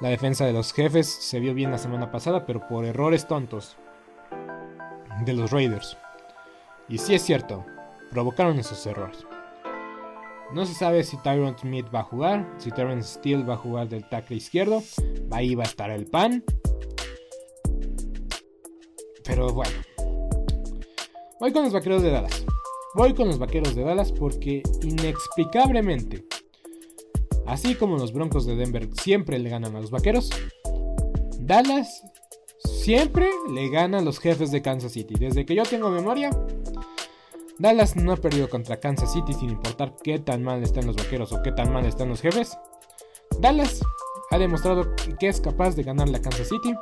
La 0.00 0.08
defensa 0.08 0.44
de 0.44 0.52
los 0.52 0.72
jefes 0.72 1.06
se 1.06 1.40
vio 1.40 1.54
bien 1.54 1.70
la 1.70 1.78
semana 1.78 2.10
pasada, 2.10 2.46
pero 2.46 2.66
por 2.66 2.84
errores 2.84 3.26
tontos 3.26 3.76
de 5.24 5.32
los 5.32 5.50
Raiders. 5.50 5.96
Y 6.88 6.98
si 6.98 7.14
es 7.14 7.22
cierto, 7.22 7.64
provocaron 8.10 8.58
esos 8.58 8.84
errores. 8.86 9.26
No 10.52 10.66
se 10.66 10.74
sabe 10.74 11.02
si 11.04 11.16
Tyron 11.18 11.58
Smith 11.58 11.86
va 11.94 12.00
a 12.00 12.04
jugar, 12.04 12.46
si 12.58 12.70
Terrence 12.70 13.18
Steele 13.18 13.44
va 13.44 13.54
a 13.54 13.58
jugar 13.58 13.88
del 13.88 14.08
tackle 14.08 14.36
izquierdo. 14.36 14.82
Ahí 15.30 15.54
va 15.54 15.64
a 15.64 15.66
estar 15.66 15.90
el 15.90 16.06
pan. 16.06 16.44
Pero 19.24 19.52
bueno. 19.52 19.72
Voy 21.40 21.52
con 21.52 21.64
los 21.64 21.72
vaqueros 21.72 22.02
de 22.02 22.10
Dallas. 22.10 22.44
Voy 22.94 23.12
con 23.14 23.26
los 23.28 23.38
vaqueros 23.38 23.74
de 23.74 23.82
Dallas 23.82 24.12
porque 24.12 24.62
inexplicablemente, 24.82 26.24
así 27.46 27.74
como 27.74 27.96
los 27.96 28.12
Broncos 28.12 28.46
de 28.46 28.54
Denver 28.54 28.88
siempre 28.94 29.38
le 29.38 29.50
ganan 29.50 29.74
a 29.74 29.80
los 29.80 29.90
vaqueros, 29.90 30.30
Dallas 31.40 32.02
siempre 32.84 33.28
le 33.50 33.68
gana 33.68 33.98
a 33.98 34.02
los 34.02 34.20
jefes 34.20 34.52
de 34.52 34.62
Kansas 34.62 34.92
City. 34.92 35.14
Desde 35.18 35.44
que 35.44 35.54
yo 35.54 35.64
tengo 35.64 35.90
memoria, 35.90 36.30
Dallas 37.58 37.96
no 37.96 38.12
ha 38.12 38.16
perdido 38.16 38.48
contra 38.48 38.78
Kansas 38.78 39.12
City 39.12 39.32
sin 39.32 39.50
importar 39.50 39.96
qué 40.02 40.18
tan 40.18 40.42
mal 40.42 40.62
están 40.62 40.86
los 40.86 40.96
vaqueros 40.96 41.32
o 41.32 41.42
qué 41.42 41.50
tan 41.50 41.72
mal 41.72 41.84
están 41.86 42.08
los 42.08 42.20
jefes. 42.20 42.56
Dallas 43.40 43.80
ha 44.30 44.38
demostrado 44.38 44.94
que 45.18 45.28
es 45.28 45.40
capaz 45.40 45.74
de 45.74 45.82
ganarle 45.82 46.18
a 46.18 46.22
Kansas 46.22 46.48
City. 46.48 46.74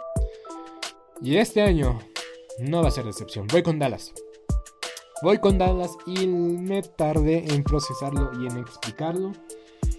Y 1.23 1.37
este 1.37 1.63
año 1.63 1.99
no 2.59 2.83
va 2.83 2.89
a 2.89 2.93
ser 2.93 3.07
excepción. 3.07 3.47
Voy 3.51 3.63
con 3.63 3.79
Dallas. 3.79 4.13
Voy 5.23 5.39
con 5.39 5.59
Dallas 5.59 5.97
y 6.07 6.27
me 6.27 6.83
tardé 6.83 7.55
en 7.55 7.63
procesarlo 7.63 8.33
y 8.41 8.47
en 8.47 8.59
explicarlo 8.59 9.33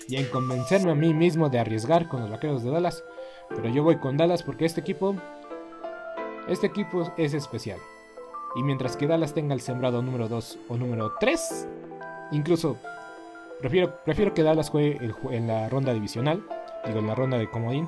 y 0.08 0.18
en 0.18 0.26
convencerme 0.26 0.92
a 0.92 0.96
mí 0.96 1.14
mismo 1.14 1.50
de 1.50 1.60
arriesgar 1.60 2.10
con 2.10 2.22
los 2.22 2.30
vaqueros 2.30 2.64
de 2.64 2.72
Dallas. 2.72 3.04
Pero 3.50 3.70
yo 3.70 3.84
voy 3.84 3.98
con 4.00 4.18
Dallas 4.18 4.44
porque 4.44 4.66
este 4.66 4.82
equipo, 4.82 5.16
este 6.48 6.68
equipo 6.68 7.12
es 7.18 7.34
especial. 7.34 7.80
Y 8.56 8.64
mientras 8.64 8.98
que 8.98 9.08
Dallas 9.08 9.34
tenga 9.34 9.54
el 9.54 9.62
sembrado 9.62 10.02
número 10.02 10.28
2 10.28 10.60
o 10.70 10.78
número 10.78 11.14
3, 11.20 11.68
incluso 12.32 12.78
prefiero, 13.60 13.98
prefiero 14.04 14.34
que 14.34 14.44
Dallas 14.44 14.70
juegue 14.70 15.00
en 15.32 15.48
la 15.48 15.70
ronda 15.70 15.94
divisional, 15.94 16.46
digo 16.86 17.00
en 17.00 17.08
la 17.08 17.16
ronda 17.16 17.38
de 17.38 17.50
comodín, 17.50 17.88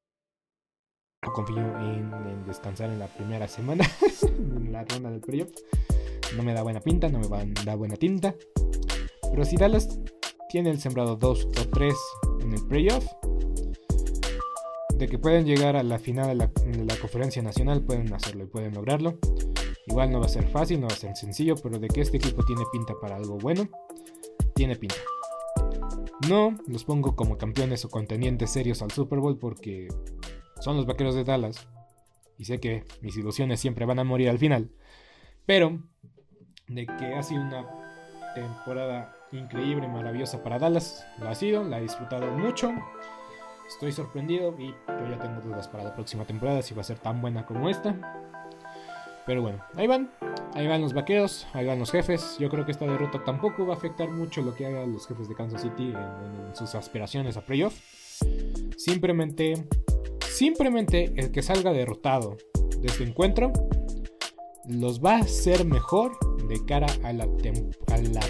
confío 1.29 1.59
en, 1.59 2.45
descansar 2.47 2.89
en 2.89 2.97
la 2.97 3.05
primera 3.05 3.47
semana, 3.47 3.87
en 4.23 4.71
la 4.71 4.83
ronda 4.85 5.11
del 5.11 5.21
playoff. 5.21 5.51
No 6.35 6.43
me 6.43 6.53
da 6.53 6.63
buena 6.63 6.79
pinta, 6.79 7.09
no 7.09 7.19
me 7.19 7.53
da 7.63 7.75
buena 7.75 7.95
tinta. 7.95 8.33
Pero 9.29 9.45
si 9.45 9.55
Dallas 9.55 9.99
tiene 10.49 10.71
el 10.71 10.79
sembrado 10.79 11.15
2 11.15 11.45
o 11.45 11.67
3 11.69 11.93
en 12.41 12.53
el 12.53 12.67
playoff, 12.67 13.05
de 14.95 15.07
que 15.07 15.17
pueden 15.19 15.45
llegar 15.45 15.75
a 15.75 15.83
la 15.83 15.99
final 15.99 16.37
de 16.37 16.85
la, 16.85 16.95
conferencia 16.97 17.41
nacional, 17.41 17.83
pueden 17.83 18.13
hacerlo 18.13 18.43
y 18.43 18.47
pueden 18.47 18.73
lograrlo. 18.73 19.17
Igual 19.87 20.11
no 20.11 20.19
va 20.19 20.25
a 20.25 20.29
ser 20.29 20.47
fácil, 20.47 20.79
no 20.79 20.87
va 20.87 20.93
a 20.93 20.97
ser 20.97 21.15
sencillo, 21.15 21.55
pero 21.55 21.79
de 21.79 21.87
que 21.87 22.01
este 22.01 22.17
equipo 22.17 22.43
tiene 22.45 22.63
pinta 22.71 22.93
para 22.99 23.15
algo 23.15 23.37
bueno, 23.37 23.67
tiene 24.53 24.75
pinta. 24.75 24.95
No 26.29 26.55
los 26.67 26.83
pongo 26.83 27.15
como 27.15 27.37
campeones 27.37 27.83
o 27.85 27.89
contendientes 27.89 28.51
serios 28.51 28.81
al 28.81 28.91
Super 28.91 29.19
Bowl 29.19 29.37
porque 29.37 29.87
son 30.61 30.77
los 30.77 30.85
Vaqueros 30.85 31.15
de 31.15 31.23
Dallas. 31.23 31.67
Y 32.37 32.45
sé 32.45 32.59
que 32.59 32.85
mis 33.01 33.17
ilusiones 33.17 33.59
siempre 33.59 33.85
van 33.85 33.99
a 33.99 34.03
morir 34.03 34.29
al 34.29 34.39
final. 34.39 34.71
Pero 35.45 35.79
de 36.67 36.85
que 36.85 37.13
ha 37.13 37.23
sido 37.23 37.41
una 37.41 37.67
temporada 38.33 39.15
increíble, 39.31 39.87
maravillosa 39.87 40.41
para 40.41 40.59
Dallas, 40.59 41.05
lo 41.19 41.29
ha 41.29 41.35
sido, 41.35 41.63
la 41.63 41.79
he 41.79 41.81
disfrutado 41.81 42.31
mucho. 42.31 42.71
Estoy 43.67 43.91
sorprendido 43.91 44.55
y 44.59 44.67
yo 44.67 45.09
ya 45.09 45.19
tengo 45.19 45.41
dudas 45.41 45.67
para 45.67 45.83
la 45.83 45.93
próxima 45.93 46.25
temporada 46.25 46.61
si 46.61 46.73
va 46.73 46.81
a 46.81 46.85
ser 46.85 46.99
tan 46.99 47.21
buena 47.21 47.45
como 47.45 47.69
esta. 47.69 47.95
Pero 49.25 49.41
bueno, 49.41 49.63
ahí 49.75 49.87
van, 49.87 50.11
ahí 50.55 50.67
van 50.67 50.81
los 50.81 50.93
vaqueros, 50.93 51.47
ahí 51.53 51.65
van 51.65 51.79
los 51.79 51.91
jefes. 51.91 52.37
Yo 52.39 52.49
creo 52.49 52.65
que 52.65 52.71
esta 52.71 52.85
derrota 52.85 53.23
tampoco 53.23 53.65
va 53.65 53.75
a 53.75 53.77
afectar 53.77 54.09
mucho 54.09 54.41
lo 54.41 54.55
que 54.55 54.65
hagan 54.65 54.93
los 54.93 55.07
jefes 55.07 55.29
de 55.29 55.35
Kansas 55.35 55.61
City 55.61 55.93
en 55.93 56.55
sus 56.55 56.75
aspiraciones 56.75 57.37
a 57.37 57.41
playoff. 57.41 57.79
Simplemente 58.77 59.67
Simplemente 60.31 61.13
el 61.17 61.31
que 61.31 61.41
salga 61.41 61.73
derrotado 61.73 62.37
de 62.79 62.87
este 62.87 63.03
encuentro 63.03 63.51
los 64.65 65.03
va 65.03 65.17
a 65.17 65.19
hacer 65.19 65.65
mejor 65.65 66.17
de 66.47 66.63
cara 66.65 66.87
a 67.03 67.11
la, 67.11 67.27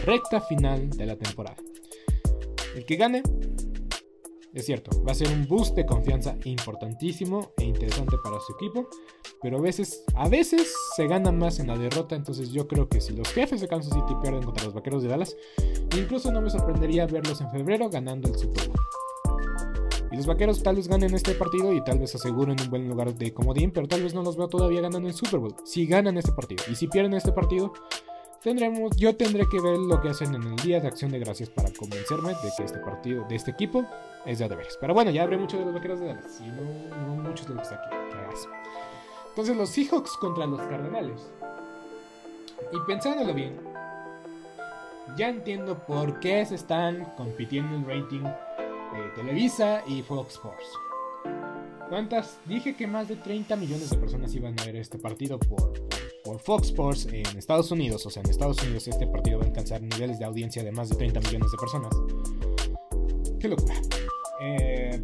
recta 0.05 0.41
final 0.41 0.89
de 0.89 1.05
la 1.05 1.15
temporada. 1.15 1.57
El 2.75 2.85
que 2.85 2.95
gane, 2.95 3.21
es 4.53 4.65
cierto, 4.65 5.03
va 5.03 5.11
a 5.11 5.15
ser 5.15 5.27
un 5.29 5.47
boost 5.47 5.75
de 5.75 5.85
confianza 5.85 6.35
importantísimo 6.45 7.51
e 7.57 7.65
interesante 7.65 8.17
para 8.23 8.39
su 8.39 8.53
equipo. 8.53 8.89
pero 9.41 9.57
a 9.57 9.61
veces, 9.61 10.03
a 10.15 10.27
veces 10.27 10.73
se 10.95 11.07
gana 11.07 11.31
más 11.31 11.59
en 11.59 11.67
la 11.67 11.77
derrota. 11.77 12.15
Entonces 12.15 12.51
yo 12.51 12.67
creo 12.67 12.89
que 12.89 12.99
si 12.99 13.13
los 13.13 13.27
jefes 13.29 13.61
de 13.61 13.67
Kansas 13.67 13.93
City 13.93 14.15
pierden 14.21 14.43
contra 14.43 14.65
los 14.65 14.73
Vaqueros 14.73 15.03
de 15.03 15.09
Dallas, 15.09 15.35
incluso 15.95 16.31
no 16.31 16.41
me 16.41 16.49
sorprendería 16.49 17.05
verlos 17.05 17.41
en 17.41 17.51
febrero 17.51 17.89
ganando 17.89 18.27
el 18.27 18.37
Super 18.37 18.67
Bowl. 18.67 18.90
Y 20.11 20.17
los 20.17 20.25
vaqueros 20.25 20.61
tal 20.61 20.75
vez 20.75 20.87
ganen 20.87 21.13
este 21.13 21.33
partido 21.35 21.71
y 21.73 21.81
tal 21.83 21.99
vez 21.99 22.13
aseguren 22.15 22.57
un 22.61 22.69
buen 22.69 22.89
lugar 22.89 23.13
de 23.13 23.33
comodín, 23.33 23.71
pero 23.71 23.87
tal 23.87 24.03
vez 24.03 24.13
no 24.13 24.21
los 24.23 24.35
veo 24.35 24.49
todavía 24.49 24.81
ganando 24.81 25.07
en 25.07 25.13
Super 25.13 25.39
Bowl. 25.39 25.55
Si 25.63 25.85
ganan 25.85 26.17
este 26.17 26.33
partido 26.33 26.63
y 26.69 26.75
si 26.75 26.87
pierden 26.87 27.13
este 27.13 27.31
partido, 27.31 27.71
tendremos, 28.43 28.95
yo 28.97 29.15
tendré 29.15 29.45
que 29.49 29.61
ver 29.61 29.77
lo 29.77 30.01
que 30.01 30.09
hacen 30.09 30.35
en 30.35 30.43
el 30.43 30.55
día 30.57 30.81
de 30.81 30.87
acción 30.89 31.11
de 31.11 31.19
gracias 31.19 31.49
para 31.49 31.71
convencerme 31.71 32.29
de 32.29 32.51
que 32.57 32.63
este 32.63 32.79
partido, 32.79 33.25
de 33.29 33.35
este 33.35 33.51
equipo, 33.51 33.85
es 34.25 34.39
de 34.39 34.49
deberes. 34.49 34.77
Pero 34.81 34.93
bueno, 34.93 35.11
ya 35.11 35.23
habré 35.23 35.37
mucho 35.37 35.57
de 35.57 35.65
los 35.65 35.73
vaqueros 35.73 36.01
de 36.01 36.07
Dallas 36.07 36.41
y 36.41 36.49
no, 36.49 37.15
muchos 37.15 37.47
de 37.47 37.55
los 37.55 37.67
que 37.67 37.75
aquí. 37.75 37.95
Entonces 39.29 39.55
los 39.55 39.69
Seahawks 39.69 40.17
contra 40.17 40.45
los 40.45 40.59
Cardenales. 40.61 41.31
Y 42.73 42.79
pensándolo 42.85 43.33
bien, 43.33 43.59
ya 45.17 45.29
entiendo 45.29 45.77
por 45.85 46.19
qué 46.19 46.45
se 46.45 46.55
están 46.55 47.05
compitiendo 47.17 47.75
en 47.75 47.85
rating 47.85 48.23
Televisa 49.15 49.83
y 49.87 50.01
Fox 50.01 50.33
Sports. 50.33 50.67
¿Cuántas? 51.89 52.39
Dije 52.45 52.75
que 52.75 52.87
más 52.87 53.07
de 53.07 53.17
30 53.17 53.55
millones 53.57 53.89
de 53.89 53.97
personas 53.97 54.33
iban 54.33 54.57
a 54.59 54.65
ver 54.65 54.77
este 54.77 54.97
partido 54.97 55.37
por, 55.39 55.73
por, 56.23 56.39
Fox 56.39 56.67
Sports 56.67 57.07
en 57.11 57.25
Estados 57.37 57.71
Unidos. 57.71 58.05
O 58.05 58.09
sea, 58.09 58.23
en 58.23 58.29
Estados 58.29 58.61
Unidos 58.63 58.87
este 58.87 59.07
partido 59.07 59.39
va 59.39 59.45
a 59.45 59.47
alcanzar 59.47 59.81
niveles 59.81 60.17
de 60.17 60.25
audiencia 60.25 60.63
de 60.63 60.71
más 60.71 60.89
de 60.89 60.95
30 60.95 61.19
millones 61.19 61.51
de 61.51 61.57
personas. 61.57 61.93
Qué 63.39 63.47
locura. 63.47 63.75
Eh, 64.41 65.01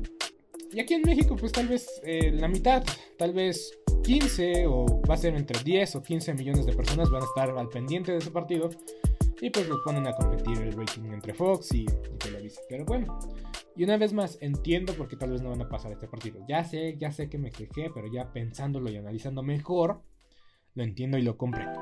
y 0.72 0.80
aquí 0.80 0.94
en 0.94 1.02
México, 1.02 1.36
pues 1.36 1.52
tal 1.52 1.68
vez 1.68 2.02
eh, 2.04 2.32
la 2.32 2.48
mitad, 2.48 2.84
tal 3.18 3.34
vez 3.34 3.78
15 4.04 4.68
o 4.68 5.02
va 5.10 5.16
a 5.16 5.18
ser 5.18 5.36
entre 5.36 5.62
10 5.64 5.96
o 5.96 6.04
15 6.04 6.34
millones 6.34 6.66
de 6.66 6.74
personas 6.74 7.10
van 7.10 7.22
a 7.24 7.26
estar 7.26 7.50
al 7.50 7.68
pendiente 7.68 8.12
de 8.12 8.20
ese 8.20 8.32
partido. 8.32 8.70
Y 9.40 9.50
pues 9.50 9.68
lo 9.70 9.84
ponen 9.84 10.08
a 10.08 10.14
competir 10.14 10.58
el 10.58 10.74
rating 10.74 11.12
entre 11.12 11.34
Fox 11.34 11.74
y, 11.74 11.86
Televisa. 12.18 12.62
Pero 12.68 12.86
bueno, 12.86 13.20
y 13.76 13.84
una 13.84 13.98
vez 13.98 14.14
más, 14.14 14.38
entiendo 14.42 14.94
por 14.94 15.08
qué 15.08 15.16
tal 15.16 15.32
vez 15.32 15.42
no 15.42 15.50
van 15.50 15.62
a 15.62 15.70
pasar 15.70 15.92
este 15.92 16.08
partido. 16.08 16.44
Ya 16.48 16.64
sé, 16.64 16.98
ya 16.98 17.12
sé 17.12 17.30
que 17.30 17.38
me 17.38 17.52
quejé, 17.52 17.92
pero 17.94 18.08
ya 18.08 18.34
pensándolo 18.34 18.90
y 18.90 18.98
analizando 18.98 19.44
mejor, 19.44 20.02
lo 20.74 20.84
entiendo 20.84 21.18
y 21.18 21.22
lo 21.22 21.38
comprendo. 21.38 21.80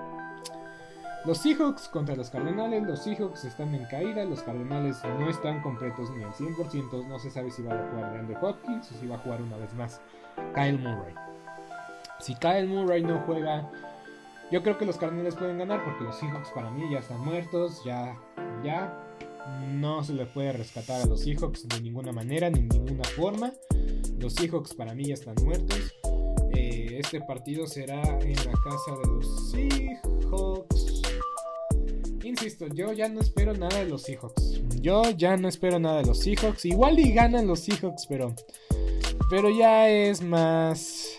Los 1.26 1.40
Seahawks 1.40 1.88
contra 1.88 2.16
los 2.16 2.30
Cardenales, 2.30 2.84
los 2.84 3.04
Seahawks 3.04 3.46
están 3.46 3.74
en 3.74 3.86
caída, 3.86 4.24
los 4.26 4.44
Cardenales 4.44 5.02
no 5.04 5.28
están 5.28 5.60
completos 5.64 6.12
ni 6.12 6.24
al 6.24 6.32
100%, 6.34 7.08
no 7.08 7.18
se 7.18 7.32
sabe 7.32 7.50
si 7.50 7.64
va 7.64 7.74
a 7.74 7.90
jugar 7.90 8.16
Andrew 8.16 8.38
Hopkins 8.46 8.92
o 8.92 8.96
si 9.00 9.08
va 9.08 9.16
a 9.16 9.20
jugar 9.20 9.42
una 9.42 9.58
vez 9.58 9.74
más 9.74 10.02
Kyle 10.54 10.78
Murray. 10.78 11.16
Si 12.20 12.36
Kyle 12.36 12.68
Murray 12.68 13.02
no 13.02 13.20
juega, 13.22 13.72
yo 14.52 14.64
creo 14.64 14.78
que 14.78 14.86
los 14.86 14.98
Cardenales 14.98 15.36
pueden 15.36 15.58
ganar 15.58 15.84
porque 15.84 16.04
los 16.04 16.18
Seahawks 16.18 16.50
para 16.50 16.72
mí 16.72 16.84
ya 16.92 17.00
están 17.00 17.20
muertos, 17.22 17.82
ya, 17.84 18.18
ya, 18.64 19.06
no 19.74 20.04
se 20.04 20.14
le 20.14 20.26
puede 20.26 20.54
rescatar 20.54 21.02
a 21.02 21.06
los 21.06 21.22
Seahawks 21.22 21.68
de 21.68 21.82
ninguna 21.82 22.12
manera, 22.12 22.50
ni 22.50 22.62
ninguna 22.62 23.04
forma. 23.04 23.54
Los 24.20 24.34
Seahawks 24.34 24.74
para 24.74 24.94
mí 24.94 25.06
ya 25.06 25.14
están 25.14 25.36
muertos. 25.44 25.94
Eh, 26.56 26.98
este 27.00 27.22
partido 27.22 27.68
será 27.68 28.02
en 28.20 28.36
la 28.36 28.54
casa 28.64 28.96
de 29.04 29.08
los 29.14 29.52
Seahawks. 29.52 31.02
Insisto, 32.24 32.68
yo 32.68 32.92
ya 32.92 33.08
no 33.08 33.22
espero 33.22 33.54
nada 33.54 33.80
de 33.80 33.86
los 33.86 34.04
Seahawks. 34.04 34.62
Yo 34.82 35.04
ya 35.12 35.38
no 35.38 35.48
espero 35.48 35.80
nada 35.80 36.00
de 36.00 36.08
los 36.08 36.20
Seahawks. 36.20 36.66
Igual 36.66 37.00
y 37.00 37.14
ganan 37.14 37.48
los 37.48 37.60
Seahawks, 37.60 38.08
pero. 38.08 38.34
Pero 39.30 39.50
ya 39.50 39.90
es 39.90 40.22
más. 40.22 41.15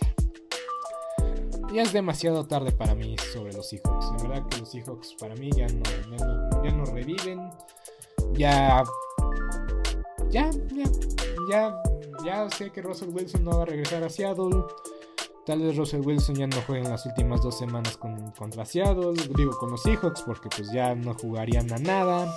Ya 1.72 1.82
es 1.82 1.92
demasiado 1.92 2.46
tarde 2.46 2.72
para 2.72 2.94
mí 2.94 3.16
sobre 3.32 3.52
los 3.52 3.68
Seahawks. 3.68 4.06
La 4.16 4.28
verdad 4.28 4.48
que 4.48 4.58
los 4.58 4.70
Seahawks 4.70 5.14
para 5.18 5.34
mí 5.34 5.50
ya 5.50 5.66
no, 5.66 6.84
reviven 6.86 7.50
ya, 8.32 8.84
ya, 10.30 10.50
ya, 10.50 10.84
ya, 11.50 11.82
ya 12.24 12.50
sé 12.50 12.70
que 12.70 12.82
Russell 12.82 13.10
Wilson 13.10 13.44
no 13.44 13.56
va 13.58 13.62
a 13.62 13.66
regresar 13.66 14.02
a 14.04 14.08
Seattle. 14.08 14.64
Tal 15.44 15.60
vez 15.60 15.76
Russell 15.76 16.00
Wilson 16.00 16.36
ya 16.36 16.46
no 16.46 16.56
juegue 16.66 16.84
en 16.84 16.90
las 16.90 17.06
últimas 17.06 17.42
dos 17.42 17.56
semanas 17.56 17.96
con, 17.96 18.30
contra 18.32 18.64
Seattle, 18.64 19.12
digo 19.36 19.52
con 19.58 19.70
los 19.70 19.82
Seahawks, 19.82 20.22
porque 20.22 20.48
pues 20.54 20.70
ya 20.72 20.94
no 20.94 21.14
jugarían 21.14 21.72
a 21.72 21.78
nada. 21.78 22.34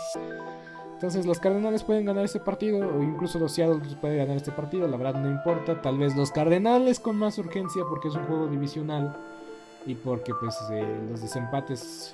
Entonces 0.99 1.25
los 1.25 1.39
Cardenales 1.39 1.83
pueden 1.83 2.03
ganar 2.03 2.25
este 2.25 2.41
partido, 2.41 2.79
o 2.79 3.01
incluso 3.01 3.39
los 3.39 3.53
Seattle 3.53 3.79
pueden 4.01 4.17
ganar 4.17 4.35
este 4.35 4.51
partido, 4.51 4.85
la 4.85 4.97
verdad 4.97 5.21
no 5.21 5.29
importa. 5.29 5.81
Tal 5.81 5.97
vez 5.97 6.13
los 6.13 6.29
Cardenales 6.29 6.99
con 6.99 7.15
más 7.15 7.37
urgencia 7.37 7.83
porque 7.87 8.09
es 8.09 8.15
un 8.15 8.25
juego 8.25 8.47
divisional 8.47 9.15
y 9.85 9.95
porque 9.95 10.33
pues 10.35 10.57
eh, 10.73 10.99
los 11.09 11.21
desempates 11.21 12.13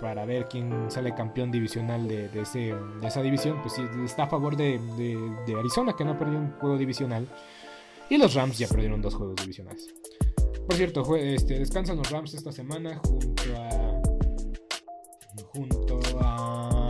para 0.00 0.24
ver 0.24 0.46
quién 0.48 0.88
sale 0.88 1.12
campeón 1.16 1.50
divisional 1.50 2.06
de, 2.06 2.30
ese, 2.40 2.76
de 3.00 3.08
esa 3.08 3.22
división, 3.22 3.60
pues 3.60 3.74
sí, 3.74 3.82
está 4.04 4.22
a 4.22 4.28
favor 4.28 4.56
de, 4.56 4.78
Arizona, 5.58 5.92
que 5.98 6.04
no 6.04 6.12
ha 6.12 6.18
perdido 6.20 6.38
un 6.38 6.52
juego 6.60 6.78
divisional. 6.78 7.26
Y 8.08 8.18
los 8.18 8.34
Rams 8.34 8.56
ya 8.56 8.68
perdieron 8.68 9.02
dos 9.02 9.16
juegos 9.16 9.34
divisionales. 9.34 9.92
Por 10.64 10.76
cierto, 10.76 11.16
este, 11.16 11.58
descansan 11.58 11.96
los 11.96 12.08
Rams 12.08 12.34
esta 12.34 12.52
semana 12.52 13.00
junto 13.02 13.42
a. 13.56 14.00
Junto 15.52 16.00
a. 16.20 16.81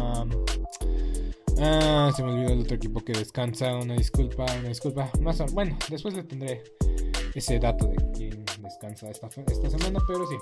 Ah, 1.62 2.10
se 2.14 2.22
me 2.22 2.32
olvidó 2.32 2.52
el 2.52 2.60
otro 2.60 2.76
equipo 2.76 3.00
que 3.00 3.12
descansa. 3.12 3.76
Una 3.76 3.94
disculpa, 3.94 4.44
una 4.58 4.68
disculpa. 4.68 5.10
Más, 5.20 5.40
bueno, 5.54 5.78
después 5.88 6.14
le 6.14 6.24
tendré 6.24 6.62
ese 7.34 7.58
dato 7.58 7.86
de 7.86 7.96
quién 8.12 8.44
descansa 8.60 9.08
esta, 9.08 9.28
esta 9.28 9.70
semana, 9.70 10.00
pero 10.06 10.26
sí 10.26 10.36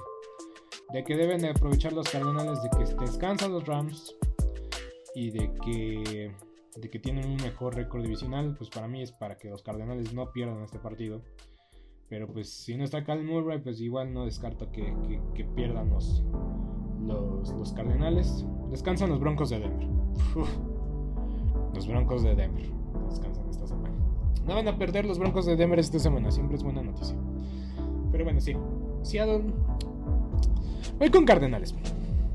de 0.93 1.05
que 1.05 1.17
deben 1.17 1.41
de 1.41 1.51
aprovechar 1.51 1.93
los 1.93 2.09
Cardenales 2.09 2.63
de 2.63 2.71
que 2.71 2.85
descansan 3.01 3.53
los 3.53 3.67
Rams 3.67 4.15
y 5.15 5.31
de 5.31 5.53
que 5.65 6.33
de 6.77 6.89
que 6.89 6.99
tienen 6.99 7.27
un 7.27 7.37
mejor 7.37 7.75
récord 7.75 8.03
divisional, 8.03 8.55
pues 8.57 8.71
para 8.71 8.87
mí 8.87 9.03
es 9.03 9.11
para 9.11 9.37
que 9.37 9.51
los 9.51 9.63
Cardenales 9.63 10.15
no 10.15 10.31
pierdan 10.31 10.63
este 10.63 10.79
partido. 10.79 11.21
Pero 12.09 12.29
pues 12.29 12.49
si 12.49 12.77
no 12.77 12.85
está 12.85 13.05
Cal 13.05 13.23
Murray, 13.25 13.61
pues 13.61 13.81
igual 13.81 14.13
no 14.13 14.25
descarto 14.25 14.71
que, 14.71 14.95
pierdan 15.57 15.91
los, 15.91 16.25
los, 17.03 17.73
Cardenales. 17.73 18.47
Descansan 18.71 19.11
los 19.11 19.21
Broncos 19.21 19.51
de 19.51 19.61
Denver. 19.61 19.89
Los 21.75 21.87
Broncos 21.87 22.23
de 22.23 22.35
Denver 22.35 22.71
descansan 23.09 23.49
esta 23.51 23.67
semana. 23.67 23.95
No 24.47 24.55
van 24.55 24.69
a 24.69 24.79
perder 24.79 25.05
los 25.05 25.19
Broncos 25.19 25.47
de 25.47 25.57
Denver 25.57 25.79
esta 25.79 25.99
semana, 25.99 26.31
siempre 26.31 26.57
es 26.57 26.63
buena 26.63 26.83
noticia. 26.83 27.17
Pero 28.11 28.25
bueno, 28.25 28.41
sí. 28.41 28.55
Seattle 29.03 29.45
Voy 31.01 31.09
con 31.09 31.25
Cardenales. 31.25 31.75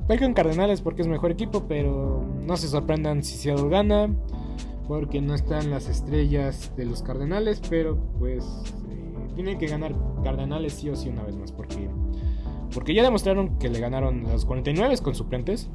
Voy 0.07 0.17
con 0.17 0.33
Cardenales 0.33 0.81
porque 0.81 1.03
es 1.03 1.07
mejor 1.07 1.29
equipo, 1.29 1.65
pero 1.67 2.23
no 2.41 2.57
se 2.57 2.67
sorprendan 2.67 3.23
si 3.23 3.35
Seattle 3.35 3.69
gana. 3.69 4.09
Porque 4.87 5.21
no 5.21 5.35
están 5.35 5.69
las 5.69 5.87
estrellas 5.87 6.71
de 6.75 6.85
los 6.85 7.03
Cardenales, 7.03 7.61
pero 7.69 7.95
pues 8.17 8.43
eh, 8.89 9.33
tienen 9.35 9.59
que 9.59 9.67
ganar 9.67 9.95
Cardenales 10.23 10.73
sí 10.73 10.89
o 10.89 10.95
sí 10.95 11.09
una 11.09 11.21
vez 11.23 11.35
más. 11.35 11.51
Porque, 11.51 11.89
porque 12.73 12.95
ya 12.95 13.03
demostraron 13.03 13.59
que 13.59 13.69
le 13.69 13.79
ganaron 13.79 14.23
los 14.23 14.45
49 14.45 14.97
con 15.03 15.13
suplentes. 15.13 15.69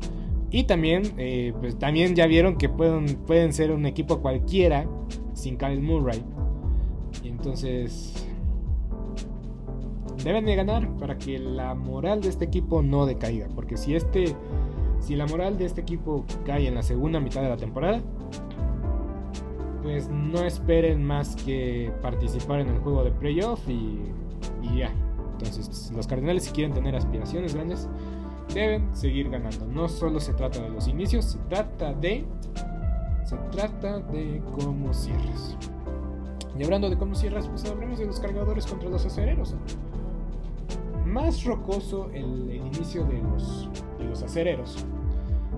Y 0.51 0.65
también, 0.65 1.03
eh, 1.17 1.53
pues 1.61 1.79
también 1.79 2.15
ya 2.17 2.27
vieron 2.27 2.57
que 2.57 2.69
pueden, 2.69 3.07
pueden 3.27 3.53
ser 3.53 3.71
un 3.71 3.87
equipo 3.87 4.21
cualquiera 4.21 4.87
sin 5.33 5.57
Kyle 5.57 5.81
Murray. 5.81 6.23
Y 7.23 7.29
entonces 7.29 8.27
deben 10.25 10.45
de 10.45 10.57
ganar 10.57 10.89
para 10.99 11.17
que 11.19 11.39
la 11.39 11.75
moral 11.75 12.21
de 12.21 12.29
este 12.29 12.45
equipo 12.45 12.83
no 12.83 13.07
decaiga. 13.07 13.49
Porque 13.55 13.77
si 13.77 13.95
este. 13.95 14.35
Si 14.99 15.17
la 15.17 15.27
moral 15.27 15.57
de 15.57 15.65
este 15.65 15.81
equipo 15.81 16.27
cae 16.45 16.67
en 16.67 16.75
la 16.75 16.83
segunda 16.83 17.21
mitad 17.21 17.43
de 17.43 17.49
la 17.49 17.57
temporada. 17.57 18.01
Pues 19.83 20.11
no 20.11 20.43
esperen 20.45 21.03
más 21.03 21.37
que 21.37 21.91
participar 22.03 22.61
en 22.61 22.69
el 22.69 22.79
juego 22.81 23.03
de 23.03 23.13
playoff 23.13 23.67
y, 23.67 23.99
y 24.63 24.79
ya. 24.79 24.93
Entonces, 25.33 25.91
los 25.97 26.07
Cardenales, 26.07 26.45
si 26.45 26.51
quieren 26.51 26.75
tener 26.75 26.95
aspiraciones 26.95 27.55
grandes, 27.55 27.89
deben 28.55 28.95
seguir 28.95 29.31
ganando. 29.31 29.67
No 29.67 29.89
solo 29.89 30.21
se 30.21 30.33
trata 30.35 30.61
de 30.61 30.71
los 30.71 30.89
inicios, 30.89 31.25
se 31.25 31.39
trata 31.49 31.93
de. 31.93 32.25
Se 33.25 33.37
trata 33.53 34.01
de 34.01 34.43
cómo 34.59 34.93
cierras. 34.93 35.57
Y 36.59 36.65
hablando 36.65 36.91
de 36.91 36.99
cómo 36.99 37.15
cierras, 37.15 37.49
pues 37.49 37.65
hablemos 37.65 37.99
de 37.99 38.07
los 38.07 38.21
cargadores 38.21 38.67
contra 38.67 38.89
los 38.89 39.07
acereros 39.07 39.55
más 41.11 41.45
rocoso 41.45 42.09
el, 42.15 42.55
inicio 42.55 43.05
de 43.05 43.21
los, 43.21 43.69
de 43.99 44.05
los 44.05 44.23
acereros 44.23 44.85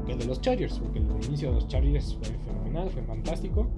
que 0.07 0.13
el 0.13 0.19
de 0.19 0.25
los 0.25 0.41
Chargers, 0.41 0.79
porque 0.79 0.99
el 0.99 1.25
inicio 1.27 1.51
de 1.51 1.55
los 1.57 1.69
Chargers 1.69 2.19
fue 2.21 2.37
fenomenal, 2.39 2.91
fue 2.91 3.03
fantástico. 3.03 3.69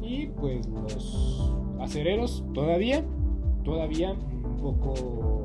Y 0.00 0.26
pues 0.26 0.66
los 0.66 1.52
acereros 1.80 2.42
todavía, 2.52 3.04
todavía 3.62 4.12
un 4.12 4.56
poco 4.56 5.44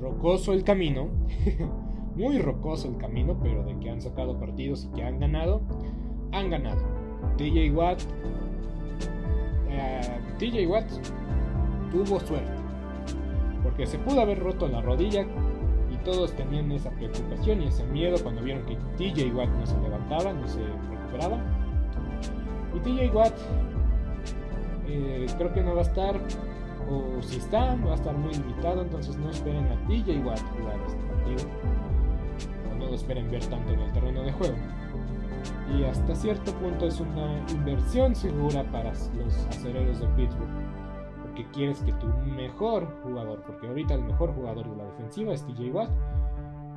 rocoso 0.00 0.52
el 0.52 0.62
camino, 0.62 1.08
muy 2.16 2.38
rocoso 2.38 2.88
el 2.88 2.96
camino, 2.96 3.38
pero 3.42 3.64
de 3.64 3.78
que 3.78 3.90
han 3.90 4.00
sacado 4.00 4.38
partidos 4.38 4.84
y 4.84 4.96
que 4.96 5.04
han 5.04 5.18
ganado, 5.18 5.62
han 6.32 6.50
ganado. 6.50 6.82
TJ 7.36 7.70
Watt, 7.72 8.00
eh, 9.68 10.00
TJ 10.38 10.66
Watt 10.66 10.90
tuvo 11.90 12.20
suerte 12.20 12.60
que 13.80 13.86
se 13.86 13.98
pudo 13.98 14.20
haber 14.20 14.38
roto 14.38 14.68
la 14.68 14.82
rodilla 14.82 15.24
y 15.90 15.96
todos 16.04 16.34
tenían 16.34 16.70
esa 16.70 16.90
preocupación 16.90 17.62
y 17.62 17.68
ese 17.68 17.82
miedo 17.86 18.16
cuando 18.22 18.42
vieron 18.42 18.66
que 18.66 18.76
TJ 18.98 19.32
Watt 19.34 19.48
no 19.48 19.66
se 19.66 19.78
levantaba, 19.80 20.34
no 20.34 20.46
se 20.46 20.60
recuperaba. 20.90 21.38
Y 22.74 22.80
TJ 22.80 23.14
Watt 23.14 23.32
eh, 24.86 25.26
creo 25.36 25.52
que 25.54 25.62
no 25.62 25.74
va 25.74 25.80
a 25.80 25.84
estar, 25.84 26.20
o 26.90 27.22
si 27.22 27.38
está, 27.38 27.74
va 27.76 27.92
a 27.92 27.94
estar 27.94 28.14
muy 28.14 28.34
limitado, 28.34 28.82
entonces 28.82 29.16
no 29.16 29.30
esperen 29.30 29.66
a 29.66 29.86
TJ 29.86 30.18
Watt 30.26 30.40
jugar 30.58 30.78
este 30.86 31.02
partido, 31.04 31.50
no 32.90 32.96
esperen 32.96 33.30
ver 33.30 33.44
tanto 33.46 33.72
en 33.72 33.80
el 33.80 33.92
terreno 33.92 34.22
de 34.22 34.32
juego. 34.32 34.56
Y 35.76 35.84
hasta 35.84 36.14
cierto 36.14 36.52
punto 36.54 36.86
es 36.86 37.00
una 37.00 37.44
inversión 37.50 38.14
segura 38.14 38.64
para 38.70 38.90
los 38.90 39.46
acereros 39.48 40.00
de 40.00 40.06
Pittsburgh 40.08 40.80
porque 41.30 41.46
quieres 41.52 41.80
que 41.82 41.92
tu 41.94 42.06
mejor 42.34 42.88
jugador, 43.02 43.42
porque 43.46 43.68
ahorita 43.68 43.94
el 43.94 44.02
mejor 44.02 44.34
jugador 44.34 44.68
de 44.68 44.76
la 44.76 44.84
defensiva 44.84 45.32
es 45.32 45.44
TJ 45.46 45.70
Watt, 45.70 45.90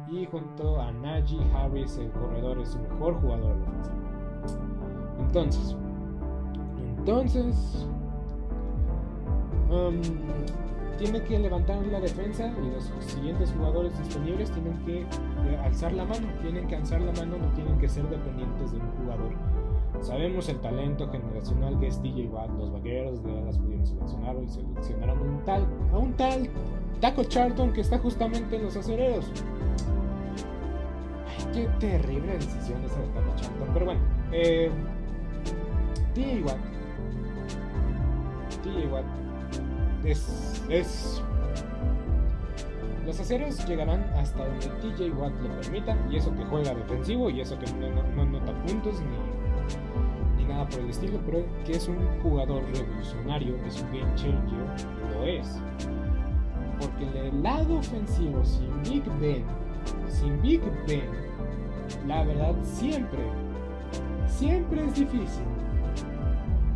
y 0.09 0.25
junto 0.25 0.79
a 0.79 0.91
Najee 0.91 1.39
Harris, 1.55 1.97
el 1.97 2.11
corredor, 2.11 2.59
es 2.59 2.69
su 2.69 2.79
mejor 2.79 3.19
jugador 3.19 3.55
de 3.55 3.65
la 3.65 3.71
ofensiva. 3.71 3.95
Entonces, 5.19 5.77
entonces, 6.77 7.87
um, 9.71 10.01
tiene 10.97 11.21
que 11.23 11.39
levantar 11.39 11.85
la 11.87 11.99
defensa 11.99 12.53
y 12.61 12.69
los 12.71 12.91
siguientes 13.05 13.51
jugadores 13.51 13.97
disponibles 13.97 14.51
tienen 14.51 14.77
que 14.85 15.01
eh, 15.01 15.57
alzar 15.63 15.93
la 15.93 16.05
mano, 16.05 16.27
tienen 16.41 16.67
que 16.67 16.75
alzar 16.75 17.01
la 17.01 17.11
mano, 17.13 17.37
no 17.37 17.51
tienen 17.53 17.77
que 17.79 17.89
ser 17.89 18.07
dependientes 18.09 18.71
de 18.71 18.77
un 18.77 18.91
jugador 18.97 19.31
Sabemos 20.01 20.49
el 20.49 20.59
talento 20.59 21.09
generacional 21.09 21.79
que 21.79 21.87
es 21.87 22.01
TJ 22.01 22.27
Watt. 22.29 22.49
Los 22.57 22.73
vaqueros 22.73 23.23
de 23.23 23.33
Dallas 23.33 23.57
pudieron 23.57 23.85
seleccionar 23.85 24.35
y 24.43 24.47
seleccionaron 24.49 25.19
un 25.21 25.45
tal, 25.45 25.65
a 25.93 25.97
un 25.97 26.13
tal 26.13 26.49
Taco 26.99 27.23
Charlton 27.23 27.71
que 27.71 27.81
está 27.81 27.99
justamente 27.99 28.57
en 28.57 28.63
los 28.63 28.75
acereros. 28.75 29.31
Ay, 31.27 31.45
qué 31.53 31.67
terrible 31.79 32.33
decisión 32.33 32.83
esa 32.83 32.99
de 32.99 33.07
Taco 33.07 33.33
Charlton. 33.37 33.69
Pero 33.73 33.85
bueno, 33.85 34.01
eh, 34.33 34.71
TJ 36.13 36.43
Watt. 36.43 36.57
TJ 38.61 38.91
Watt 38.91 39.22
es, 40.03 40.63
es 40.69 41.21
los 43.05 43.19
aceros 43.19 43.65
llegarán 43.67 44.01
hasta 44.17 44.45
donde 44.45 44.67
TJ 44.67 45.11
Watt 45.11 45.33
lo 45.41 45.49
permita, 45.59 45.97
y 46.09 46.17
eso 46.17 46.33
que 46.35 46.45
juega 46.45 46.73
defensivo, 46.73 47.29
y 47.29 47.41
eso 47.41 47.59
que 47.59 47.65
no, 47.73 47.89
no, 47.89 48.03
no 48.15 48.39
nota 48.39 48.53
puntos 48.63 49.01
ni 49.01 49.43
ni 50.37 50.45
nada 50.45 50.67
por 50.67 50.79
el 50.79 50.89
estilo, 50.89 51.19
pero 51.25 51.45
que 51.65 51.73
es 51.73 51.87
un 51.87 51.97
jugador 52.21 52.63
revolucionario, 52.73 53.55
es 53.65 53.81
un 53.81 53.87
game 53.87 54.15
changer, 54.15 54.65
lo 55.13 55.23
es. 55.23 55.61
Porque 56.79 57.27
el 57.27 57.43
lado 57.43 57.77
ofensivo, 57.77 58.43
sin 58.43 58.81
Big 58.83 59.03
Ben, 59.19 59.45
sin 60.07 60.41
Big 60.41 60.61
Ben, 60.87 61.09
la 62.07 62.23
verdad 62.23 62.55
siempre, 62.63 63.21
siempre 64.27 64.83
es 64.85 64.95
difícil 64.95 65.43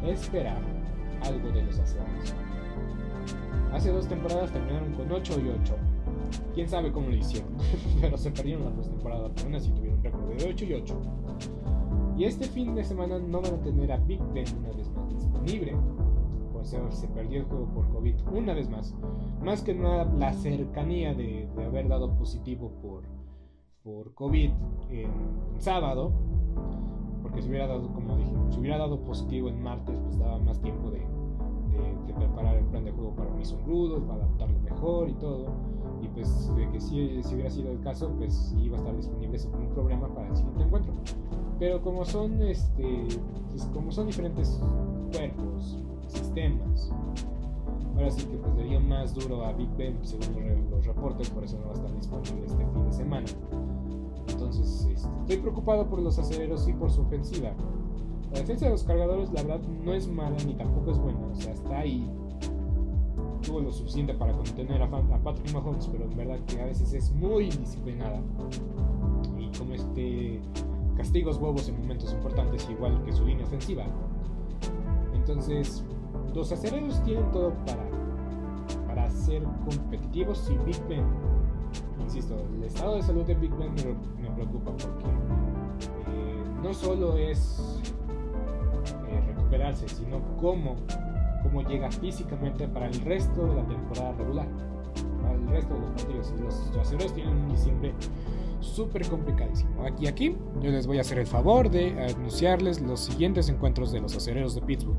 esperar 0.05 0.59
algo 1.23 1.49
de 1.49 1.63
los 1.63 1.79
aceros. 1.79 2.35
Hace 3.73 3.91
dos 3.91 4.07
temporadas 4.07 4.51
terminaron 4.51 4.93
con 4.93 5.11
8 5.11 5.39
y 5.39 5.49
8. 5.49 5.75
Quién 6.53 6.67
sabe 6.67 6.91
cómo 6.91 7.09
lo 7.09 7.15
hicieron, 7.15 7.49
pero 8.01 8.17
se 8.17 8.31
perdieron 8.31 8.65
las 8.65 8.75
dos 8.75 8.89
temporadas, 8.89 9.31
pero 9.35 9.47
aún 9.47 9.55
así 9.55 9.71
tuvieron 9.71 9.99
un 9.99 10.03
récord 10.03 10.27
de 10.29 10.49
8 10.49 10.65
y 10.65 10.73
8. 10.73 11.01
Y 12.17 12.23
este 12.23 12.45
fin 12.47 12.73
de 12.73 12.83
semana 12.83 13.19
no 13.19 13.41
van 13.41 13.53
a 13.53 13.61
tener 13.61 13.91
a 13.91 13.97
Big 13.97 14.19
Ben 14.33 14.45
una 14.57 14.71
vez 14.71 14.89
más 14.91 15.09
disponible. 15.09 15.75
Ser 16.63 16.91
se 16.91 17.07
perdió 17.07 17.39
el 17.39 17.45
juego 17.45 17.65
por 17.67 17.87
COVID 17.89 18.15
una 18.33 18.53
vez 18.53 18.69
más. 18.69 18.93
Más 19.41 19.61
que 19.61 19.73
nada 19.73 20.05
la 20.05 20.33
cercanía 20.33 21.13
de, 21.13 21.47
haber 21.65 21.87
dado 21.87 22.13
positivo 22.15 22.71
por, 22.81 23.03
por 23.83 24.13
COVID 24.13 24.51
sábado. 25.59 26.11
Porque 27.21 27.41
si 27.41 27.49
hubiera 27.49 27.67
dado, 27.67 27.87
como 27.93 28.17
dije, 28.17 28.31
si 28.49 28.59
hubiera 28.59 28.77
dado 28.77 28.99
positivo 29.01 29.49
en 29.49 29.61
martes, 29.61 29.97
pues 30.03 30.17
daba 30.17 30.39
más 30.39 30.59
tiempo 30.61 30.89
de, 30.91 31.05
de, 31.77 32.13
preparar 32.13 32.57
el 32.57 32.65
plan 32.65 32.83
de 32.83 32.91
juego 32.91 33.11
para 33.11 33.29
Mason 33.31 33.59
Rudolph, 33.65 34.03
para 34.05 34.23
adaptarlo 34.23 34.59
mejor 34.59 35.09
y 35.09 35.13
todo. 35.13 35.45
Y 36.01 36.07
pues 36.09 36.55
de 36.55 36.69
que 36.71 36.79
si, 36.79 37.21
si 37.23 37.35
hubiera 37.35 37.49
sido 37.49 37.71
el 37.71 37.79
caso, 37.81 38.09
pues 38.17 38.55
iba 38.59 38.75
a 38.75 38.79
estar 38.79 38.95
disponible 38.95 39.37
sin 39.37 39.51
ningún 39.51 39.69
problema 39.73 40.07
para 40.13 40.27
el 40.27 40.35
siguiente 40.35 40.63
encuentro. 40.63 40.93
Pero 41.59 41.81
como 41.81 42.05
son 42.05 42.41
este 42.43 43.07
pues, 43.49 43.63
como 43.73 43.91
son 43.91 44.07
diferentes 44.07 44.59
cuerpos, 45.11 45.77
sistemas, 46.07 46.91
ahora 47.95 48.11
sí 48.11 48.25
que 48.25 48.37
pues 48.37 48.55
le 48.55 48.63
dio 48.65 48.79
más 48.79 49.13
duro 49.15 49.45
a 49.45 49.53
Big 49.53 49.69
Ben 49.77 49.97
según 50.03 50.69
los 50.69 50.85
reportes, 50.85 51.29
por 51.29 51.43
eso 51.43 51.57
no 51.59 51.65
va 51.65 51.71
a 51.71 51.75
estar 51.75 51.95
disponible 51.95 52.45
este 52.45 52.65
fin 52.65 52.85
de 52.85 52.91
semana. 52.91 53.27
Entonces 54.27 54.87
este, 54.93 55.09
estoy 55.21 55.37
preocupado 55.37 55.87
por 55.87 55.99
los 55.99 56.19
aceleros 56.19 56.67
y 56.67 56.73
por 56.73 56.91
su 56.91 57.01
ofensiva. 57.01 57.53
La 58.31 58.39
defensa 58.39 58.65
de 58.65 58.71
los 58.71 58.83
cargadores 58.83 59.31
la 59.31 59.43
verdad 59.43 59.61
no 59.83 59.93
es 59.93 60.07
mala 60.07 60.37
ni 60.45 60.53
tampoco 60.53 60.91
es 60.91 60.97
buena, 60.97 61.19
o 61.19 61.35
sea, 61.35 61.53
está 61.53 61.79
ahí. 61.79 62.09
Tuvo 63.41 63.61
lo 63.61 63.71
suficiente 63.71 64.13
para 64.13 64.33
contener 64.33 64.81
a, 64.81 64.89
Patrick 64.89 65.53
Mahomes, 65.53 65.87
pero 65.87 66.05
en 66.05 66.17
verdad 66.17 66.39
que 66.45 66.61
a 66.61 66.65
veces 66.65 66.93
es 66.93 67.11
muy 67.13 67.45
indisciplinada. 67.45 68.21
Y 69.39 69.57
como 69.57 69.73
este 69.73 70.41
castigos 70.97 71.39
bobos 71.39 71.69
en 71.69 71.79
momentos 71.79 72.11
importantes, 72.11 72.67
igual 72.69 73.01
que 73.05 73.13
su 73.13 73.23
línea 73.25 73.45
ofensiva. 73.45 73.85
Entonces, 75.13 75.83
los 76.33 76.51
acereros 76.51 77.01
tienen 77.03 77.31
todo 77.31 77.53
para, 77.65 77.87
para 78.87 79.09
ser 79.09 79.43
competitivos 79.43 80.49
y 80.49 80.57
Big 80.65 80.81
Ben. 80.87 81.05
Insisto, 82.01 82.35
el 82.55 82.63
estado 82.63 82.95
de 82.95 83.03
salud 83.03 83.23
de 83.25 83.35
Big 83.35 83.51
Ben 83.55 83.73
me, 84.19 84.29
preocupa 84.31 84.71
porque 84.71 85.05
eh, 85.05 86.43
no 86.63 86.73
solo 86.73 87.15
es 87.17 87.81
recuperarse, 89.47 89.87
sino 89.87 90.21
cómo, 90.39 90.75
cómo 91.43 91.61
llega 91.67 91.89
físicamente 91.89 92.67
para 92.67 92.87
el 92.87 92.99
resto 93.01 93.47
de 93.47 93.55
la 93.55 93.67
temporada 93.67 94.11
regular, 94.13 94.47
para 95.21 95.33
el 95.35 95.47
resto 95.47 95.73
de 95.73 95.79
los 95.79 95.89
partidos. 95.91 96.33
Los, 96.39 96.77
acereros 96.77 97.13
tienen 97.13 97.35
un 97.35 97.49
diciembre 97.49 97.93
súper 98.59 99.07
complicadísimo. 99.07 99.83
Aquí, 99.85 100.07
aquí, 100.07 100.35
yo 100.61 100.71
les 100.71 100.85
voy 100.85 100.97
a 100.97 101.01
hacer 101.01 101.19
el 101.19 101.27
favor 101.27 101.69
de 101.69 101.91
anunciarles 102.13 102.81
los 102.81 102.99
siguientes 102.99 103.49
encuentros 103.49 103.91
de 103.91 104.01
los 104.01 104.15
acereros 104.15 104.55
de 104.55 104.61
Pittsburgh. 104.61 104.97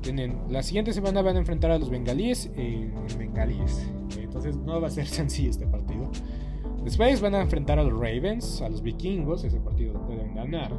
Tienen, 0.00 0.40
la 0.48 0.62
siguiente 0.62 0.92
semana 0.92 1.20
van 1.20 1.36
a 1.36 1.40
enfrentar 1.40 1.70
a 1.72 1.78
los 1.78 1.90
bengalíes 1.90 2.50
en 2.56 2.94
bengalíes. 3.18 3.86
Entonces 4.16 4.56
no 4.56 4.80
va 4.80 4.86
a 4.86 4.90
ser 4.90 5.06
sencillo 5.06 5.50
este 5.50 5.66
partido. 5.66 6.10
Después 6.84 7.20
van 7.20 7.34
a 7.34 7.40
enfrentar 7.40 7.80
a 7.80 7.82
los 7.82 7.92
Ravens, 7.92 8.62
a 8.62 8.68
los 8.68 8.80
vikingos, 8.80 9.42
ese 9.42 9.58
partido 9.58 9.94
lo 9.94 10.06
pueden 10.06 10.36
ganar. 10.36 10.72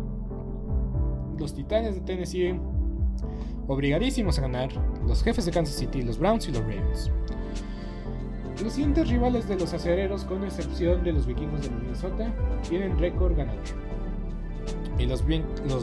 Los 1.37 1.53
titanes 1.53 1.95
de 1.95 2.01
Tennessee, 2.01 2.59
obligadísimos 3.67 4.37
a 4.39 4.41
ganar. 4.41 4.69
Los 5.05 5.23
jefes 5.23 5.45
de 5.45 5.51
Kansas 5.51 5.75
City, 5.75 6.01
los 6.01 6.17
Browns 6.17 6.47
y 6.47 6.51
los 6.51 6.61
Ravens. 6.61 7.11
Los 8.63 8.73
siguientes 8.73 9.07
rivales 9.07 9.47
de 9.47 9.55
los 9.55 9.73
acereros, 9.73 10.23
con 10.23 10.43
excepción 10.43 11.03
de 11.03 11.13
los 11.13 11.27
vikingos 11.27 11.61
de 11.61 11.69
Minnesota, 11.69 12.33
tienen 12.67 12.97
récord 12.97 13.37
ganador. 13.37 13.61
Y 14.97 15.05
los, 15.05 15.23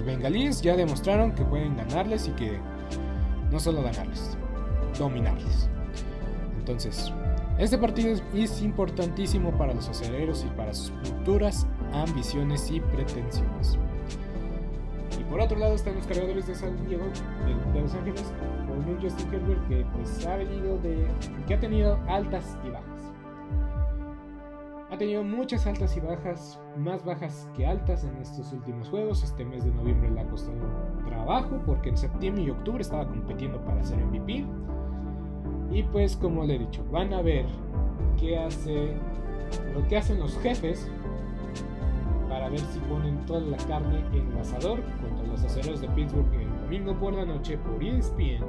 bengalíes 0.05 0.61
ya 0.61 0.75
demostraron 0.75 1.33
que 1.33 1.45
pueden 1.45 1.77
ganarles 1.77 2.27
y 2.27 2.33
que 2.33 2.59
no 3.53 3.61
solo 3.61 3.83
ganarles, 3.83 4.37
dominarles. 4.99 5.69
Entonces, 6.59 7.13
este 7.59 7.79
partido 7.79 8.17
es 8.35 8.63
importantísimo 8.63 9.57
para 9.57 9.73
los 9.73 9.89
acereros 9.89 10.45
y 10.45 10.53
para 10.57 10.75
sus 10.75 10.91
futuras 11.05 11.69
ambiciones 11.93 12.69
y 12.73 12.81
pretensiones. 12.81 13.79
Por 15.35 15.43
otro 15.43 15.59
lado 15.59 15.74
están 15.74 15.97
los 15.97 16.07
cargadores 16.07 16.47
de 16.47 16.55
San 16.55 16.87
Diego, 16.87 17.07
de 17.72 17.80
Los 17.80 17.93
Ángeles, 17.93 18.32
con 18.68 18.89
un 18.89 19.03
Justin 19.03 19.35
Herbert 19.35 19.66
que 19.66 19.85
pues 19.93 20.24
ha 20.24 20.37
venido 20.37 20.78
de. 20.78 21.09
que 21.49 21.55
ha 21.55 21.59
tenido 21.59 21.99
altas 22.07 22.57
y 22.64 22.70
bajas. 22.70 23.12
Ha 24.93 24.97
tenido 24.97 25.24
muchas 25.24 25.66
altas 25.66 25.97
y 25.97 26.01
bajas, 26.01 26.61
más 26.76 27.05
bajas 27.05 27.49
que 27.57 27.66
altas 27.66 28.05
en 28.05 28.16
estos 28.18 28.53
últimos 28.53 28.89
juegos. 28.89 29.24
Este 29.24 29.45
mes 29.45 29.64
de 29.64 29.72
noviembre 29.72 30.09
le 30.12 30.20
ha 30.20 30.26
costado 30.28 30.57
trabajo 31.05 31.61
porque 31.66 31.89
en 31.89 31.97
septiembre 31.97 32.45
y 32.45 32.51
octubre 32.51 32.80
estaba 32.80 33.05
compitiendo 33.05 33.59
para 33.64 33.82
ser 33.82 33.99
MVP. 33.99 34.47
Y 35.72 35.82
pues 35.82 36.16
como 36.16 36.45
le 36.45 36.55
he 36.55 36.59
dicho, 36.61 36.85
van 36.93 37.12
a 37.12 37.22
ver 37.22 37.47
qué 38.20 38.39
hace 38.39 38.95
lo 39.74 39.85
que 39.89 39.97
hacen 39.97 40.20
los 40.20 40.39
jefes 40.39 40.89
para 42.35 42.49
ver 42.49 42.59
si 42.59 42.80
ponen 42.80 43.24
toda 43.26 43.39
la 43.43 43.57
carne 43.59 44.01
en 44.12 44.32
el 44.32 44.39
asador 44.41 44.82
contra 45.01 45.24
los 45.28 45.45
aceros 45.45 45.80
de 45.80 45.89
Pittsburgh 45.91 46.26
el 46.35 46.62
domingo 46.62 46.99
por 46.99 47.12
la 47.12 47.24
noche 47.24 47.57
por 47.59 47.80
ESPN 47.80 48.45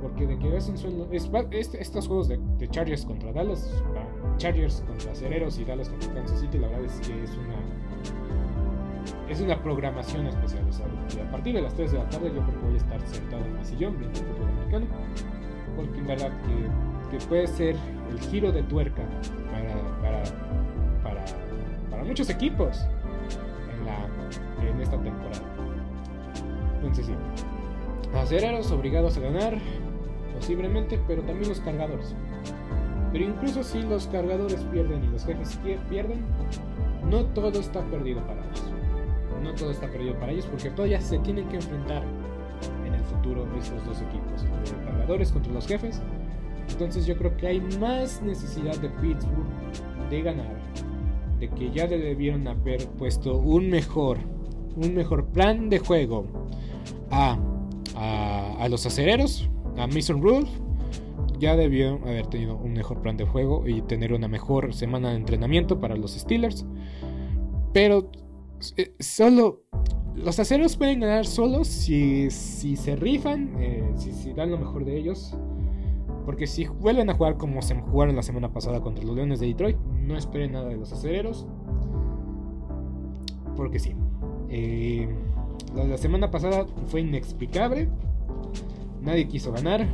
porque 0.00 0.26
de 0.26 0.38
que 0.38 0.56
es 0.56 0.66
un 0.66 0.78
sueldo. 0.78 1.06
este, 1.50 1.82
estos 1.82 2.06
juegos 2.06 2.28
de, 2.28 2.40
Chargers 2.70 3.04
contra 3.04 3.30
Dallas, 3.32 3.82
Chargers 4.38 4.82
contra 4.86 5.14
Cereros 5.14 5.58
y 5.58 5.64
Dallas 5.66 5.90
contra 5.90 6.14
Kansas 6.14 6.40
City, 6.40 6.58
la 6.58 6.68
verdad 6.68 6.86
es 6.86 7.06
que 7.06 7.24
es 7.24 7.30
una. 7.36 7.56
Es 9.28 9.40
una 9.40 9.60
programación 9.60 10.26
especial. 10.26 10.64
O 10.68 10.72
sea, 10.72 11.26
a 11.26 11.30
partir 11.30 11.54
de 11.54 11.62
las 11.62 11.74
3 11.74 11.92
de 11.92 11.98
la 11.98 12.08
tarde, 12.08 12.28
yo 12.28 12.40
creo 12.40 12.60
que 12.60 12.66
voy 12.66 12.74
a 12.74 12.76
estar 12.76 13.00
sentado 13.08 13.44
en 13.44 13.58
mi 13.58 13.64
sillón 13.64 13.98
viendo 13.98 14.18
el 14.20 14.26
fútbol 14.26 14.48
americano. 14.48 14.86
Porque 15.76 15.98
en 15.98 16.06
verdad 16.06 16.30
que 16.42 16.96
que 17.10 17.18
puede 17.26 17.46
ser 17.46 17.76
el 18.10 18.20
giro 18.20 18.52
de 18.52 18.62
tuerca 18.64 19.02
para, 19.50 20.00
para, 20.00 20.22
muchos 22.06 22.30
equipos 22.30 22.86
en, 23.72 23.86
la, 23.86 24.68
en 24.68 24.80
esta 24.80 25.00
temporada. 25.00 25.42
Entonces 26.76 27.06
sí, 27.06 27.14
aceleros 28.16 28.70
obligados 28.70 29.16
a 29.16 29.20
ganar, 29.20 29.58
posiblemente, 30.34 31.00
pero 31.06 31.22
también 31.22 31.48
los 31.48 31.60
cargadores. 31.60 32.14
Pero 33.12 33.24
incluso 33.24 33.62
si 33.62 33.82
los 33.82 34.06
cargadores 34.08 34.62
pierden 34.72 35.04
y 35.04 35.08
los 35.08 35.24
jefes 35.24 35.58
pierden, 35.88 36.24
no 37.08 37.24
todo 37.26 37.60
está 37.60 37.82
perdido 37.84 38.20
para 38.26 38.40
ellos. 38.44 38.64
No 39.42 39.54
todo 39.54 39.70
está 39.70 39.88
perdido 39.88 40.14
para 40.18 40.32
ellos 40.32 40.46
porque 40.46 40.70
todavía 40.70 41.00
se 41.00 41.18
tienen 41.20 41.48
que 41.48 41.56
enfrentar 41.56 42.02
en 42.86 42.94
el 42.94 43.02
futuro 43.04 43.46
estos 43.58 43.84
dos 43.86 44.00
equipos, 44.02 44.44
los 44.60 44.72
cargadores 44.84 45.32
contra 45.32 45.52
los 45.52 45.66
jefes. 45.66 46.02
Entonces 46.68 47.06
yo 47.06 47.16
creo 47.16 47.36
que 47.36 47.46
hay 47.46 47.60
más 47.80 48.20
necesidad 48.22 48.76
de 48.78 48.88
Pittsburgh 48.88 49.46
de 50.10 50.22
ganar, 50.22 50.56
de 51.38 51.48
que 51.48 51.70
ya 51.70 51.86
debieron 51.86 52.46
haber 52.48 52.86
puesto 52.86 53.38
un 53.38 53.68
mejor, 53.68 54.18
un 54.76 54.94
mejor 54.94 55.26
plan 55.26 55.68
de 55.68 55.78
juego 55.78 56.26
a, 57.10 57.38
a, 57.94 58.68
los 58.68 58.86
acereros, 58.86 59.48
a 59.76 59.86
Mason 59.86 60.22
Rule. 60.22 60.46
Ya 61.38 61.54
debió 61.54 61.96
haber 62.04 62.26
tenido 62.28 62.56
un 62.56 62.72
mejor 62.72 63.02
plan 63.02 63.16
de 63.16 63.26
juego 63.26 63.66
y 63.66 63.82
tener 63.82 64.14
una 64.14 64.28
mejor 64.28 64.72
semana 64.72 65.10
de 65.10 65.16
entrenamiento 65.16 65.78
para 65.80 65.94
los 65.94 66.12
Steelers. 66.12 66.64
Pero 67.74 68.10
eh, 68.78 68.94
solo 69.00 69.66
los 70.16 70.38
aceros 70.38 70.76
pueden 70.76 71.00
ganar 71.00 71.26
solos 71.26 71.68
si, 71.68 72.30
si 72.30 72.76
se 72.76 72.96
rifan, 72.96 73.54
eh, 73.58 73.84
si, 73.96 74.32
dan 74.32 74.50
lo 74.50 74.58
mejor 74.58 74.84
de 74.84 74.96
ellos. 74.96 75.36
Porque 76.24 76.46
si 76.46 76.66
vuelven 76.66 77.10
a 77.10 77.14
jugar 77.14 77.36
como 77.36 77.62
se 77.62 77.74
jugaron 77.74 78.16
la 78.16 78.22
semana 78.22 78.52
pasada 78.52 78.80
contra 78.80 79.04
los 79.04 79.14
Leones 79.14 79.40
de 79.40 79.46
Detroit, 79.46 79.76
no 80.06 80.16
esperen 80.16 80.52
nada 80.52 80.68
de 80.68 80.76
los 80.76 80.92
acereros. 80.92 81.46
Porque 83.56 83.78
sí. 83.78 83.94
Eh, 84.48 85.08
la 85.74 85.96
semana 85.96 86.30
pasada 86.30 86.66
fue 86.86 87.00
inexplicable. 87.00 87.88
Nadie 89.02 89.28
quiso 89.28 89.52
ganar. 89.52 89.86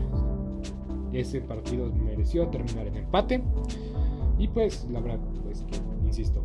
Ese 1.12 1.40
partido 1.40 1.92
mereció 1.92 2.48
terminar 2.48 2.86
en 2.86 2.96
empate. 2.96 3.42
Y 4.38 4.48
pues 4.48 4.86
la 4.90 5.00
verdad, 5.00 5.20
pues 5.42 5.62
que, 5.62 5.76
insisto, 6.04 6.42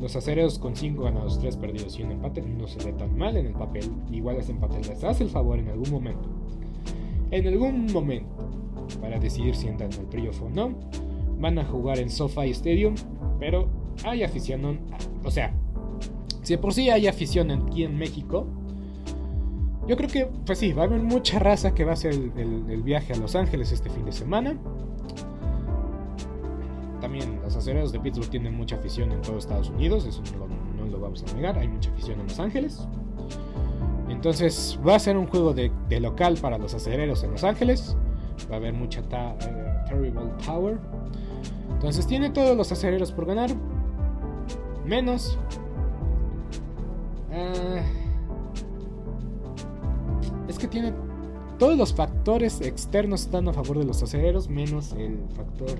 los 0.00 0.14
acereros 0.16 0.58
con 0.58 0.76
5 0.76 1.02
ganados, 1.02 1.38
3 1.38 1.56
perdidos 1.56 1.98
y 1.98 2.02
un 2.02 2.12
empate 2.12 2.42
no 2.42 2.66
se 2.66 2.84
ve 2.84 2.92
tan 2.92 3.16
mal 3.16 3.36
en 3.36 3.46
el 3.46 3.54
papel. 3.54 3.84
Igual 4.10 4.36
ese 4.36 4.52
empate 4.52 4.78
les 4.78 5.02
hace 5.04 5.24
el 5.24 5.30
favor 5.30 5.58
en 5.58 5.68
algún 5.68 5.90
momento. 5.90 6.28
En 7.30 7.46
algún 7.46 7.86
momento, 7.92 8.50
para 9.00 9.18
decidir 9.18 9.54
si 9.54 9.68
entran 9.68 9.90
al 9.92 10.06
playoff 10.06 10.42
o 10.42 10.50
no, 10.50 10.74
van 11.42 11.58
a 11.58 11.64
jugar 11.64 11.98
en 11.98 12.08
SoFi 12.08 12.50
Stadium, 12.52 12.94
pero 13.38 13.68
hay 14.04 14.22
afición, 14.22 14.80
o 15.22 15.30
sea, 15.30 15.54
si 16.42 16.56
por 16.56 16.72
sí 16.72 16.88
hay 16.88 17.06
afición 17.06 17.50
aquí 17.50 17.84
en 17.84 17.98
México, 17.98 18.46
yo 19.86 19.96
creo 19.98 20.08
que, 20.08 20.26
pues 20.46 20.58
sí, 20.58 20.72
va 20.72 20.84
a 20.84 20.86
haber 20.86 21.02
mucha 21.02 21.38
raza 21.38 21.74
que 21.74 21.84
va 21.84 21.90
a 21.90 21.94
hacer 21.94 22.14
el 22.14 22.82
viaje 22.82 23.12
a 23.12 23.16
Los 23.16 23.36
Ángeles 23.36 23.72
este 23.72 23.90
fin 23.90 24.06
de 24.06 24.12
semana 24.12 24.56
también 27.02 27.40
los 27.42 27.56
acereros 27.56 27.90
de 27.92 27.98
Pittsburgh 27.98 28.30
tienen 28.30 28.54
mucha 28.54 28.76
afición 28.76 29.10
en 29.10 29.20
todo 29.20 29.36
Estados 29.36 29.68
Unidos, 29.68 30.06
eso 30.06 30.22
no 30.78 30.86
lo, 30.86 31.00
vamos 31.00 31.22
a 31.22 31.34
negar, 31.34 31.58
hay 31.58 31.66
mucha 31.66 31.90
afición 31.90 32.20
en 32.20 32.28
Los 32.28 32.38
Ángeles. 32.38 32.88
Entonces 34.08 34.78
va 34.86 34.94
a 34.94 34.98
ser 35.00 35.16
un 35.16 35.26
juego 35.26 35.52
de, 35.52 35.70
local 36.00 36.38
para 36.40 36.58
los 36.58 36.74
acereros 36.74 37.24
en 37.24 37.32
Los 37.32 37.42
Ángeles, 37.42 37.96
va 38.48 38.54
a 38.54 38.58
haber 38.58 38.72
mucha 38.72 39.00
eh, 39.00 39.84
Terrible 39.88 40.22
Tower. 40.46 40.78
Entonces 41.82 42.06
tiene 42.06 42.30
todos 42.30 42.56
los 42.56 42.70
acereros 42.70 43.10
por 43.10 43.26
ganar, 43.26 43.50
menos... 44.86 45.36
Eh, 47.32 47.82
es 50.46 50.60
que 50.60 50.68
tiene 50.68 50.92
todos 51.58 51.76
los 51.76 51.92
factores 51.92 52.60
externos 52.60 53.22
están 53.22 53.48
a 53.48 53.52
favor 53.52 53.80
de 53.80 53.84
los 53.84 54.00
acereros 54.00 54.48
menos 54.48 54.92
el 54.92 55.18
factor 55.34 55.76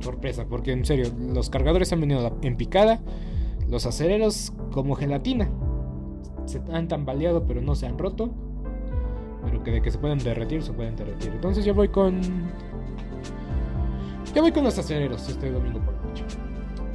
sorpresa, 0.00 0.44
porque 0.46 0.72
en 0.72 0.84
serio, 0.84 1.10
los 1.18 1.48
cargadores 1.48 1.90
han 1.94 2.02
venido 2.02 2.36
en 2.42 2.56
picada, 2.58 3.00
los 3.66 3.86
acereros 3.86 4.52
como 4.72 4.94
gelatina. 4.94 5.48
Se 6.44 6.60
han 6.70 6.86
tambaleado 6.86 7.46
pero 7.46 7.62
no 7.62 7.74
se 7.74 7.86
han 7.86 7.96
roto. 7.96 8.30
Pero 9.44 9.62
que 9.62 9.70
de 9.70 9.82
que 9.82 9.90
se 9.90 9.98
pueden 9.98 10.18
derretir, 10.18 10.62
se 10.62 10.72
pueden 10.72 10.96
derretir. 10.96 11.32
Entonces 11.32 11.64
yo 11.64 11.74
voy 11.74 11.88
con... 11.88 12.20
Yo 14.34 14.42
voy 14.42 14.52
con 14.52 14.64
los 14.64 14.78
acereros 14.78 15.28
este 15.28 15.50
domingo 15.50 15.80
por 15.80 15.94
la 15.94 16.02
noche. 16.02 16.24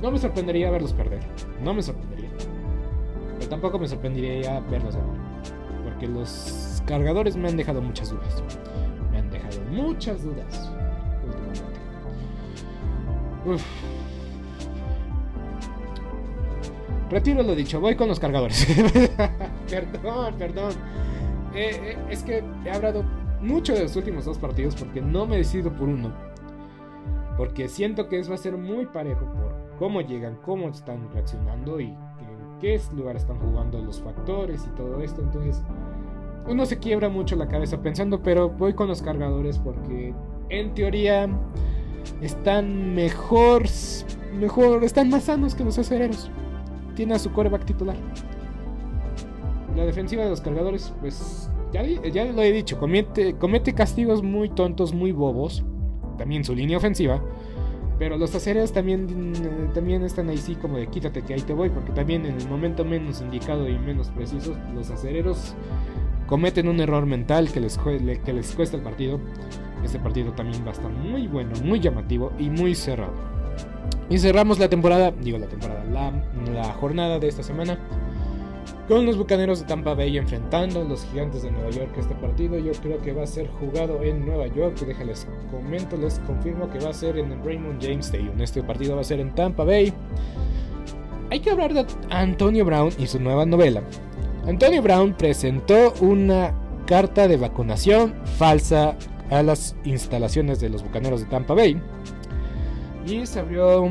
No 0.01 0.11
me 0.11 0.19
sorprendería 0.19 0.69
verlos 0.69 0.93
perder. 0.93 1.21
No 1.61 1.73
me 1.73 1.81
sorprendería. 1.81 2.29
Pero 3.37 3.49
tampoco 3.49 3.79
me 3.79 3.87
sorprendería 3.87 4.59
verlos 4.69 4.95
ganar. 4.95 5.15
Porque 5.83 6.07
los 6.07 6.83
cargadores 6.85 7.35
me 7.35 7.49
han 7.49 7.57
dejado 7.57 7.81
muchas 7.81 8.09
dudas. 8.09 8.43
Me 9.11 9.19
han 9.19 9.29
dejado 9.29 9.61
muchas 9.71 10.23
dudas. 10.23 10.71
Retiro 17.09 17.43
lo 17.43 17.55
dicho, 17.55 17.79
voy 17.79 17.95
con 17.95 18.07
los 18.07 18.19
cargadores. 18.19 18.65
perdón, 19.69 20.35
perdón. 20.37 20.73
Eh, 21.56 21.80
eh, 21.84 21.97
es 22.10 22.24
que 22.24 22.43
he 22.66 22.72
hablado 22.72 23.04
mucho 23.41 23.74
de 23.74 23.84
los 23.84 23.95
últimos 23.95 24.26
dos 24.26 24.38
partidos 24.38 24.76
porque 24.76 25.01
no 25.01 25.26
me 25.26 25.38
decido 25.38 25.72
por 25.72 25.89
uno. 25.89 26.12
Porque 27.38 27.68
siento 27.68 28.08
que 28.08 28.20
eso 28.20 28.30
va 28.30 28.36
a 28.36 28.39
ser 28.39 28.58
muy 28.58 28.86
parejo 28.86 29.26
por 29.26 29.78
cómo 29.78 30.01
llegan, 30.01 30.38
cómo 30.43 30.70
están 30.70 31.12
reaccionando 31.14 31.80
y 31.80 31.86
en 31.88 32.60
qué 32.60 32.80
lugar 32.95 33.16
están 33.16 33.38
jugando 33.39 33.82
los 33.82 34.01
factores 34.01 34.66
y 34.66 34.76
todo 34.76 35.01
esto. 35.01 35.22
Entonces, 35.22 35.62
uno 36.47 36.66
se 36.66 36.80
quiebra 36.80 37.10
mucho 37.10 37.36
la 37.36 37.47
cabeza 37.47 37.82
pensando, 37.82 38.22
pero 38.22 38.49
voy 38.49 38.74
con 38.74 38.88
los 38.88 39.01
cargadores 39.01 39.60
porque 39.60 40.14
en 40.49 40.74
teoría 40.74 41.28
están 42.22 42.93
mejor, 42.93 43.64
mejor, 44.34 44.84
están 44.84 45.10
más 45.10 45.24
sanos 45.24 45.56
que 45.56 45.64
los 45.64 45.78
acereros. 45.78 46.30
Tiene 46.95 47.16
a 47.16 47.20
su 47.20 47.32
coreback 47.32 47.66
titular. 47.66 47.95
La 49.76 49.86
defensiva 49.86 50.24
de 50.24 50.30
los 50.30 50.41
cargadores, 50.41 50.93
pues 50.99 51.49
ya, 51.71 51.84
ya 51.84 52.26
lo 52.26 52.41
he 52.41 52.51
dicho, 52.51 52.80
comete, 52.80 53.36
comete 53.36 53.74
castigos 53.74 54.21
muy 54.21 54.49
tontos, 54.49 54.93
muy 54.93 55.11
bobos. 55.11 55.63
También 56.17 56.43
su 56.43 56.53
línea 56.53 56.78
ofensiva. 56.78 57.21
Pero 57.97 58.17
los 58.17 58.36
acereros 58.36 58.71
también, 58.71 59.34
también 59.74 60.03
están 60.03 60.30
ahí 60.30 60.38
sí 60.38 60.55
como 60.55 60.78
de 60.78 60.88
quítate 60.88 61.21
que 61.21 61.34
ahí 61.34 61.41
te 61.41 61.53
voy. 61.53 61.69
Porque 61.69 61.91
también 61.91 62.26
en 62.26 62.39
el 62.39 62.47
momento 62.47 62.86
menos 62.86 63.21
indicado 63.21 63.67
y 63.67 63.78
menos 63.80 64.09
preciso, 64.09 64.55
los 64.74 64.89
acereros 64.89 65.55
cometen 66.28 66.67
un 66.67 66.80
error 66.80 67.05
mental 67.05 67.51
que 67.51 67.59
les, 67.59 67.78
que 67.78 68.34
les 68.34 68.55
cuesta 68.55 68.78
el 68.78 68.84
partido. 68.84 69.19
Este 69.84 69.99
partido 69.99 70.32
también 70.32 70.63
va 70.63 70.69
a 70.69 70.74
estar 70.74 70.91
muy 70.91 71.28
bueno, 71.28 71.51
muy 71.63 71.80
llamativo 71.80 72.32
y 72.39 72.49
muy 72.49 72.76
cerrado. 72.76 73.13
Y 74.09 74.17
cerramos 74.19 74.59
la 74.59 74.69
temporada, 74.69 75.11
digo 75.11 75.38
la 75.38 75.47
temporada, 75.47 75.84
la, 75.86 76.74
jornada 76.74 77.19
de 77.19 77.28
esta 77.28 77.43
semana 77.43 77.80
con 78.88 79.05
los 79.05 79.18
Bucaneros 79.18 79.61
de 79.61 79.66
Tampa 79.66 79.93
Bay 79.93 80.18
enfrentando 80.18 80.82
a 80.82 80.84
los 80.84 81.05
Gigantes 81.05 81.43
de 81.43 81.51
Nueva 81.51 81.70
York. 81.70 81.91
Este 81.97 82.16
partido 82.16 82.57
yo 82.57 82.72
creo 82.82 83.01
que 83.01 83.14
va 83.14 83.24
a 83.24 83.28
ser 83.28 83.47
jugado 83.59 84.01
en 84.03 84.26
Nueva 84.26 84.47
York. 84.47 84.80
Déjales 84.80 85.28
comento, 85.51 85.97
les 85.97 86.20
confirmo 86.20 86.70
que 86.70 86.80
va 86.80 86.89
a 86.89 86.93
ser 86.93 87.18
en 87.18 87.32
el 87.32 87.43
Raymond 87.43 87.82
James 87.82 88.05
Stadium. 88.05 88.39
Este 88.41 88.64
partido 88.64 88.95
va 88.95 89.01
a 89.01 89.05
ser 89.05 89.20
en 89.20 89.34
Tampa 89.34 89.64
Bay. 89.64 89.93
Hay 91.30 91.39
que 91.39 91.49
hablar 91.49 91.74
de 91.74 91.86
Antonio 92.09 92.66
Brown 92.66 92.91
y 92.97 93.07
su 93.07 93.20
nueva 93.20 93.45
novela. 93.45 93.82
Antonio 94.45 94.82
Brown 94.82 95.14
presentó 95.14 95.93
una 96.01 96.53
carta 96.86 97.28
de 97.28 97.38
vacunación 97.38 98.14
falsa 98.38 98.95
a 99.30 99.41
las 99.41 99.76
instalaciones 99.86 100.59
de 100.59 100.70
los 100.70 100.84
Bucaneros 100.84 101.22
de 101.22 101.28
Tampa 101.28 101.53
Bay. 101.53 101.82
Y 103.05 103.26
se 103.26 103.39
abrió 103.39 103.89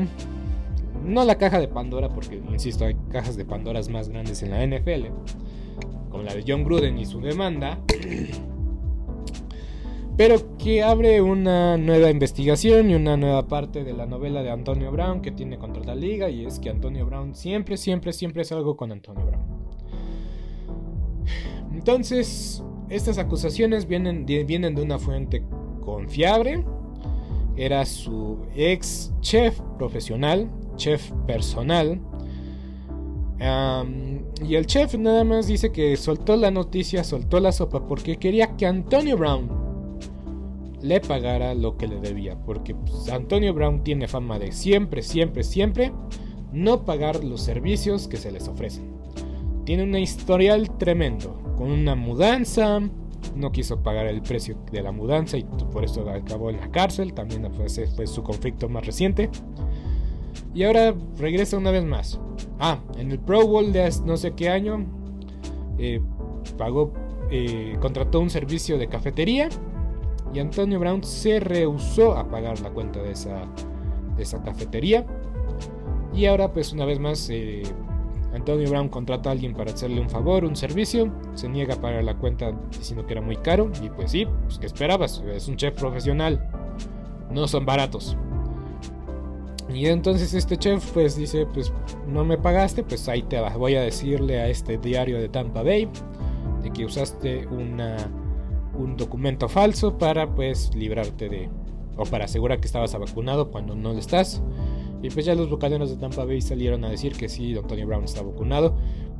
no 1.03 1.23
la 1.25 1.37
caja 1.37 1.59
de 1.59 1.67
Pandora, 1.67 2.09
porque 2.09 2.41
insisto, 2.51 2.85
hay 2.85 2.95
cajas 3.09 3.37
de 3.37 3.45
Pandoras 3.45 3.89
más 3.89 4.09
grandes 4.09 4.43
en 4.43 4.51
la 4.51 4.65
NFL, 4.65 5.07
como 6.09 6.23
la 6.23 6.33
de 6.33 6.43
John 6.47 6.63
Gruden 6.63 6.97
y 6.97 7.05
su 7.05 7.19
demanda, 7.19 7.79
pero 10.15 10.57
que 10.57 10.83
abre 10.83 11.21
una 11.21 11.77
nueva 11.77 12.09
investigación 12.09 12.89
y 12.89 12.95
una 12.95 13.17
nueva 13.17 13.47
parte 13.47 13.83
de 13.83 13.93
la 13.93 14.05
novela 14.05 14.43
de 14.43 14.51
Antonio 14.51 14.91
Brown 14.91 15.21
que 15.21 15.31
tiene 15.31 15.57
contra 15.57 15.83
la 15.83 15.95
liga, 15.95 16.29
y 16.29 16.45
es 16.45 16.59
que 16.59 16.69
Antonio 16.69 17.05
Brown 17.05 17.35
siempre, 17.35 17.77
siempre, 17.77 18.13
siempre 18.13 18.43
es 18.43 18.51
algo 18.51 18.77
con 18.77 18.91
Antonio 18.91 19.25
Brown. 19.25 19.63
Entonces, 21.73 22.63
estas 22.89 23.17
acusaciones 23.17 23.87
vienen, 23.87 24.25
vienen 24.25 24.75
de 24.75 24.81
una 24.81 24.99
fuente 24.99 25.43
confiable. 25.81 26.63
Era 27.55 27.85
su 27.85 28.37
ex 28.55 29.13
chef 29.21 29.59
profesional, 29.77 30.49
chef 30.75 31.11
personal. 31.27 31.99
Y 34.45 34.55
el 34.55 34.65
chef 34.65 34.95
nada 34.95 35.23
más 35.23 35.47
dice 35.47 35.71
que 35.71 35.95
soltó 35.97 36.35
la 36.35 36.51
noticia, 36.51 37.03
soltó 37.03 37.39
la 37.39 37.51
sopa 37.51 37.85
porque 37.87 38.17
quería 38.17 38.55
que 38.55 38.65
Antonio 38.65 39.17
Brown 39.17 39.49
le 40.81 40.99
pagara 40.99 41.53
lo 41.55 41.77
que 41.77 41.87
le 41.87 41.99
debía. 41.99 42.37
Porque 42.45 42.75
pues, 42.75 43.09
Antonio 43.09 43.53
Brown 43.53 43.83
tiene 43.83 44.07
fama 44.07 44.39
de 44.39 44.51
siempre, 44.51 45.01
siempre, 45.01 45.43
siempre 45.43 45.91
no 46.51 46.85
pagar 46.85 47.23
los 47.23 47.41
servicios 47.41 48.07
que 48.07 48.17
se 48.17 48.31
les 48.31 48.47
ofrecen. 48.47 48.93
Tiene 49.65 49.83
un 49.83 49.95
historial 49.97 50.77
tremendo, 50.77 51.41
con 51.57 51.71
una 51.71 51.95
mudanza, 51.95 52.79
no 53.35 53.51
quiso 53.51 53.81
pagar 53.81 54.07
el 54.07 54.21
precio 54.21 54.57
de 54.71 54.81
la 54.81 54.91
mudanza 54.91 55.37
y 55.37 55.43
por 55.43 55.83
eso 55.83 56.07
acabó 56.09 56.49
en 56.49 56.57
la 56.57 56.69
cárcel, 56.69 57.13
también 57.13 57.47
fue, 57.53 57.67
fue 57.87 58.07
su 58.07 58.23
conflicto 58.23 58.69
más 58.69 58.85
reciente. 58.85 59.29
Y 60.53 60.63
ahora 60.63 60.93
regresa 61.17 61.57
una 61.57 61.71
vez 61.71 61.83
más. 61.83 62.19
Ah, 62.59 62.79
en 62.97 63.11
el 63.11 63.19
Pro 63.19 63.45
Bowl 63.45 63.73
de 63.73 63.89
no 64.05 64.17
sé 64.17 64.33
qué 64.33 64.49
año, 64.49 64.85
eh, 65.77 65.99
pagó, 66.57 66.93
eh, 67.31 67.75
contrató 67.81 68.19
un 68.19 68.29
servicio 68.29 68.77
de 68.77 68.87
cafetería 68.87 69.49
y 70.33 70.39
Antonio 70.39 70.79
Brown 70.79 71.03
se 71.03 71.39
rehusó 71.39 72.15
a 72.15 72.29
pagar 72.29 72.59
la 72.61 72.69
cuenta 72.69 73.01
de 73.01 73.11
esa, 73.11 73.45
de 74.15 74.23
esa 74.23 74.41
cafetería. 74.43 75.05
Y 76.13 76.25
ahora 76.25 76.53
pues 76.53 76.71
una 76.73 76.85
vez 76.85 76.99
más 76.99 77.27
eh, 77.31 77.63
Antonio 78.33 78.69
Brown 78.69 78.89
contrata 78.89 79.29
a 79.29 79.31
alguien 79.31 79.53
para 79.53 79.71
hacerle 79.71 80.01
un 80.01 80.09
favor, 80.09 80.45
un 80.45 80.55
servicio, 80.55 81.11
se 81.35 81.49
niega 81.49 81.75
a 81.75 81.81
pagar 81.81 82.03
la 82.03 82.15
cuenta 82.15 82.51
diciendo 82.71 83.05
que 83.05 83.13
era 83.13 83.21
muy 83.21 83.37
caro 83.37 83.71
y 83.81 83.89
pues 83.89 84.11
sí, 84.11 84.27
pues 84.43 84.59
¿qué 84.59 84.65
esperabas? 84.65 85.23
Es 85.33 85.47
un 85.47 85.55
chef 85.55 85.79
profesional, 85.79 86.49
no 87.31 87.47
son 87.47 87.65
baratos. 87.65 88.17
Y 89.73 89.87
entonces 89.87 90.33
este 90.33 90.57
chef 90.57 90.91
pues 90.91 91.15
dice, 91.15 91.45
pues 91.45 91.73
no 92.07 92.23
me 92.23 92.37
pagaste, 92.37 92.83
pues 92.83 93.07
ahí 93.09 93.23
te 93.23 93.39
voy 93.57 93.75
a 93.75 93.81
decirle 93.81 94.39
a 94.39 94.47
este 94.47 94.77
diario 94.77 95.19
de 95.19 95.29
Tampa 95.29 95.63
Bay 95.63 95.89
de 96.61 96.71
que 96.71 96.85
usaste 96.85 97.47
un 97.47 98.95
documento 98.97 99.49
falso 99.49 99.97
para 99.97 100.33
pues 100.33 100.73
librarte 100.75 101.29
de, 101.29 101.49
o 101.97 102.03
para 102.03 102.25
asegurar 102.25 102.59
que 102.59 102.67
estabas 102.67 102.97
vacunado 102.97 103.51
cuando 103.51 103.75
no 103.75 103.93
lo 103.93 103.99
estás. 103.99 104.41
Y 105.01 105.09
pues 105.09 105.25
ya 105.25 105.35
los 105.35 105.49
bucaneros 105.49 105.89
de 105.89 105.97
Tampa 105.97 106.23
Bay 106.23 106.41
salieron 106.41 106.85
a 106.85 106.89
decir 106.89 107.13
que 107.13 107.27
sí, 107.27 107.57
Antonio 107.57 107.85
Brown 107.85 108.05
está 108.05 108.21
vacunado. 108.21 108.77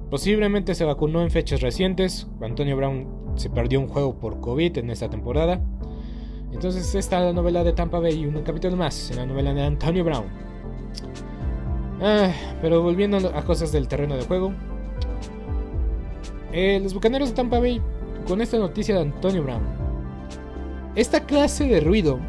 Posiblemente 0.10 0.76
se 0.76 0.86
vacunó 0.86 1.22
en 1.22 1.30
fechas 1.30 1.62
recientes. 1.62 2.28
Antonio 2.41 2.78
Brown 2.78 3.08
se 3.36 3.49
perdió 3.49 3.80
un 3.82 3.88
juego 3.88 4.18
por 4.20 4.39
COVID 4.39 4.78
en 4.78 4.91
esta 4.91 5.10
temporada. 5.10 5.62
Entonces 6.54 6.95
esta 6.95 7.20
la 7.20 7.34
novela 7.34 7.64
de 7.64 7.74
Tampa 7.74 7.99
Bay 7.99 8.22
y 8.22 8.26
un 8.26 8.41
capítulo 8.43 8.78
más 8.78 9.12
en 9.12 9.18
la 9.18 9.26
novela 9.26 9.54
de 9.54 9.64
Antonio 9.64 10.04
Brown. 10.04 10.26
Ah, 12.01 12.32
pero 12.62 12.82
volviendo 12.82 13.18
a 13.36 13.43
cosas 13.43 13.72
del 13.72 13.88
terreno 13.88 14.16
de 14.16 14.24
juego. 14.24 14.54
Eh, 16.51 16.80
los 16.82 16.93
bucaneros 16.93 17.30
de 17.30 17.36
Tampa 17.36 17.60
Bay 17.60 17.82
con 18.28 18.41
esta 18.41 18.58
noticia 18.58 18.95
de 18.95 19.01
Antonio 19.01 19.43
Brown. 19.43 19.64
Esta 20.95 21.26
clase 21.26 21.66
de 21.66 21.80
ruido 21.80 22.20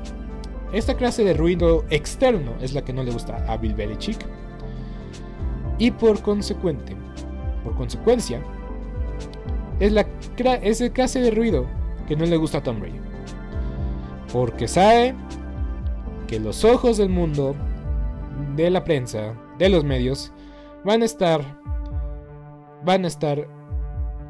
esta 0.75 0.97
clase 0.97 1.23
de 1.23 1.35
ruido 1.35 1.85
externo 1.89 2.53
es 2.61 2.75
la 2.75 2.85
que 2.85 2.93
no 2.93 3.05
le 3.05 3.13
gusta 3.13 3.45
a 3.47 3.57
Bill 3.57 3.75
Belichick. 3.75 4.19
Y 5.79 5.93
por 5.93 6.21
consecuente, 6.21 6.97
por 7.63 7.77
consecuencia, 7.77 8.43
es 9.79 9.93
la 9.93 10.05
esa 10.63 10.89
clase 10.91 11.21
de 11.21 11.31
ruido 11.31 11.67
que 12.09 12.17
no 12.17 12.27
le 12.27 12.37
gusta 12.37 12.59
a 12.59 12.63
Tom 12.65 12.81
Brady. 12.81 13.04
Porque 14.35 14.67
sabe 14.67 15.15
que 16.27 16.41
los 16.41 16.65
ojos 16.65 16.97
del 16.97 17.09
mundo, 17.09 17.55
de 18.57 18.69
la 18.69 18.83
prensa, 18.83 19.33
de 19.59 19.69
los 19.69 19.85
medios, 19.85 20.33
van 20.85 21.03
a 21.03 21.05
estar 21.05 21.41
van 22.85 23.05
a 23.05 23.07
estar 23.07 23.49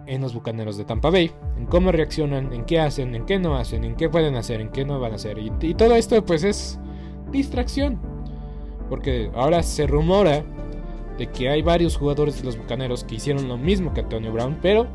en 0.07 0.21
los 0.21 0.35
bucaneros 0.35 0.77
de 0.77 0.85
Tampa 0.85 1.09
Bay, 1.09 1.31
en 1.57 1.65
cómo 1.65 1.91
reaccionan, 1.91 2.53
en 2.53 2.67
qué 2.67 2.81
hacen, 2.81 3.15
en 3.15 3.25
qué 3.25 3.39
no 3.39 3.57
hacen, 3.57 3.83
en 3.83 3.97
qué 3.97 4.11
pueden 4.11 4.37
hacer, 4.37 4.61
en 4.61 4.69
qué 4.69 4.85
no 4.85 5.01
van 5.01 5.13
a 5.13 5.15
hacer. 5.15 5.39
Y, 5.39 5.73
todo 5.73 5.95
esto 5.95 6.23
pues 6.23 6.45
es 6.45 6.79
distracción. 7.33 7.99
Porque 8.91 9.31
ahora 9.35 9.63
se 9.63 9.87
rumora 9.87 10.45
de 11.17 11.29
que 11.29 11.49
hay 11.49 11.63
varios 11.63 11.97
jugadores 11.97 12.37
de 12.37 12.45
los 12.45 12.59
bucaneros 12.59 13.05
que 13.05 13.15
hicieron 13.15 13.49
lo 13.49 13.57
mismo 13.57 13.95
que 13.95 14.03
Antonio 14.03 14.31
Brown, 14.35 14.59
pero 14.61 14.87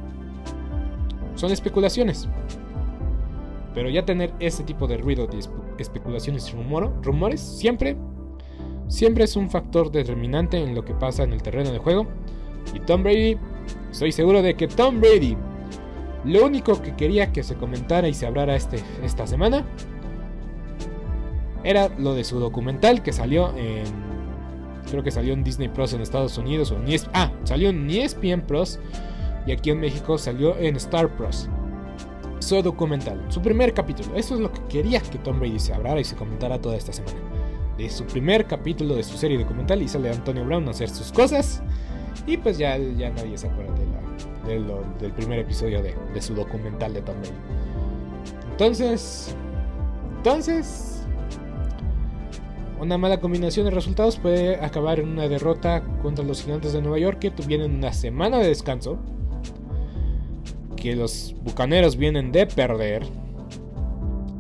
son 1.33 1.51
especulaciones. 1.51 2.29
Pero 3.73 3.89
ya 3.89 4.05
tener 4.05 4.33
ese 4.39 4.63
tipo 4.63 4.87
de 4.87 4.97
ruido 4.97 5.27
de 5.27 5.39
especulaciones 5.77 6.51
y 6.51 6.55
rumores 7.03 7.39
siempre, 7.39 7.97
siempre 8.87 9.25
es 9.25 9.35
un 9.35 9.49
factor 9.49 9.91
determinante 9.91 10.57
en 10.57 10.73
lo 10.73 10.83
que 10.83 10.93
pasa 10.93 11.23
en 11.23 11.33
el 11.33 11.41
terreno 11.43 11.71
de 11.71 11.77
juego. 11.77 12.07
Y 12.73 12.79
Tom 12.81 13.03
Brady 13.03 13.37
Estoy 13.91 14.11
seguro 14.11 14.41
de 14.41 14.55
que 14.55 14.67
Tom 14.67 14.99
Brady, 15.01 15.35
lo 16.25 16.45
único 16.45 16.81
que 16.81 16.95
quería 16.95 17.31
que 17.31 17.43
se 17.43 17.55
comentara 17.55 18.07
y 18.07 18.13
se 18.13 18.27
hablara 18.27 18.55
este, 18.55 18.77
esta 19.03 19.25
semana, 19.25 19.65
era 21.63 21.89
lo 21.97 22.13
de 22.13 22.23
su 22.23 22.39
documental 22.39 23.03
que 23.03 23.11
salió 23.11 23.55
en. 23.57 24.09
Creo 24.89 25.03
que 25.03 25.11
salió 25.11 25.33
en 25.33 25.43
Disney 25.43 25.69
Plus 25.69 25.93
en 25.93 26.01
Estados 26.01 26.37
Unidos. 26.37 26.71
O 26.71 26.77
en 26.77 26.87
ESPN, 26.87 27.11
ah, 27.13 27.31
salió 27.43 27.69
en 27.69 27.89
ESPN 27.89 28.41
Plus. 28.41 28.79
Y 29.45 29.51
aquí 29.51 29.69
en 29.69 29.79
México 29.79 30.17
salió 30.17 30.57
en 30.57 30.75
Star 30.77 31.15
Plus. 31.15 31.49
Su 32.39 32.61
documental, 32.61 33.25
su 33.29 33.41
primer 33.41 33.73
capítulo. 33.73 34.15
Eso 34.15 34.35
es 34.35 34.41
lo 34.41 34.51
que 34.51 34.61
quería 34.69 35.01
que 35.01 35.17
Tom 35.17 35.39
Brady 35.39 35.59
se 35.59 35.73
hablara 35.73 35.99
y 35.99 36.03
se 36.03 36.15
comentara 36.15 36.59
toda 36.59 36.77
esta 36.77 36.93
semana. 36.93 37.17
De 37.77 37.89
su 37.89 38.05
primer 38.05 38.45
capítulo 38.45 38.95
de 38.95 39.03
su 39.03 39.17
serie 39.17 39.37
documental. 39.37 39.81
Y 39.81 39.87
sale 39.87 40.09
Antonio 40.09 40.45
Brown 40.45 40.67
a 40.67 40.71
hacer 40.71 40.89
sus 40.89 41.11
cosas. 41.11 41.61
Y 42.25 42.37
pues 42.37 42.57
ya, 42.57 42.77
ya 42.77 43.09
nadie 43.09 43.37
se 43.37 43.47
acuerda 43.47 43.73
del 44.99 45.11
primer 45.13 45.39
episodio 45.39 45.81
de, 45.81 46.21
su 46.21 46.33
documental 46.33 46.93
de 46.93 47.01
Tom 47.01 47.15
Entonces, 48.51 49.35
entonces, 50.17 51.05
una 52.79 52.97
mala 52.97 53.19
combinación 53.19 53.65
de 53.65 53.71
resultados 53.71 54.17
puede 54.17 54.55
acabar 54.55 54.99
en 54.99 55.09
una 55.09 55.27
derrota 55.27 55.83
contra 56.01 56.25
los 56.25 56.41
gigantes 56.41 56.73
de 56.73 56.81
Nueva 56.81 56.97
York 56.97 57.19
que 57.19 57.31
tuvieron 57.31 57.75
una 57.75 57.93
semana 57.93 58.39
de 58.39 58.47
descanso. 58.47 58.97
Que 60.79 60.95
los 60.95 61.35
bucaneros 61.43 61.97
vienen 61.97 62.31
de 62.31 62.47
perder. 62.47 63.03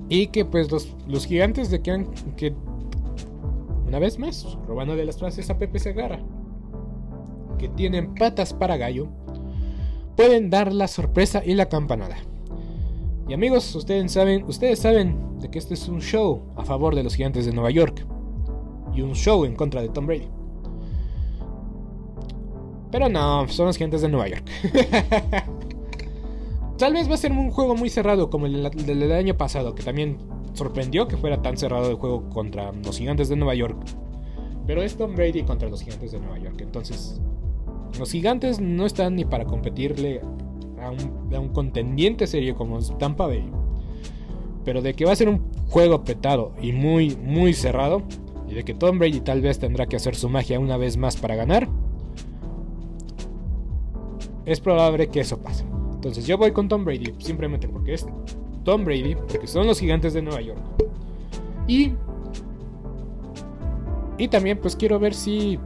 Y 0.07 0.27
que 0.27 0.45
pues 0.45 0.71
los, 0.71 0.95
los 1.07 1.25
gigantes 1.25 1.69
de 1.69 1.81
que, 1.81 2.05
que 2.35 2.53
una 3.85 3.99
vez 3.99 4.17
más 4.17 4.57
robando 4.67 4.95
de 4.95 5.05
las 5.05 5.17
frases 5.17 5.49
a 5.49 5.57
Pepe 5.57 5.79
Segarra 5.79 6.19
que 7.59 7.69
tienen 7.69 8.15
patas 8.15 8.53
para 8.53 8.77
gallo, 8.77 9.07
pueden 10.15 10.49
dar 10.49 10.73
la 10.73 10.87
sorpresa 10.87 11.43
y 11.45 11.53
la 11.53 11.67
campanada. 11.67 12.17
Y 13.27 13.33
amigos, 13.33 13.75
ustedes 13.75 14.11
saben, 14.11 14.43
ustedes 14.45 14.79
saben 14.79 15.39
de 15.39 15.51
que 15.51 15.59
este 15.59 15.75
es 15.75 15.87
un 15.87 16.01
show 16.01 16.41
a 16.55 16.65
favor 16.65 16.95
de 16.95 17.03
los 17.03 17.15
gigantes 17.15 17.45
de 17.45 17.53
Nueva 17.53 17.69
York 17.69 18.05
y 18.95 19.01
un 19.01 19.13
show 19.13 19.45
en 19.45 19.55
contra 19.55 19.81
de 19.81 19.89
Tom 19.89 20.07
Brady. 20.07 20.27
Pero 22.91 23.07
no, 23.07 23.47
son 23.49 23.67
los 23.67 23.77
gigantes 23.77 24.01
de 24.01 24.09
Nueva 24.09 24.29
York. 24.29 24.49
Tal 26.79 26.93
vez 26.93 27.09
va 27.09 27.15
a 27.15 27.17
ser 27.17 27.33
un 27.33 27.51
juego 27.51 27.75
muy 27.75 27.89
cerrado 27.89 28.29
como 28.29 28.45
el 28.45 28.63
del 28.71 29.11
año 29.11 29.35
pasado, 29.35 29.75
que 29.75 29.83
también 29.83 30.17
sorprendió 30.53 31.09
que 31.09 31.17
fuera 31.17 31.41
tan 31.41 31.57
cerrado 31.57 31.89
el 31.89 31.97
juego 31.97 32.29
contra 32.29 32.71
los 32.71 32.97
gigantes 32.97 33.27
de 33.27 33.35
Nueva 33.35 33.53
York. 33.53 33.77
Pero 34.65 34.81
es 34.81 34.95
Tom 34.95 35.13
Brady 35.13 35.43
contra 35.43 35.67
los 35.67 35.81
gigantes 35.81 36.13
de 36.13 36.21
Nueva 36.21 36.39
York, 36.39 36.61
entonces 36.61 37.19
los 37.99 38.09
gigantes 38.09 38.61
no 38.61 38.85
están 38.85 39.17
ni 39.17 39.25
para 39.25 39.43
competirle 39.43 40.21
a 40.81 41.37
un, 41.37 41.49
contendiente 41.49 42.27
serio 42.27 42.55
como 42.55 42.79
Tampa 42.97 43.27
Bay. 43.27 43.51
Pero 44.63 44.81
de 44.81 44.93
que 44.93 45.03
va 45.03 45.11
a 45.11 45.17
ser 45.17 45.27
un 45.27 45.51
juego 45.67 45.95
apretado 45.95 46.53
y 46.61 46.71
muy, 46.71 47.17
muy 47.17 47.53
cerrado. 47.53 48.03
Y 48.47 48.53
de 48.53 48.63
que 48.63 48.73
Tom 48.73 48.99
Brady 48.99 49.19
tal 49.19 49.41
vez 49.41 49.59
tendrá 49.59 49.85
que 49.85 49.97
hacer 49.97 50.15
su 50.15 50.29
magia 50.29 50.59
una 50.59 50.77
vez 50.77 50.95
más 50.95 51.17
para 51.17 51.35
ganar. 51.35 51.67
Es 54.45 54.61
probable 54.61 55.09
que 55.09 55.19
eso 55.19 55.39
pase. 55.39 55.65
Entonces 55.99 56.25
yo 56.25 56.37
voy 56.37 56.53
con 56.53 56.69
Tom 56.69 56.85
Brady 56.85 57.13
simplemente 57.17 57.67
porque 57.67 57.95
es 57.95 58.05
Tom 58.63 58.85
Brady, 58.85 59.15
porque 59.15 59.47
son 59.47 59.67
los 59.67 59.81
gigantes 59.81 60.13
de 60.13 60.21
Nueva 60.21 60.39
York. 60.39 60.61
Y 61.67 61.91
y 64.17 64.29
también 64.29 64.59
pues 64.59 64.77
quiero 64.77 64.97
ver 64.97 65.13
si 65.13 65.59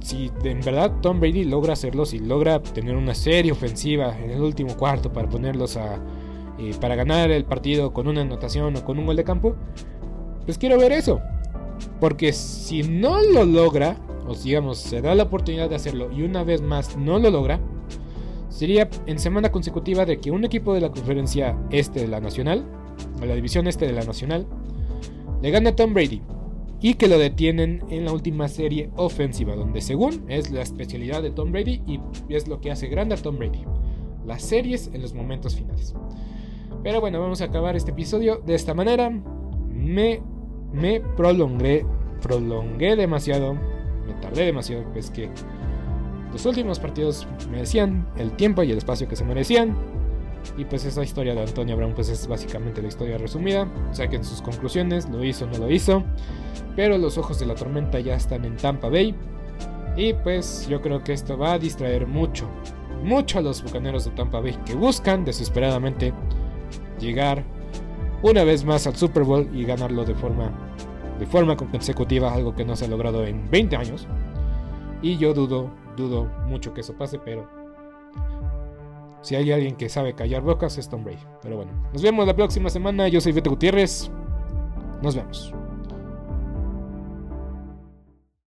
si 0.00 0.30
en 0.44 0.60
verdad 0.60 1.00
Tom 1.02 1.18
Brady 1.18 1.42
logra 1.42 1.72
hacerlo, 1.72 2.06
si 2.06 2.20
logra 2.20 2.62
tener 2.62 2.94
una 2.94 3.12
serie 3.16 3.50
ofensiva 3.50 4.16
en 4.16 4.30
el 4.30 4.40
último 4.40 4.76
cuarto 4.76 5.12
para 5.12 5.28
ponerlos 5.28 5.76
a. 5.76 5.98
Eh, 6.60 6.76
para 6.80 6.94
ganar 6.94 7.32
el 7.32 7.44
partido 7.44 7.92
con 7.92 8.06
una 8.06 8.20
anotación 8.20 8.76
o 8.76 8.84
con 8.84 9.00
un 9.00 9.06
gol 9.06 9.16
de 9.16 9.24
campo, 9.24 9.56
pues 10.44 10.58
quiero 10.58 10.78
ver 10.78 10.92
eso. 10.92 11.20
Porque 12.00 12.32
si 12.32 12.84
no 12.84 13.20
lo 13.20 13.44
logra, 13.44 13.96
o 14.28 14.34
digamos, 14.36 14.78
se 14.78 15.00
da 15.00 15.16
la 15.16 15.24
oportunidad 15.24 15.68
de 15.68 15.74
hacerlo 15.74 16.12
y 16.12 16.22
una 16.22 16.44
vez 16.44 16.62
más 16.62 16.96
no 16.96 17.18
lo 17.18 17.30
logra, 17.30 17.60
sería 18.48 18.88
en 19.06 19.18
semana 19.18 19.50
consecutiva 19.52 20.04
de 20.04 20.18
que 20.18 20.30
un 20.30 20.44
equipo 20.44 20.74
de 20.74 20.80
la 20.80 20.90
conferencia 20.90 21.58
este 21.70 22.00
de 22.00 22.08
la 22.08 22.20
Nacional, 22.20 22.64
o 23.20 23.24
la 23.24 23.34
división 23.34 23.66
este 23.66 23.86
de 23.86 23.92
la 23.92 24.04
Nacional, 24.04 24.46
le 25.42 25.50
gane 25.50 25.70
a 25.70 25.76
Tom 25.76 25.94
Brady 25.94 26.22
y 26.80 26.94
que 26.94 27.08
lo 27.08 27.18
detienen 27.18 27.82
en 27.90 28.04
la 28.04 28.12
última 28.12 28.48
serie 28.48 28.90
ofensiva, 28.96 29.56
donde 29.56 29.80
según 29.80 30.24
es 30.28 30.50
la 30.50 30.62
especialidad 30.62 31.22
de 31.22 31.30
Tom 31.30 31.52
Brady 31.52 31.82
y 31.86 32.00
es 32.28 32.48
lo 32.48 32.60
que 32.60 32.70
hace 32.70 32.88
grande 32.88 33.14
a 33.14 33.18
Tom 33.18 33.38
Brady, 33.38 33.64
las 34.26 34.42
series 34.42 34.90
en 34.92 35.02
los 35.02 35.14
momentos 35.14 35.56
finales. 35.56 35.94
Pero 36.82 37.00
bueno, 37.00 37.20
vamos 37.20 37.40
a 37.40 37.46
acabar 37.46 37.76
este 37.76 37.90
episodio 37.90 38.40
de 38.44 38.54
esta 38.54 38.74
manera. 38.74 39.10
Me, 39.10 40.22
me 40.72 41.00
prolongué, 41.00 41.84
prolongué 42.22 42.94
demasiado, 42.94 43.54
me 43.54 44.14
tardé 44.20 44.44
demasiado, 44.44 44.84
pues 44.92 45.10
que 45.10 45.28
los 46.32 46.44
últimos 46.46 46.78
partidos 46.78 47.26
merecían 47.50 48.06
el 48.16 48.32
tiempo 48.32 48.62
y 48.62 48.70
el 48.70 48.78
espacio 48.78 49.08
que 49.08 49.16
se 49.16 49.24
merecían. 49.24 49.76
Y 50.56 50.64
pues 50.64 50.84
esa 50.84 51.02
historia 51.02 51.34
de 51.34 51.42
Antonio 51.42 51.76
Brown 51.76 51.94
pues 51.94 52.08
es 52.08 52.26
básicamente 52.26 52.82
la 52.82 52.88
historia 52.88 53.18
resumida. 53.18 53.68
Saquen 53.92 54.24
sus 54.24 54.42
conclusiones, 54.42 55.08
lo 55.08 55.24
hizo 55.24 55.46
no 55.46 55.58
lo 55.58 55.70
hizo. 55.70 56.04
Pero 56.76 56.98
los 56.98 57.18
ojos 57.18 57.38
de 57.38 57.46
la 57.46 57.54
tormenta 57.54 58.00
ya 58.00 58.14
están 58.14 58.44
en 58.44 58.56
Tampa 58.56 58.88
Bay. 58.88 59.14
Y 59.96 60.12
pues 60.12 60.68
yo 60.68 60.80
creo 60.80 61.02
que 61.02 61.12
esto 61.12 61.36
va 61.36 61.54
a 61.54 61.58
distraer 61.58 62.06
mucho, 62.06 62.48
mucho 63.02 63.38
a 63.38 63.42
los 63.42 63.62
bucaneros 63.62 64.04
de 64.04 64.12
Tampa 64.12 64.40
Bay 64.40 64.56
que 64.64 64.74
buscan 64.74 65.24
desesperadamente 65.24 66.12
llegar 67.00 67.42
una 68.22 68.44
vez 68.44 68.64
más 68.64 68.86
al 68.86 68.96
Super 68.96 69.24
Bowl 69.24 69.48
y 69.52 69.64
ganarlo 69.64 70.04
de 70.04 70.14
forma, 70.14 70.52
de 71.18 71.26
forma 71.26 71.56
consecutiva, 71.56 72.32
algo 72.32 72.54
que 72.54 72.64
no 72.64 72.76
se 72.76 72.84
ha 72.84 72.88
logrado 72.88 73.24
en 73.24 73.48
20 73.50 73.76
años. 73.76 74.06
Y 75.02 75.16
yo 75.16 75.34
dudo, 75.34 75.70
dudo 75.98 76.24
mucho 76.46 76.72
que 76.72 76.80
eso 76.80 76.94
pase, 76.94 77.18
pero 77.18 77.46
si 79.20 79.34
hay 79.34 79.52
alguien 79.52 79.76
que 79.76 79.88
sabe 79.88 80.14
callar 80.14 80.42
bocas 80.42 80.78
es 80.78 80.88
Tom 80.88 81.04
Brady. 81.04 81.18
Pero 81.42 81.56
bueno, 81.56 81.72
nos 81.92 82.02
vemos 82.02 82.26
la 82.26 82.34
próxima 82.34 82.70
semana. 82.70 83.08
Yo 83.08 83.20
soy 83.20 83.32
Vete 83.32 83.50
Gutiérrez. 83.50 84.10
Nos 85.02 85.14
vemos. 85.14 85.52